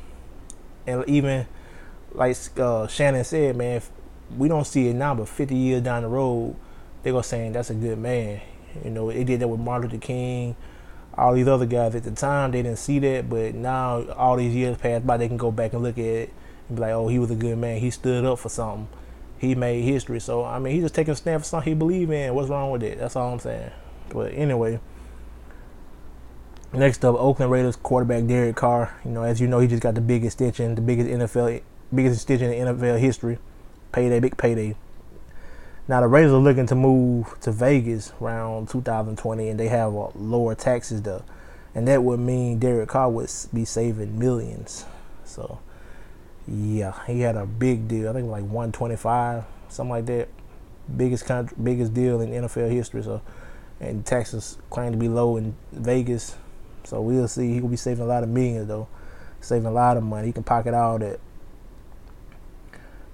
and 0.87 1.03
even 1.07 1.47
like 2.13 2.37
uh, 2.57 2.87
Shannon 2.87 3.23
said, 3.23 3.55
man, 3.55 3.81
we 4.37 4.47
don't 4.47 4.65
see 4.65 4.87
it 4.87 4.93
now, 4.93 5.15
but 5.15 5.27
50 5.27 5.55
years 5.55 5.81
down 5.81 6.03
the 6.03 6.07
road, 6.07 6.55
they 7.01 7.11
go 7.11 7.21
saying 7.21 7.53
that's 7.53 7.69
a 7.69 7.73
good 7.73 7.97
man. 7.97 8.41
You 8.83 8.91
know, 8.91 9.11
they 9.11 9.23
did 9.23 9.39
that 9.39 9.47
with 9.47 9.59
Martin 9.59 9.89
Luther 9.89 10.01
King, 10.01 10.55
all 11.17 11.33
these 11.33 11.47
other 11.47 11.65
guys. 11.65 11.95
At 11.95 12.03
the 12.03 12.11
time, 12.11 12.51
they 12.51 12.61
didn't 12.61 12.79
see 12.79 12.99
that, 12.99 13.29
but 13.29 13.55
now 13.55 14.03
all 14.13 14.37
these 14.37 14.53
years 14.53 14.77
passed 14.77 15.05
by, 15.05 15.17
they 15.17 15.27
can 15.27 15.37
go 15.37 15.51
back 15.51 15.73
and 15.73 15.83
look 15.83 15.97
at 15.97 16.05
it 16.05 16.33
and 16.67 16.77
be 16.77 16.81
like, 16.81 16.91
oh, 16.91 17.07
he 17.07 17.19
was 17.19 17.31
a 17.31 17.35
good 17.35 17.57
man. 17.57 17.79
He 17.79 17.91
stood 17.91 18.25
up 18.25 18.39
for 18.39 18.49
something. 18.49 18.87
He 19.37 19.55
made 19.55 19.83
history. 19.83 20.19
So 20.19 20.45
I 20.45 20.59
mean, 20.59 20.73
he's 20.73 20.83
just 20.83 20.95
taking 20.95 21.11
a 21.11 21.15
stand 21.15 21.41
for 21.41 21.47
something 21.47 21.71
he 21.71 21.77
believe 21.77 22.09
in. 22.11 22.33
What's 22.33 22.49
wrong 22.49 22.71
with 22.71 22.83
it? 22.83 22.99
That's 22.99 23.15
all 23.15 23.33
I'm 23.33 23.39
saying. 23.39 23.71
But 24.09 24.33
anyway. 24.33 24.79
Next 26.71 27.05
up, 27.05 27.15
Oakland 27.15 27.51
Raiders 27.51 27.75
quarterback 27.75 28.25
Derek 28.25 28.55
Carr. 28.55 28.99
You 29.05 29.11
know, 29.11 29.21
as 29.21 29.39
you 29.39 29.47
know, 29.47 29.59
he 29.59 29.67
just 29.67 29.83
got 29.83 29.93
the 29.93 30.01
biggest 30.01 30.37
stitch 30.37 30.59
in 30.59 30.73
the 30.73 30.81
biggest 30.81 31.07
NFL, 31.07 31.61
biggest 31.93 32.21
stitch 32.21 32.41
in 32.41 32.51
NFL 32.51 32.99
history 32.99 33.37
payday, 33.93 34.19
big 34.19 34.35
payday. 34.35 34.75
Now 35.85 35.99
the 35.99 36.07
Raiders 36.07 36.31
are 36.31 36.37
looking 36.37 36.65
to 36.67 36.75
move 36.75 37.35
to 37.41 37.51
Vegas 37.51 38.13
around 38.21 38.69
2020, 38.69 39.49
and 39.49 39.59
they 39.59 39.67
have 39.67 39.93
uh, 39.93 40.07
lower 40.15 40.55
taxes 40.55 41.01
there, 41.01 41.23
and 41.75 41.85
that 41.89 42.03
would 42.03 42.21
mean 42.21 42.59
Derek 42.59 42.89
Carr 42.89 43.09
would 43.09 43.29
be 43.53 43.65
saving 43.65 44.17
millions. 44.17 44.85
So, 45.25 45.59
yeah, 46.47 46.93
he 47.05 47.19
had 47.19 47.35
a 47.35 47.45
big 47.45 47.89
deal. 47.89 48.09
I 48.09 48.13
think 48.13 48.29
like 48.29 48.43
125, 48.43 49.43
something 49.67 49.89
like 49.89 50.05
that. 50.05 50.29
Biggest 50.95 51.25
country, 51.25 51.57
biggest 51.61 51.93
deal 51.93 52.21
in 52.21 52.29
NFL 52.29 52.71
history. 52.71 53.03
So, 53.03 53.21
and 53.81 54.05
taxes 54.05 54.57
claim 54.69 54.93
to 54.93 54.97
be 54.97 55.09
low 55.09 55.35
in 55.35 55.55
Vegas. 55.73 56.37
So 56.85 57.01
we'll 57.01 57.27
see. 57.27 57.53
He 57.53 57.59
will 57.59 57.69
be 57.69 57.75
saving 57.75 58.03
a 58.03 58.07
lot 58.07 58.23
of 58.23 58.29
millions 58.29 58.67
though, 58.67 58.87
saving 59.41 59.65
a 59.65 59.71
lot 59.71 59.97
of 59.97 60.03
money. 60.03 60.27
He 60.27 60.33
can 60.33 60.43
pocket 60.43 60.73
all 60.73 60.97
that. 60.99 61.19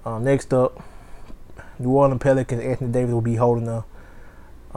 Um, 0.05 0.23
next 0.23 0.53
up, 0.53 0.83
New 1.79 1.89
Orleans 1.91 2.21
Pelicans. 2.21 2.61
Anthony 2.61 2.91
Davis 2.91 3.13
will 3.13 3.21
be 3.21 3.35
holding 3.35 3.67
a, 3.67 3.85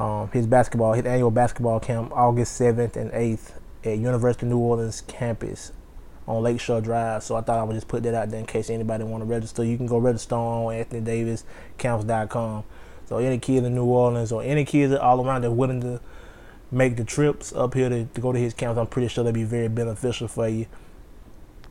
um, 0.01 0.31
his 0.33 0.47
basketball, 0.47 0.95
his 0.95 1.05
annual 1.05 1.31
basketball 1.31 1.81
camp, 1.81 2.13
August 2.13 2.57
seventh 2.57 2.97
and 2.97 3.11
eighth 3.13 3.61
at 3.85 3.99
University 3.99 4.47
of 4.47 4.53
New 4.53 4.59
Orleans 4.59 5.03
campus 5.03 5.73
on 6.27 6.43
Lakeshore 6.43 6.81
Drive. 6.81 7.23
So 7.23 7.37
I 7.37 7.41
thought 7.41 7.59
I 7.59 7.63
would 7.65 7.75
just 7.75 7.89
put 7.89 8.03
that 8.05 8.15
out 8.15 8.31
there 8.31 8.41
in 8.41 8.47
case 8.47 8.71
anybody 8.71 9.05
want 9.05 9.23
to 9.23 9.27
register. 9.27 9.65
You 9.65 9.77
can 9.77 9.87
go 9.87 9.99
register 9.99 10.37
on 10.37 10.73
AnthonyDavisCamps.com. 10.73 12.65
So 13.07 13.19
any 13.19 13.39
kid 13.39 13.65
in 13.65 13.75
New 13.75 13.85
Orleans 13.85 14.33
or 14.33 14.43
any 14.43 14.65
kids 14.65 14.95
all 14.95 15.27
around 15.27 15.43
that 15.43 15.51
willing 15.51 15.81
to 15.81 16.01
make 16.71 16.97
the 16.97 17.05
trips 17.05 17.53
up 17.53 17.75
here 17.75 17.89
to, 17.89 18.05
to 18.07 18.21
go 18.21 18.33
to 18.33 18.39
his 18.39 18.55
camps, 18.55 18.79
I'm 18.79 18.87
pretty 18.87 19.09
sure 19.09 19.25
they'll 19.25 19.33
be 19.33 19.45
very 19.45 19.69
beneficial 19.69 20.29
for 20.29 20.49
you. 20.49 20.67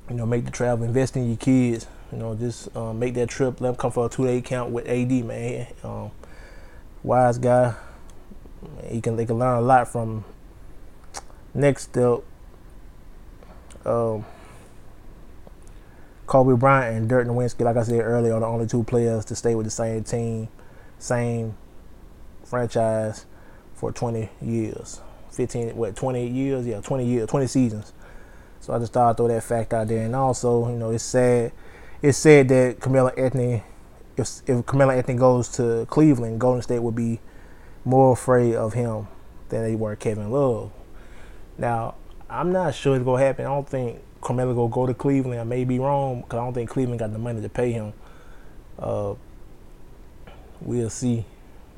You 0.09 0.15
know, 0.17 0.25
make 0.25 0.45
the 0.45 0.51
travel, 0.51 0.85
invest 0.85 1.15
in 1.15 1.27
your 1.27 1.37
kids. 1.37 1.87
You 2.11 2.17
know, 2.17 2.35
just 2.35 2.75
um, 2.75 2.99
make 2.99 3.13
that 3.15 3.29
trip. 3.29 3.61
Let 3.61 3.69
them 3.69 3.75
come 3.75 3.91
for 3.91 4.05
a 4.05 4.09
two 4.09 4.25
day 4.25 4.41
camp 4.41 4.69
with 4.69 4.87
AD, 4.87 5.11
man. 5.25 5.67
Um, 5.83 6.11
wise 7.03 7.37
guy. 7.37 7.73
He 8.87 9.01
can 9.01 9.15
they 9.15 9.25
can 9.25 9.39
learn 9.39 9.57
a 9.57 9.61
lot 9.61 9.87
from. 9.87 10.25
Next 11.53 11.97
up, 11.97 12.23
um, 13.85 14.23
Kobe 16.31 16.55
Bryant 16.55 16.95
and 16.97 17.09
Dirk 17.09 17.27
Nowitzki, 17.27 17.65
like 17.65 17.75
I 17.75 17.83
said 17.83 17.99
earlier, 17.99 18.35
are 18.35 18.39
the 18.39 18.45
only 18.45 18.65
two 18.65 18.85
players 18.85 19.25
to 19.25 19.35
stay 19.35 19.53
with 19.53 19.65
the 19.65 19.69
same 19.69 20.05
team, 20.05 20.47
same 20.97 21.57
franchise 22.45 23.25
for 23.73 23.91
20 23.91 24.29
years. 24.41 25.01
15, 25.31 25.75
what, 25.75 25.95
20 25.95 26.27
years? 26.27 26.65
Yeah, 26.65 26.79
20 26.79 27.05
years, 27.05 27.27
20 27.27 27.47
seasons. 27.47 27.91
So 28.61 28.73
I 28.73 28.79
just 28.79 28.93
thought 28.93 29.09
I'd 29.09 29.17
throw 29.17 29.27
that 29.27 29.43
fact 29.43 29.73
out 29.73 29.89
there. 29.89 30.05
And 30.05 30.15
also, 30.15 30.69
you 30.69 30.77
know, 30.77 30.91
it's 30.91 31.03
sad 31.03 31.51
it's 32.01 32.17
said 32.17 32.47
that 32.49 32.79
Carmelo 32.79 33.09
Anthony, 33.09 33.63
if 34.17 34.41
if 34.47 34.65
Carmelo 34.65 34.91
Anthony 34.91 35.17
goes 35.17 35.47
to 35.49 35.85
Cleveland, 35.89 36.39
Golden 36.39 36.61
State 36.61 36.79
would 36.79 36.95
be 36.95 37.19
more 37.85 38.13
afraid 38.13 38.55
of 38.55 38.73
him 38.73 39.07
than 39.49 39.63
they 39.63 39.75
were 39.75 39.95
Kevin 39.95 40.31
Love. 40.31 40.71
Now, 41.57 41.95
I'm 42.29 42.51
not 42.51 42.73
sure 42.73 42.95
it's 42.95 43.05
gonna 43.05 43.23
happen. 43.23 43.45
I 43.45 43.49
don't 43.49 43.67
think 43.67 43.99
Carmelo 44.21 44.53
gonna 44.53 44.73
go 44.73 44.85
to 44.87 44.93
Cleveland. 44.93 45.39
I 45.39 45.43
may 45.43 45.63
be 45.63 45.79
wrong 45.79 46.21
because 46.21 46.37
I 46.37 46.43
don't 46.43 46.53
think 46.53 46.69
Cleveland 46.69 46.99
got 46.99 47.11
the 47.13 47.19
money 47.19 47.41
to 47.41 47.49
pay 47.49 47.71
him. 47.71 47.93
Uh, 48.79 49.13
we'll 50.61 50.89
see, 50.89 51.25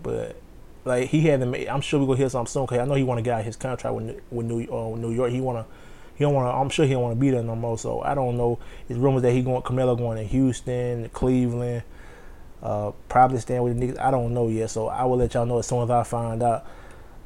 but 0.01 0.37
like 0.85 1.09
he 1.09 1.21
had. 1.21 1.41
I'm 1.41 1.81
sure 1.81 1.99
we're 1.99 2.05
gonna 2.05 2.17
hear 2.19 2.29
something 2.29 2.51
soon. 2.51 2.67
Cause 2.67 2.79
I 2.79 2.85
know 2.85 2.95
he 2.95 3.03
want 3.03 3.17
to 3.17 3.23
get 3.23 3.39
out 3.39 3.43
his 3.43 3.57
contract 3.57 3.95
with 3.95 4.21
with 4.31 4.45
New 4.45 4.61
uh, 4.71 4.95
New 4.95 5.11
York. 5.11 5.31
He 5.31 5.41
want 5.41 5.67
to 5.67 5.73
he 6.15 6.23
don't 6.23 6.33
want. 6.33 6.55
I'm 6.55 6.69
sure 6.69 6.85
he 6.85 6.93
don't 6.93 7.03
want 7.03 7.15
to 7.15 7.19
be 7.19 7.31
there 7.31 7.43
no 7.43 7.55
more. 7.55 7.77
So 7.77 8.01
I 8.01 8.13
don't 8.13 8.37
know. 8.37 8.59
It's 8.87 8.97
rumors 8.99 9.23
that 9.23 9.31
he 9.31 9.41
going 9.41 9.61
Carmelo 9.61 9.95
going 9.95 10.17
to 10.17 10.23
Houston, 10.23 11.09
Cleveland, 11.09 11.83
uh, 12.61 12.91
probably 13.09 13.39
staying 13.39 13.63
with 13.63 13.79
the 13.79 13.85
Knicks. 13.85 13.99
I 13.99 14.11
don't 14.11 14.33
know 14.33 14.47
yet. 14.47 14.69
So 14.69 14.87
I 14.87 15.05
will 15.05 15.17
let 15.17 15.33
y'all 15.33 15.45
know 15.45 15.59
as 15.59 15.67
soon 15.67 15.83
as 15.83 15.89
I 15.89 16.03
find 16.03 16.43
out. 16.43 16.65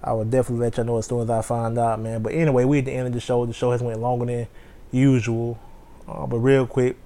I 0.03 0.13
will 0.13 0.25
definitely 0.25 0.65
let 0.65 0.77
y'all 0.77 0.85
know 0.85 0.97
as 0.97 1.07
soon 1.07 1.21
as 1.21 1.29
I 1.29 1.41
find 1.41 1.77
out, 1.77 1.99
man. 1.99 2.21
But 2.21 2.33
anyway, 2.33 2.65
we 2.65 2.79
at 2.79 2.85
the 2.85 2.91
end 2.91 3.07
of 3.07 3.13
the 3.13 3.19
show. 3.19 3.45
The 3.45 3.53
show 3.53 3.71
has 3.71 3.81
went 3.81 3.99
longer 3.99 4.25
than 4.25 4.47
usual. 4.91 5.59
Uh, 6.07 6.25
but 6.25 6.37
real 6.37 6.65
quick, 6.65 6.97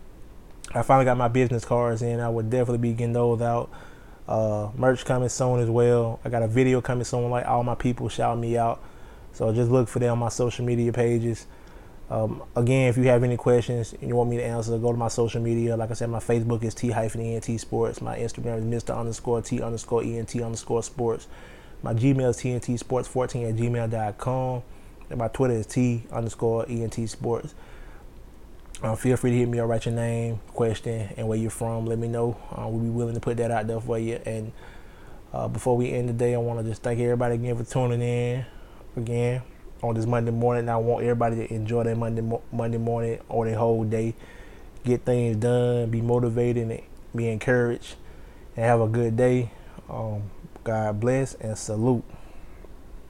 I 0.74 0.84
finally 0.84 1.06
got 1.06 1.18
my 1.18 1.28
business 1.28 1.66
cards 1.66 2.02
in. 2.02 2.20
I 2.20 2.30
would 2.30 2.50
definitely 2.50 2.78
be 2.78 2.94
getting 2.94 3.14
those 3.14 3.42
out. 3.42 3.72
Uh, 4.28 4.70
merch 4.76 5.04
coming 5.04 5.30
soon 5.30 5.60
as 5.60 5.70
well. 5.70 6.20
I 6.24 6.30
got 6.30 6.44
a 6.44 6.48
video 6.48 6.80
coming 6.80 7.04
soon. 7.04 7.30
Like 7.30 7.46
all 7.46 7.64
my 7.64 7.76
people 7.76 8.08
shout 8.08 8.38
me 8.38 8.58
out. 8.58 8.82
So 9.34 9.52
just 9.54 9.72
look 9.72 9.88
for 9.88 10.00
them 10.00 10.14
on 10.14 10.20
my 10.20 10.30
social 10.30 10.64
media 10.66 10.94
pages. 10.94 11.48
Um, 12.12 12.44
again, 12.58 12.90
if 12.90 12.98
you 12.98 13.06
have 13.06 13.24
any 13.24 13.38
questions 13.38 13.94
and 13.94 14.10
you 14.10 14.18
want 14.18 14.30
me 14.30 14.36
to 14.36 14.44
answer, 14.44 14.78
go 14.78 14.92
to 14.92 14.98
my 14.98 15.08
social 15.08 15.42
media. 15.42 15.78
Like 15.78 15.92
I 15.92 15.94
said, 15.94 16.10
my 16.10 16.20
Facebook 16.20 16.62
is 16.62 16.76
T 16.76 16.90
hyphen 16.90 17.22
ENT 17.22 17.58
Sports. 17.58 18.02
My 18.02 18.18
Instagram 18.18 18.58
is 18.58 18.84
Mr. 18.84 18.98
underscore 18.98 19.42
T 19.42 19.62
underscore 19.62 20.04
ENT 20.04 20.36
underscore 20.36 20.84
Sports. 20.84 21.30
My 21.82 21.94
Gmail 21.94 22.30
is 22.30 22.38
TNT 22.38 22.78
Sports 22.78 23.08
14 23.08 23.48
at 23.48 23.56
gmail.com. 23.56 24.64
And 25.10 25.20
my 25.20 25.30
Twitter 25.30 25.54
is 25.54 25.66
T 25.66 26.04
underscore 26.12 26.66
ENT 26.68 27.10
Sports. 27.10 27.56
Uh, 28.84 28.96
feel 28.96 29.16
free 29.16 29.32
to 29.32 29.38
hit 29.38 29.48
me 29.48 29.60
or 29.60 29.68
write 29.68 29.86
your 29.86 29.96
name, 29.96 30.42
question, 30.48 31.14
and 31.16 31.30
where 31.30 31.38
you're 31.38 31.50
from. 31.50 31.86
Let 31.86 31.98
me 31.98 32.10
know. 32.10 32.38
Uh, 32.52 32.68
we'll 32.68 32.84
be 32.84 32.90
willing 32.90 33.14
to 33.14 33.22
put 33.22 33.38
that 33.38 33.52
out 33.52 33.68
there 33.68 33.80
for 33.80 33.98
you. 33.98 34.20
And 34.26 34.52
uh, 35.32 35.48
before 35.48 35.78
we 35.78 35.90
end 35.92 36.10
the 36.10 36.14
day, 36.14 36.34
I 36.34 36.40
want 36.40 36.60
to 36.60 36.70
just 36.70 36.84
thank 36.84 37.00
everybody 37.00 37.36
again 37.36 37.56
for 37.56 37.64
tuning 37.64 38.02
in 38.02 38.46
again 38.98 39.44
on 39.82 39.96
this 39.96 40.06
Monday 40.06 40.32
morning. 40.32 40.70
I 40.70 40.78
want 40.78 41.04
everybody 41.04 41.36
to 41.38 41.54
enjoy 41.54 41.84
their 41.84 41.96
Monday 41.96 42.22
Monday 42.52 42.78
morning 42.78 43.20
or 43.30 43.46
their 43.46 43.58
whole 43.58 43.84
day, 43.84 44.14
get 44.84 45.06
things 45.06 45.38
done, 45.38 45.90
be 45.90 46.02
motivated, 46.02 46.70
and 46.70 46.82
be 47.16 47.28
encouraged, 47.28 47.96
and 48.56 48.66
have 48.66 48.82
a 48.82 48.88
good 48.88 49.18
day. 49.18 49.52
Um, 49.90 50.24
God 50.64 51.00
bless 51.00 51.34
and 51.36 51.58
salute. 51.58 52.04